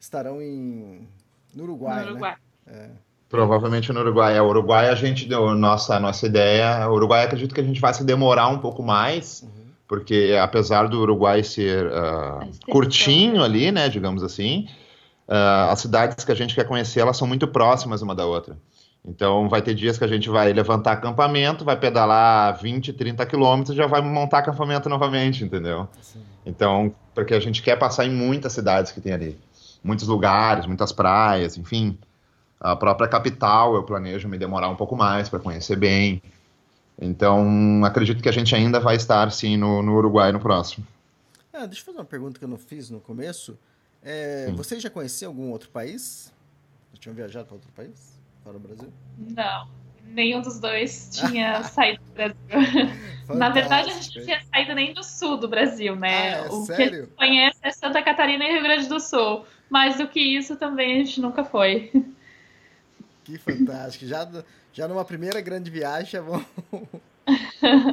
estarão 0.01 0.41
em, 0.41 1.07
no 1.55 1.65
Uruguai, 1.65 2.05
no 2.05 2.11
Uruguai. 2.13 2.37
né? 2.65 2.91
Provavelmente 3.35 3.93
no 3.93 4.01
Uruguai. 4.01 4.37
É, 4.37 4.43
o 4.43 4.47
Uruguai 4.47 4.89
a 4.89 4.95
gente 4.95 5.27
deu 5.27 5.55
nossa 5.55 5.99
nossa 5.99 6.27
ideia. 6.27 6.89
O 6.89 6.95
Uruguai 6.95 7.25
acredito 7.25 7.55
que 7.55 7.61
a 7.61 7.65
gente 7.65 7.81
vai 7.81 7.93
se 7.93 8.05
demorar 8.05 8.49
um 8.49 8.59
pouco 8.59 8.83
mais, 8.83 9.45
porque 9.89 10.39
apesar 10.41 10.89
do 10.89 11.01
Uruguai 11.01 11.43
ser 11.43 11.87
extensão, 11.87 12.49
curtinho 12.71 13.39
né? 13.39 13.45
ali, 13.45 13.73
né, 13.73 13.89
digamos 13.89 14.23
assim, 14.23 14.69
ah, 15.29 15.73
as 15.73 15.81
cidades 15.81 16.25
que 16.25 16.31
a 16.31 16.35
gente 16.35 16.55
quer 16.55 16.65
conhecer 16.65 17.01
elas 17.01 17.17
são 17.17 17.27
muito 17.27 17.49
próximas 17.49 18.03
uma 18.03 18.15
da 18.15 18.25
outra. 18.25 18.57
Então 19.05 19.49
vai 19.49 19.61
ter 19.61 19.75
dias 19.75 19.99
que 19.99 20.05
a 20.05 20.09
gente 20.09 20.31
vai 20.31 20.53
levantar 20.53 20.93
acampamento, 20.93 21.65
vai 21.65 21.77
pedalar 21.77 22.57
20, 22.63 22.93
30 22.93 23.27
quilômetros 23.27 23.75
e 23.75 23.77
já 23.77 23.87
vai 23.87 24.01
montar 24.01 24.39
acampamento 24.39 24.89
novamente, 24.89 25.45
entendeu? 25.45 25.89
Então, 26.47 26.95
porque 27.15 27.35
a 27.35 27.41
gente 27.41 27.63
quer 27.63 27.77
passar 27.77 28.07
em 28.07 28.11
muitas 28.11 28.53
cidades 28.53 28.93
que 28.93 29.01
tem 29.01 29.13
ali. 29.13 29.39
Muitos 29.83 30.09
lugares, 30.09 30.67
muitas 30.67 30.93
praias, 30.93 31.59
enfim. 31.59 31.99
A 32.65 32.75
própria 32.75 33.07
capital 33.07 33.75
eu 33.75 33.83
planejo 33.83 34.27
me 34.27 34.39
demorar 34.39 34.71
um 34.71 34.75
pouco 34.75 34.97
mais 34.97 35.29
para 35.29 35.39
conhecer 35.39 35.77
bem. 35.77 36.23
Então, 36.99 37.85
acredito 37.85 38.23
que 38.23 38.29
a 38.29 38.33
gente 38.33 38.55
ainda 38.55 38.81
vai 38.81 38.97
estar, 38.97 39.31
sim, 39.31 39.59
no, 39.59 39.83
no 39.83 39.95
Uruguai 39.95 40.33
no 40.33 40.41
próximo. 40.41 40.87
Ah, 41.53 41.67
deixa 41.67 41.83
eu 41.83 41.85
fazer 41.85 41.99
uma 41.99 42.07
pergunta 42.07 42.39
que 42.39 42.45
eu 42.47 42.49
não 42.49 42.57
fiz 42.57 42.89
no 42.89 43.01
começo. 43.01 43.59
É, 44.03 44.47
Sim. 44.49 44.55
vocês 44.55 44.83
já 44.83 44.89
conheciam 44.89 45.31
algum 45.31 45.51
outro 45.51 45.69
país? 45.69 46.33
Já 46.95 47.01
tinham 47.01 47.15
viajado 47.15 47.45
para 47.45 47.55
outro 47.57 47.71
país? 47.77 48.19
Fora 48.43 48.57
o 48.57 48.61
Brasil? 48.61 48.91
Não. 49.19 49.69
nenhum 50.07 50.41
dos 50.41 50.59
dois 50.59 51.11
tinha 51.13 51.65
saído 51.65 52.03
do 52.03 52.13
Brasil. 52.13 52.37
Na 53.29 53.51
verdade, 53.51 53.91
a 53.91 53.93
gente 53.93 54.17
não 54.17 54.25
tinha 54.25 54.41
saído 54.43 54.75
nem 54.75 54.95
do 54.95 55.05
sul 55.05 55.37
do 55.37 55.49
Brasil, 55.49 55.97
né? 55.97 56.37
Ah, 56.37 56.47
é 56.47 56.49
o 56.49 56.65
sério? 56.65 56.77
que 56.77 56.83
a 56.83 57.01
gente 57.01 57.15
conhece 57.15 57.59
é 57.63 57.71
Santa 57.71 58.03
Catarina 58.03 58.43
e 58.43 58.53
Rio 58.53 58.63
Grande 58.63 58.89
do 58.89 58.99
Sul. 58.99 59.45
Mais 59.69 59.99
do 59.99 60.09
que 60.09 60.21
isso 60.21 60.57
também 60.57 61.03
a 61.03 61.05
gente 61.05 61.21
nunca 61.21 61.45
foi. 61.45 61.93
Que 63.25 63.39
fantástico. 63.39 64.07
Já, 64.07 64.29
já 64.73 64.87
numa 64.87 65.05
primeira 65.05 65.41
grande 65.41 65.71
viagem 65.71 66.11
já 66.13 66.21
vão. 66.21 66.45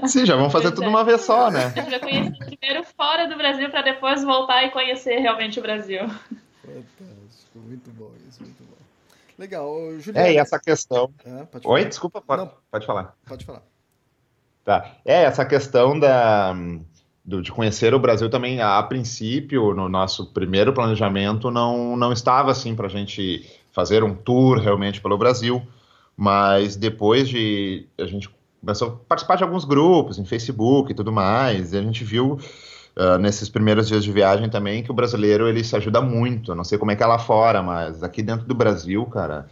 Sim, 0.07 0.25
já 0.25 0.36
vamos 0.36 0.51
fazer 0.51 0.65
Pois 0.65 0.75
tudo 0.75 0.86
é. 0.86 0.89
uma 0.89 1.03
vez 1.05 1.21
só, 1.21 1.49
né? 1.49 1.65
A 1.67 1.69
gente 1.69 1.89
vai 1.89 1.99
conhecer 1.99 2.45
primeiro 2.57 2.84
fora 2.97 3.27
do 3.27 3.38
Brasil 3.38 3.69
para 3.69 3.82
depois 3.82 4.23
voltar 4.23 4.63
e 4.63 4.71
conhecer 4.71 5.19
realmente 5.19 5.57
o 5.59 5.61
Brasil. 5.61 6.01
Fantástico. 6.61 7.55
Muito 7.55 7.89
bom 7.91 8.11
isso, 8.27 8.41
muito 8.43 8.61
bom. 8.63 8.75
Legal. 9.38 9.71
Ô, 9.71 9.97
Juliano. 9.99 10.27
É, 10.27 10.34
e 10.34 10.38
essa 10.38 10.59
questão. 10.59 11.11
Ah, 11.25 11.45
pode 11.49 11.67
Oi, 11.67 11.86
desculpa, 11.86 12.21
pode, 12.21 12.41
Não. 12.43 12.51
pode 12.69 12.86
falar. 12.86 13.15
Pode 13.25 13.45
falar. 13.45 13.61
Tá. 14.65 14.91
É, 15.05 15.23
essa 15.23 15.45
questão 15.45 15.97
da, 15.97 16.53
do- 17.23 17.41
de 17.41 17.51
conhecer 17.51 17.93
o 17.93 17.99
Brasil 17.99 18.29
também, 18.29 18.61
a, 18.61 18.84
princípio, 18.84 19.73
no 19.73 19.88
nosso 19.89 20.32
primeiro 20.34 20.73
planejamento, 20.73 21.49
não, 21.49 21.95
não 21.95 22.11
estava 22.11 22.51
assim 22.51 22.75
para 22.75 22.88
a 22.88 22.89
gente 22.89 23.49
fazer 23.72 24.03
um 24.03 24.13
tour 24.13 24.59
realmente 24.59 25.01
pelo 25.01 25.17
Brasil, 25.17 25.61
mas 26.15 26.76
depois 26.76 27.28
de 27.30 27.88
a 27.97 28.05
gente 28.05 28.30
começou 28.59 28.88
a 28.89 28.91
participar 29.07 29.36
de 29.38 29.43
alguns 29.43 29.65
grupos 29.65 30.19
em 30.19 30.26
Facebook 30.26 30.91
e 30.91 30.95
tudo 30.95 31.11
mais, 31.11 31.74
e 31.74 31.78
a 31.78 31.82
gente 31.82 32.03
viu 32.03 32.38
ah, 32.95 33.17
nesses 33.17 33.49
primeiros 33.49 33.88
dias 33.88 34.03
de 34.03 34.11
viagem 34.11 34.49
também 34.49 34.84
que 34.84 34.91
o 34.91 34.93
brasileiro 34.93 35.47
ele 35.47 35.63
se 35.63 35.76
ajuda 35.76 36.01
muito. 36.01 36.53
Não 36.53 36.63
sei 36.63 36.78
como 36.78 36.91
é 36.91 36.95
que 36.95 37.03
é 37.03 37.05
lá 37.05 37.17
fora, 37.17 37.61
mas 37.61 38.03
aqui 38.03 38.22
dentro 38.22 38.45
do 38.45 38.53
Brasil, 38.55 39.05
cara, 39.05 39.47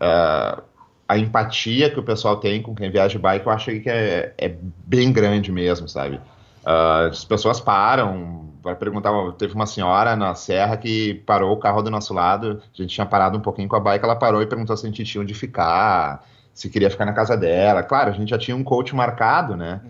ah, 0.00 0.62
a 1.08 1.18
empatia 1.18 1.90
que 1.90 1.98
o 1.98 2.02
pessoal 2.02 2.36
tem 2.36 2.62
com 2.62 2.74
quem 2.74 2.90
viaja 2.90 3.10
de 3.10 3.18
bike, 3.18 3.46
eu 3.46 3.52
acho 3.52 3.80
que 3.80 3.90
é, 3.90 4.32
é 4.38 4.54
bem 4.86 5.12
grande 5.12 5.52
mesmo, 5.52 5.88
sabe? 5.88 6.20
Ah, 6.64 7.06
as 7.10 7.24
pessoas 7.24 7.60
param 7.60 8.53
para 8.64 8.74
perguntar. 8.74 9.12
Teve 9.38 9.54
uma 9.54 9.66
senhora 9.66 10.16
na 10.16 10.34
serra 10.34 10.76
que 10.76 11.14
parou 11.26 11.52
o 11.52 11.56
carro 11.56 11.82
do 11.82 11.90
nosso 11.90 12.12
lado. 12.12 12.60
A 12.72 12.82
gente 12.82 12.94
tinha 12.94 13.06
parado 13.06 13.38
um 13.38 13.40
pouquinho 13.40 13.68
com 13.68 13.76
a 13.76 13.80
bike. 13.80 14.04
Ela 14.04 14.16
parou 14.16 14.42
e 14.42 14.46
perguntou 14.46 14.76
se 14.76 14.86
a 14.86 14.88
gente 14.88 15.04
tinha 15.04 15.22
onde 15.22 15.34
ficar, 15.34 16.24
se 16.52 16.68
queria 16.68 16.90
ficar 16.90 17.04
na 17.04 17.12
casa 17.12 17.36
dela. 17.36 17.82
Claro, 17.82 18.10
a 18.10 18.14
gente 18.14 18.30
já 18.30 18.38
tinha 18.38 18.56
um 18.56 18.64
coach 18.64 18.94
marcado, 18.96 19.56
né? 19.56 19.80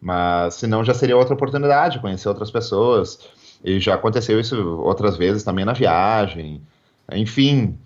Mas 0.00 0.54
senão 0.54 0.84
já 0.84 0.92
seria 0.92 1.16
outra 1.16 1.34
oportunidade, 1.34 2.00
conhecer 2.00 2.28
outras 2.28 2.50
pessoas. 2.50 3.18
E 3.64 3.80
já 3.80 3.94
aconteceu 3.94 4.38
isso 4.38 4.80
outras 4.82 5.16
vezes 5.16 5.42
também 5.42 5.64
na 5.64 5.72
viagem. 5.72 6.60
Enfim, 7.12 7.78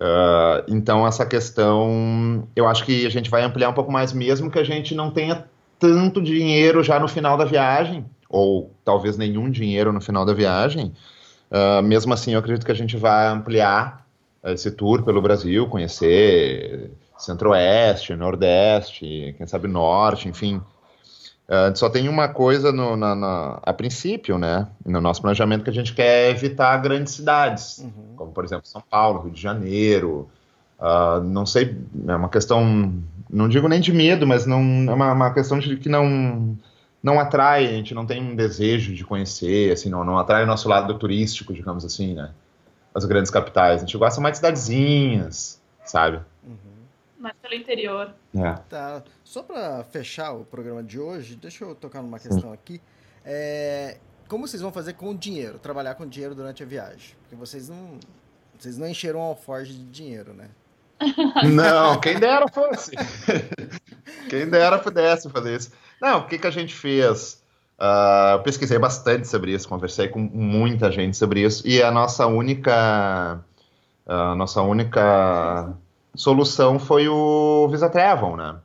ah, 0.00 0.64
então 0.68 1.06
essa 1.06 1.24
questão, 1.24 2.48
eu 2.54 2.66
acho 2.66 2.84
que 2.84 3.06
a 3.06 3.10
gente 3.10 3.30
vai 3.30 3.42
ampliar 3.42 3.68
um 3.68 3.74
pouco 3.74 3.92
mais, 3.92 4.12
mesmo 4.12 4.50
que 4.50 4.58
a 4.58 4.64
gente 4.64 4.94
não 4.94 5.10
tenha 5.10 5.44
tanto 5.78 6.22
dinheiro 6.22 6.82
já 6.82 6.98
no 6.98 7.08
final 7.08 7.36
da 7.36 7.44
viagem, 7.44 8.04
ou 8.34 8.70
talvez 8.84 9.16
nenhum 9.16 9.48
dinheiro 9.48 9.92
no 9.92 10.00
final 10.00 10.24
da 10.24 10.32
viagem. 10.32 10.92
ah, 11.50 11.80
mesmo 11.82 12.12
assim, 12.12 12.32
eu 12.32 12.40
acredito 12.40 12.66
que 12.66 12.72
a 12.72 12.74
gente 12.74 12.96
vai 12.96 13.28
ampliar 13.28 14.04
esse 14.44 14.70
tour 14.72 15.02
pelo 15.04 15.22
Brasil, 15.22 15.66
conhecer 15.68 16.90
Centro-Oeste, 17.16 18.14
Nordeste, 18.16 19.34
quem 19.38 19.46
sabe 19.46 19.68
Norte, 19.68 20.28
enfim. 20.28 20.60
Ah, 21.48 21.72
só 21.74 21.88
tem 21.88 22.08
uma 22.08 22.26
coisa 22.28 22.72
no- 22.72 22.96
na- 22.96 23.14
na- 23.14 23.58
a 23.62 23.72
princípio, 23.72 24.36
né? 24.38 24.66
No 24.84 25.00
nosso 25.00 25.20
planejamento 25.22 25.62
que 25.62 25.70
a 25.70 25.72
gente 25.72 25.94
quer 25.94 26.30
evitar 26.30 26.76
grandes 26.78 27.12
cidades, 27.14 27.86
como 28.16 28.32
por 28.32 28.44
exemplo 28.44 28.66
São 28.66 28.82
Paulo, 28.90 29.22
Rio 29.22 29.32
de 29.32 29.40
Janeiro. 29.40 30.28
Ah, 30.80 31.20
não 31.22 31.46
sei, 31.46 31.76
é 32.08 32.16
uma 32.16 32.28
questão, 32.28 32.92
não 33.30 33.48
digo 33.48 33.68
nem 33.68 33.80
de 33.80 33.92
medo, 33.92 34.26
mas 34.26 34.44
não 34.44 34.58
é 34.88 34.92
uma, 34.92 35.12
uma 35.12 35.32
questão 35.32 35.58
de 35.60 35.76
que 35.76 35.88
não 35.88 36.56
não 37.04 37.20
atrai, 37.20 37.66
a 37.66 37.70
gente 37.70 37.92
não 37.92 38.06
tem 38.06 38.22
um 38.22 38.34
desejo 38.34 38.94
de 38.94 39.04
conhecer, 39.04 39.70
assim, 39.70 39.90
não, 39.90 40.02
não 40.02 40.18
atrai 40.18 40.42
o 40.42 40.46
nosso 40.46 40.66
lado 40.70 40.98
turístico, 40.98 41.52
digamos 41.52 41.84
assim, 41.84 42.14
né? 42.14 42.32
As 42.94 43.04
grandes 43.04 43.30
capitais. 43.30 43.82
A 43.82 43.84
gente 43.84 43.98
gosta 43.98 44.22
mais 44.22 44.32
de 44.32 44.36
cidadezinhas, 44.38 45.60
sabe? 45.84 46.22
Mas 47.18 47.34
pelo 47.42 47.54
interior. 47.54 48.14
É. 48.34 48.54
Tá. 48.70 49.02
Só 49.22 49.42
para 49.42 49.84
fechar 49.84 50.32
o 50.32 50.46
programa 50.46 50.82
de 50.82 50.98
hoje, 50.98 51.36
deixa 51.36 51.66
eu 51.66 51.74
tocar 51.74 52.00
numa 52.00 52.18
questão 52.18 52.50
aqui. 52.50 52.80
É, 53.22 53.98
como 54.26 54.48
vocês 54.48 54.62
vão 54.62 54.72
fazer 54.72 54.94
com 54.94 55.10
o 55.10 55.14
dinheiro? 55.14 55.58
Trabalhar 55.58 55.96
com 55.96 56.06
dinheiro 56.06 56.34
durante 56.34 56.62
a 56.62 56.66
viagem? 56.66 57.14
Porque 57.20 57.36
vocês 57.36 57.68
não, 57.68 57.98
vocês 58.58 58.78
não 58.78 58.88
encheram 58.88 59.20
um 59.20 59.24
alforge 59.24 59.74
de 59.74 59.84
dinheiro, 59.84 60.32
né? 60.32 60.48
Não, 61.52 62.00
quem 62.00 62.18
dera 62.18 62.46
fosse. 62.48 62.92
quem 64.28 64.48
dera 64.48 64.78
pudesse 64.78 65.28
fazer 65.28 65.56
isso. 65.56 65.72
Não, 66.00 66.20
o 66.20 66.26
que, 66.26 66.38
que 66.38 66.46
a 66.46 66.50
gente 66.50 66.74
fez? 66.74 67.42
Eu 68.32 68.42
pesquisei 68.42 68.78
bastante 68.78 69.26
sobre 69.28 69.52
isso, 69.52 69.68
conversei 69.68 70.08
com 70.08 70.18
muita 70.18 70.90
gente 70.90 71.16
sobre 71.16 71.40
isso, 71.40 71.66
e 71.66 71.82
a 71.82 71.90
nossa 71.90 72.26
única, 72.26 73.40
a 74.06 74.34
nossa 74.34 74.62
única 74.62 75.74
solução 76.14 76.78
foi 76.78 77.08
o 77.08 77.68
Visa 77.68 77.90
Travel, 77.90 78.36
né? 78.36 78.56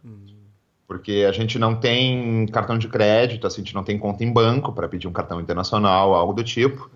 Porque 0.88 1.25
a 1.27 1.32
gente 1.32 1.59
não 1.59 1.75
tem 1.75 2.47
cartão 2.47 2.77
de 2.77 2.88
crédito, 2.88 3.45
assim, 3.45 3.61
a 3.61 3.63
gente 3.63 3.75
não 3.75 3.84
tem 3.84 3.97
conta 3.97 4.23
em 4.23 4.32
banco 4.32 4.71
para 4.71 4.88
pedir 4.88 5.07
um 5.07 5.11
cartão 5.11 5.39
internacional, 5.39 6.13
algo 6.13 6.34
do 6.34 6.43
tipo. 6.43 6.89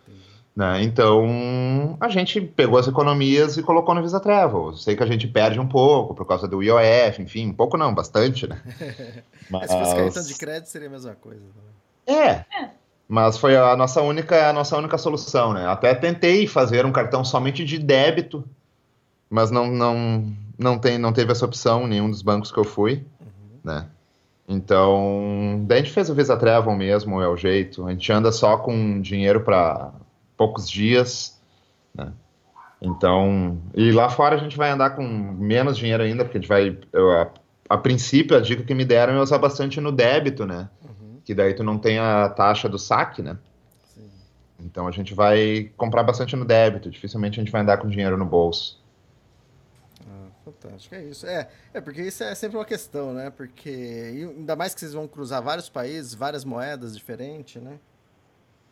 Né? 0.55 0.83
Então, 0.83 1.97
a 1.99 2.07
gente 2.09 2.39
pegou 2.39 2.77
as 2.77 2.87
economias 2.87 3.57
e 3.57 3.63
colocou 3.63 3.95
no 3.95 4.03
Visa 4.03 4.19
Travel. 4.19 4.75
Sei 4.75 4.95
que 4.95 5.01
a 5.01 5.07
gente 5.07 5.27
perde 5.27 5.59
um 5.59 5.67
pouco 5.67 6.13
por 6.13 6.27
causa 6.27 6.47
do 6.47 6.61
IOF, 6.61 7.21
enfim, 7.21 7.47
um 7.47 7.53
pouco 7.53 7.75
não, 7.75 7.93
bastante, 7.93 8.47
né? 8.47 8.61
Mas 9.49 9.69
se 9.71 9.77
fosse 9.77 9.95
cartão 9.95 10.23
de 10.23 10.35
crédito, 10.35 10.69
seria 10.69 10.87
a 10.87 10.91
mesma 10.91 11.15
coisa. 11.15 11.41
né? 11.41 12.13
É. 12.15 12.69
Mas 13.07 13.37
foi 13.37 13.55
a 13.57 13.75
nossa 13.75 14.01
única, 14.01 14.49
a 14.49 14.53
nossa 14.53 14.77
única 14.77 14.97
solução, 14.97 15.53
né? 15.53 15.67
Até 15.67 15.93
tentei 15.95 16.45
fazer 16.45 16.85
um 16.85 16.91
cartão 16.91 17.23
somente 17.25 17.65
de 17.65 17.79
débito, 17.79 18.43
mas 19.29 19.49
não, 19.49 19.67
não, 19.67 20.31
não, 20.57 20.77
tem, 20.77 20.97
não 20.99 21.11
teve 21.11 21.31
essa 21.31 21.45
opção 21.45 21.85
em 21.85 21.89
nenhum 21.89 22.09
dos 22.09 22.21
bancos 22.21 22.51
que 22.51 22.59
eu 22.59 22.63
fui, 22.63 23.03
né? 23.63 23.87
Então, 24.47 25.63
daí 25.65 25.79
a 25.79 25.81
gente 25.81 25.93
fez 25.93 26.09
o 26.09 26.15
Visa 26.15 26.37
Travel 26.37 26.73
mesmo, 26.75 27.21
é 27.21 27.27
o 27.27 27.35
jeito. 27.35 27.87
A 27.87 27.91
gente 27.91 28.11
anda 28.11 28.31
só 28.31 28.57
com 28.57 29.01
dinheiro 29.01 29.41
para 29.41 29.91
poucos 30.43 30.69
dias, 30.69 31.41
né? 31.95 32.11
Então, 32.81 33.61
e 33.73 33.93
lá 33.93 34.09
fora 34.09 34.35
a 34.35 34.37
gente 34.37 34.57
vai 34.57 34.69
andar 34.69 34.89
com 34.89 35.03
menos 35.07 35.77
dinheiro 35.77 36.03
ainda, 36.03 36.25
porque 36.25 36.37
a 36.37 36.41
gente 36.41 36.49
vai. 36.49 36.77
eu, 36.91 37.11
a, 37.11 37.31
a 37.69 37.77
princípio, 37.77 38.35
a 38.35 38.41
dica 38.41 38.61
que 38.61 38.75
me 38.75 38.83
deram 38.83 39.13
é 39.13 39.21
usar 39.21 39.37
bastante 39.37 39.79
no 39.79 39.89
débito, 39.89 40.45
né? 40.45 40.69
Que 41.23 41.33
daí 41.33 41.53
tu 41.53 41.63
não 41.63 41.79
tem 41.79 41.97
a 41.97 42.27
taxa 42.27 42.67
do 42.67 42.77
saque, 42.77 43.21
né? 43.21 43.37
Então 44.59 44.85
a 44.85 44.91
gente 44.91 45.13
vai 45.13 45.71
comprar 45.77 46.03
bastante 46.03 46.35
no 46.35 46.43
débito, 46.43 46.89
dificilmente 46.89 47.39
a 47.39 47.43
gente 47.43 47.51
vai 47.51 47.61
andar 47.61 47.77
com 47.77 47.87
dinheiro 47.87 48.17
no 48.17 48.25
bolso. 48.25 48.83
Ah, 50.05 50.27
fantástico, 50.43 50.93
é 50.93 51.03
isso. 51.05 51.25
É, 51.25 51.47
é, 51.73 51.79
porque 51.79 52.01
isso 52.01 52.21
é 52.21 52.35
sempre 52.35 52.57
uma 52.57 52.65
questão, 52.65 53.13
né? 53.13 53.29
Porque 53.29 54.29
ainda 54.35 54.57
mais 54.57 54.73
que 54.73 54.81
vocês 54.81 54.93
vão 54.93 55.07
cruzar 55.07 55.41
vários 55.41 55.69
países, 55.69 56.13
várias 56.13 56.43
moedas 56.43 56.93
diferentes, 56.97 57.61
né? 57.63 57.79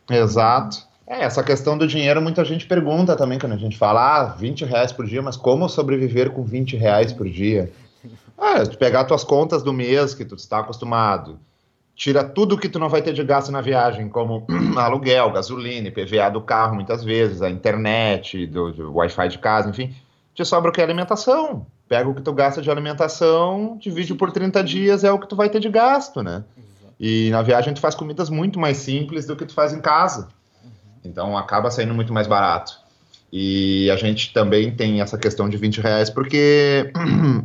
Exato. 0.10 0.91
É, 1.12 1.24
essa 1.26 1.44
questão 1.44 1.78
do 1.78 1.86
dinheiro, 1.86 2.22
muita 2.22 2.46
gente 2.46 2.66
pergunta 2.66 3.18
também 3.18 3.38
quando 3.38 3.52
a 3.52 3.58
gente 3.58 3.78
fala, 3.78 4.22
ah, 4.22 4.26
20 4.28 4.64
reais 4.64 4.94
por 4.94 5.06
dia, 5.06 5.22
mas 5.22 5.36
como 5.36 5.68
sobreviver 5.68 6.32
com 6.32 6.42
20 6.42 6.78
reais 6.78 7.12
por 7.12 7.28
dia? 7.28 7.70
Ah, 8.38 8.66
tu 8.66 8.78
pegar 8.78 9.04
tuas 9.04 9.22
contas 9.22 9.62
do 9.62 9.74
mês 9.74 10.16
que 10.16 10.24
tu 10.24 10.36
está 10.36 10.60
acostumado, 10.60 11.38
tira 11.98 12.24
tudo 12.24 12.58
que 12.58 12.70
tu 12.70 12.80
não 12.80 12.88
vai 12.88 13.02
ter 13.02 13.12
de 13.12 13.26
gasto 13.26 13.52
na 13.52 13.60
viagem, 13.60 14.08
como 14.08 14.48
aluguel, 14.80 15.30
gasolina, 15.32 15.90
IPVA 15.90 16.30
do 16.32 16.40
carro, 16.40 16.76
muitas 16.76 17.04
vezes, 17.04 17.42
a 17.42 17.50
internet, 17.50 18.48
do, 18.48 18.72
do 18.72 18.96
Wi-Fi 18.96 19.28
de 19.28 19.38
casa, 19.38 19.70
enfim, 19.70 19.94
te 20.34 20.46
sobra 20.46 20.72
o 20.72 20.74
que? 20.74 20.82
Alimentação. 20.82 21.68
Pega 21.90 22.10
o 22.10 22.16
que 22.16 22.22
tu 22.22 22.32
gasta 22.32 22.62
de 22.62 22.72
alimentação, 22.72 23.78
divide 23.82 24.16
por 24.16 24.32
30 24.32 24.64
dias, 24.64 25.04
é 25.04 25.12
o 25.12 25.20
que 25.20 25.28
tu 25.28 25.36
vai 25.36 25.50
ter 25.50 25.60
de 25.60 25.68
gasto, 25.68 26.24
né? 26.24 26.46
E 26.98 27.30
na 27.32 27.42
viagem 27.42 27.74
tu 27.74 27.82
faz 27.82 27.96
comidas 27.96 28.30
muito 28.30 28.58
mais 28.58 28.78
simples 28.78 29.26
do 29.26 29.36
que 29.36 29.46
tu 29.46 29.54
faz 29.54 29.74
em 29.74 29.82
casa. 29.82 30.30
Então 31.04 31.38
acaba 31.38 31.72
saindo 31.72 31.94
muito 31.94 32.14
mais 32.14 32.28
barato. 32.28 32.80
E 33.34 33.90
a 33.90 33.96
gente 33.96 34.34
também 34.34 34.72
tem 34.72 35.02
essa 35.02 35.18
questão 35.18 35.48
de 35.48 35.56
20 35.56 35.80
reais 35.80 36.10
para 36.10 36.24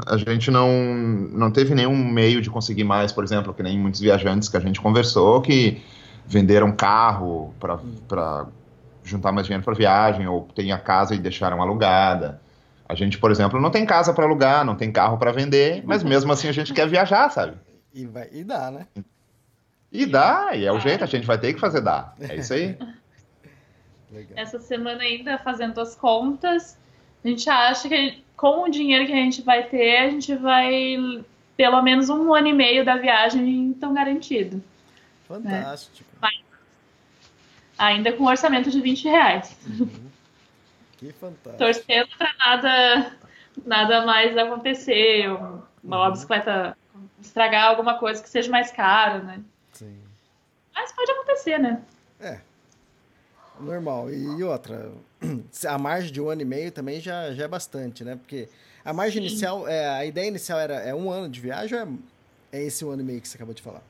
a 0.06 0.16
gente 0.16 0.50
não, 0.50 0.84
não 1.30 1.50
teve 1.50 1.74
nenhum 1.74 1.96
meio 1.96 2.42
de 2.42 2.50
conseguir 2.50 2.82
mais, 2.82 3.12
por 3.12 3.22
exemplo, 3.22 3.54
que 3.54 3.62
nem 3.62 3.78
muitos 3.78 4.00
viajantes 4.00 4.48
que 4.48 4.56
a 4.56 4.60
gente 4.60 4.80
conversou 4.80 5.40
que 5.40 5.80
venderam 6.26 6.72
carro 6.72 7.54
para 7.60 8.46
juntar 9.04 9.30
mais 9.30 9.46
dinheiro 9.46 9.64
para 9.64 9.74
viagem, 9.74 10.26
ou 10.26 10.48
tem 10.54 10.72
a 10.72 10.78
casa 10.78 11.14
e 11.14 11.18
deixaram 11.18 11.62
alugada. 11.62 12.40
A 12.88 12.94
gente, 12.96 13.16
por 13.18 13.30
exemplo, 13.30 13.60
não 13.60 13.70
tem 13.70 13.86
casa 13.86 14.12
para 14.12 14.24
alugar, 14.24 14.64
não 14.64 14.74
tem 14.74 14.90
carro 14.90 15.16
para 15.18 15.30
vender, 15.30 15.82
mas 15.84 16.02
mesmo 16.02 16.32
assim 16.32 16.48
a 16.48 16.52
gente 16.52 16.74
quer 16.74 16.88
viajar, 16.88 17.30
sabe? 17.30 17.56
E, 17.94 18.04
vai, 18.06 18.28
e 18.32 18.42
dá, 18.42 18.72
né? 18.72 18.86
E 19.92 20.04
dá, 20.04 20.50
e 20.56 20.64
é 20.64 20.72
o 20.72 20.80
jeito, 20.80 21.04
a 21.04 21.06
gente 21.06 21.26
vai 21.26 21.38
ter 21.38 21.54
que 21.54 21.60
fazer 21.60 21.80
dar. 21.80 22.14
É 22.20 22.34
isso 22.34 22.52
aí. 22.52 22.76
Legal. 24.10 24.32
Essa 24.36 24.58
semana 24.58 25.02
ainda 25.02 25.38
fazendo 25.38 25.80
as 25.80 25.96
contas, 25.96 26.78
a 27.24 27.28
gente 27.28 27.48
acha 27.50 27.88
que 27.88 27.96
gente- 27.96 28.24
com 28.36 28.64
o 28.64 28.68
dinheiro 28.68 29.06
que 29.06 29.12
a 29.12 29.16
gente 29.16 29.42
vai 29.42 29.64
ter, 29.64 29.98
a 29.98 30.10
gente 30.10 30.34
vai 30.34 31.24
pelo 31.56 31.82
menos 31.82 32.08
um 32.08 32.34
ano 32.34 32.48
e 32.48 32.52
meio 32.52 32.84
da 32.84 32.96
viagem 32.96 33.70
estão 33.70 33.94
garantidos. 33.94 34.60
Fantástico. 35.26 36.08
Né? 36.22 36.28
Ainda 37.78 38.12
com 38.12 38.24
orçamento 38.24 38.70
de 38.70 38.80
20 38.80 39.04
reais. 39.04 39.56
Uhum. 39.66 40.10
Que 40.98 41.12
fantástico. 41.12 41.58
Torcendo 41.58 42.08
para 42.16 42.32
nada, 42.38 43.12
nada 43.64 44.06
mais 44.06 44.36
acontecer, 44.36 45.28
uma 45.82 46.06
uhum. 46.06 46.12
bicicleta 46.12 46.76
estragar 47.20 47.68
alguma 47.68 47.98
coisa 47.98 48.22
que 48.22 48.28
seja 48.28 48.50
mais 48.50 48.70
caro, 48.70 49.24
né? 49.24 49.40
Sim. 49.72 49.98
Mas 50.74 50.92
pode 50.92 51.10
acontecer, 51.10 51.58
né? 51.58 51.82
É. 52.20 52.40
Normal. 53.60 54.10
E 54.10 54.42
outra, 54.44 54.90
a 55.66 55.78
margem 55.78 56.12
de 56.12 56.20
um 56.20 56.28
ano 56.28 56.42
e 56.42 56.44
meio 56.44 56.70
também 56.70 57.00
já, 57.00 57.32
já 57.32 57.44
é 57.44 57.48
bastante, 57.48 58.04
né? 58.04 58.16
Porque 58.16 58.48
a 58.84 58.92
margem 58.92 59.22
Sim. 59.22 59.28
inicial, 59.28 59.68
é, 59.68 59.88
a 59.88 60.04
ideia 60.04 60.28
inicial 60.28 60.58
era 60.58 60.74
é 60.74 60.94
um 60.94 61.10
ano 61.10 61.28
de 61.28 61.40
viagem 61.40 61.78
ou 61.78 61.84
é, 62.52 62.58
é 62.58 62.64
esse 62.64 62.84
um 62.84 62.90
ano 62.90 63.02
e 63.02 63.04
meio 63.04 63.20
que 63.20 63.28
você 63.28 63.36
acabou 63.36 63.54
de 63.54 63.62
falar? 63.62 63.82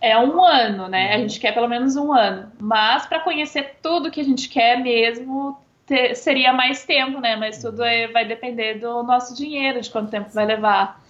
É 0.00 0.18
um 0.18 0.44
ano, 0.44 0.88
né? 0.88 1.08
Uhum. 1.08 1.14
A 1.14 1.18
gente 1.18 1.38
quer 1.38 1.52
pelo 1.52 1.68
menos 1.68 1.94
um 1.94 2.12
ano. 2.12 2.50
Mas 2.58 3.06
para 3.06 3.20
conhecer 3.20 3.76
tudo 3.80 4.10
que 4.10 4.20
a 4.20 4.24
gente 4.24 4.48
quer 4.48 4.82
mesmo, 4.82 5.56
ter, 5.86 6.16
seria 6.16 6.52
mais 6.52 6.84
tempo, 6.84 7.20
né? 7.20 7.36
Mas 7.36 7.62
tudo 7.62 7.84
é, 7.84 8.08
vai 8.08 8.26
depender 8.26 8.80
do 8.80 9.02
nosso 9.04 9.36
dinheiro, 9.36 9.80
de 9.80 9.88
quanto 9.88 10.10
tempo 10.10 10.28
vai 10.30 10.44
levar. 10.44 11.00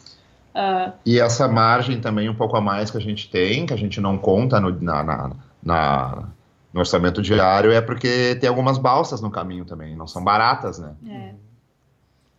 Uh... 0.54 0.92
E 1.06 1.18
essa 1.18 1.48
margem 1.48 2.00
também 2.00 2.28
um 2.28 2.34
pouco 2.34 2.54
a 2.56 2.60
mais 2.60 2.90
que 2.90 2.98
a 2.98 3.00
gente 3.00 3.30
tem, 3.30 3.64
que 3.64 3.72
a 3.72 3.78
gente 3.78 3.98
não 3.98 4.18
conta 4.18 4.60
no, 4.60 4.70
na, 4.82 5.02
na, 5.02 5.30
na 5.62 6.28
no 6.72 6.80
orçamento 6.80 7.20
diário 7.20 7.70
é 7.70 7.80
porque 7.80 8.36
tem 8.36 8.48
algumas 8.48 8.78
balsas 8.78 9.20
no 9.20 9.30
caminho 9.30 9.64
também, 9.64 9.94
não 9.94 10.06
são 10.06 10.24
baratas, 10.24 10.78
né? 10.78 10.94
É. 11.06 11.34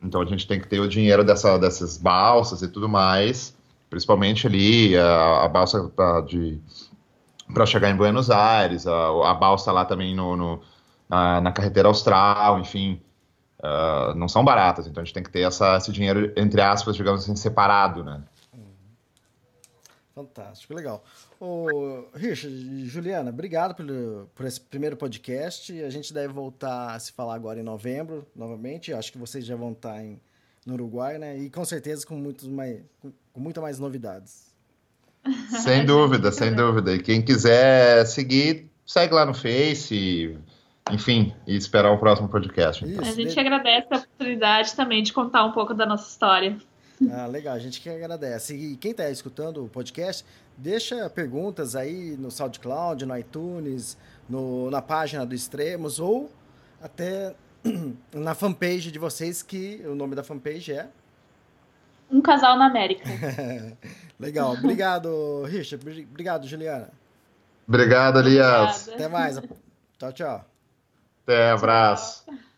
Então 0.02 0.22
a 0.22 0.26
gente 0.26 0.48
tem 0.48 0.60
que 0.60 0.68
ter 0.68 0.80
o 0.80 0.88
dinheiro 0.88 1.24
dessa, 1.24 1.58
dessas 1.58 1.98
balsas 1.98 2.62
e 2.62 2.68
tudo 2.68 2.90
mais, 2.90 3.56
principalmente 3.90 4.48
ali 4.48 4.98
a, 4.98 5.44
a 5.44 5.48
balsa 5.48 5.84
pra, 5.96 6.22
de 6.22 6.60
para 7.54 7.66
chegar 7.66 7.90
em 7.90 7.96
Buenos 7.96 8.32
Aires, 8.32 8.88
a, 8.88 9.32
a 9.32 9.34
balsa 9.34 9.72
lá 9.72 9.86
também 9.86 10.16
no, 10.16 10.36
no 10.36 10.62
na, 11.08 11.40
na, 11.40 11.52
carretera 11.52 11.88
austral, 11.88 12.60
enfim, 12.60 13.00
uh, 13.60 14.16
não 14.16 14.28
são 14.28 14.44
baratas. 14.44 14.88
Então 14.88 15.02
a 15.02 15.06
gente 15.06 15.14
tem 15.14 15.24
que 15.24 15.30
ter 15.30 15.42
essa, 15.42 15.78
esse 15.78 15.92
dinheiro 15.92 16.34
entre 16.36 16.62
aspas, 16.62 16.96
digamos 16.96 17.22
assim, 17.22 17.36
separado, 17.36 18.04
né? 18.04 18.24
Fantástico, 20.16 20.76
legal. 20.76 21.04
Ô, 21.46 22.08
Richard 22.14 22.56
e 22.56 22.86
Juliana, 22.86 23.30
obrigado 23.30 23.76
pelo, 23.76 24.30
por 24.34 24.46
esse 24.46 24.62
primeiro 24.62 24.96
podcast. 24.96 25.84
A 25.84 25.90
gente 25.90 26.14
deve 26.14 26.32
voltar 26.32 26.96
a 26.96 27.00
se 27.00 27.12
falar 27.12 27.36
agora 27.36 27.60
em 27.60 27.64
novembro, 27.64 28.26
novamente. 28.34 28.94
Acho 28.94 29.12
que 29.12 29.18
vocês 29.18 29.46
já 29.46 29.54
vão 29.54 29.74
estar 29.74 30.02
em, 30.02 30.22
no 30.66 30.76
Uruguai, 30.76 31.18
né? 31.18 31.38
E 31.38 31.50
com 31.50 31.66
certeza 31.66 32.08
com, 32.08 32.16
muitos 32.16 32.48
mais, 32.48 32.80
com, 33.02 33.12
com 33.34 33.42
muita 33.42 33.60
mais 33.60 33.78
novidades. 33.78 34.56
Sem 35.62 35.84
dúvida, 35.86 36.32
sem 36.32 36.56
dúvida. 36.56 36.96
E 36.96 37.02
quem 37.02 37.22
quiser 37.22 38.06
seguir, 38.06 38.72
segue 38.86 39.14
lá 39.14 39.26
no 39.26 39.34
Face, 39.34 40.38
enfim, 40.94 41.34
e 41.46 41.58
esperar 41.58 41.92
o 41.92 41.98
próximo 41.98 42.30
podcast. 42.30 42.86
Então. 42.86 43.04
Isso, 43.04 43.12
a 43.12 43.22
gente 43.22 43.38
agradece 43.38 43.88
a 43.92 43.98
oportunidade 43.98 44.74
também 44.78 45.04
de 45.04 45.12
contar 45.12 45.44
um 45.44 45.52
pouco 45.52 45.74
da 45.74 45.86
nossa 45.86 46.10
história. 46.10 46.58
Ah, 47.12 47.26
legal, 47.28 47.56
a 47.56 47.60
gente 47.60 47.82
que 47.82 47.90
agradece. 47.90 48.56
E 48.56 48.76
quem 48.78 48.92
está 48.92 49.10
escutando 49.10 49.64
o 49.66 49.70
podcast, 49.70 50.26
deixa 50.58 51.10
perguntas 51.10 51.76
aí 51.76 52.16
no 52.18 52.30
SoundCloud, 52.30 53.06
no 53.06 53.18
iTunes, 53.18 53.98
no, 54.30 54.70
na 54.70 54.82
página 54.82 55.26
do 55.26 55.34
Extremos 55.34 56.00
ou 56.00 56.32
até 56.82 57.36
na 58.14 58.36
fanpage 58.36 58.92
de 58.92 59.00
vocês, 59.00 59.42
que 59.42 59.82
o 59.86 59.96
nome 59.96 60.16
da 60.16 60.24
fanpage 60.24 60.74
é. 60.74 60.88
Um 62.12 62.22
Casal 62.22 62.58
na 62.58 62.68
América. 62.68 63.04
legal, 64.20 64.54
obrigado, 64.54 65.44
Richard. 65.46 66.06
Obrigado, 66.12 66.48
Juliana. 66.48 66.90
Obrigado, 67.68 68.20
Elias. 68.20 68.90
Até 68.90 69.08
mais. 69.08 69.42
Tchau, 69.98 70.12
tchau. 70.12 70.46
Até, 71.24 71.52
abraço. 71.52 72.26
Tchau. 72.26 72.53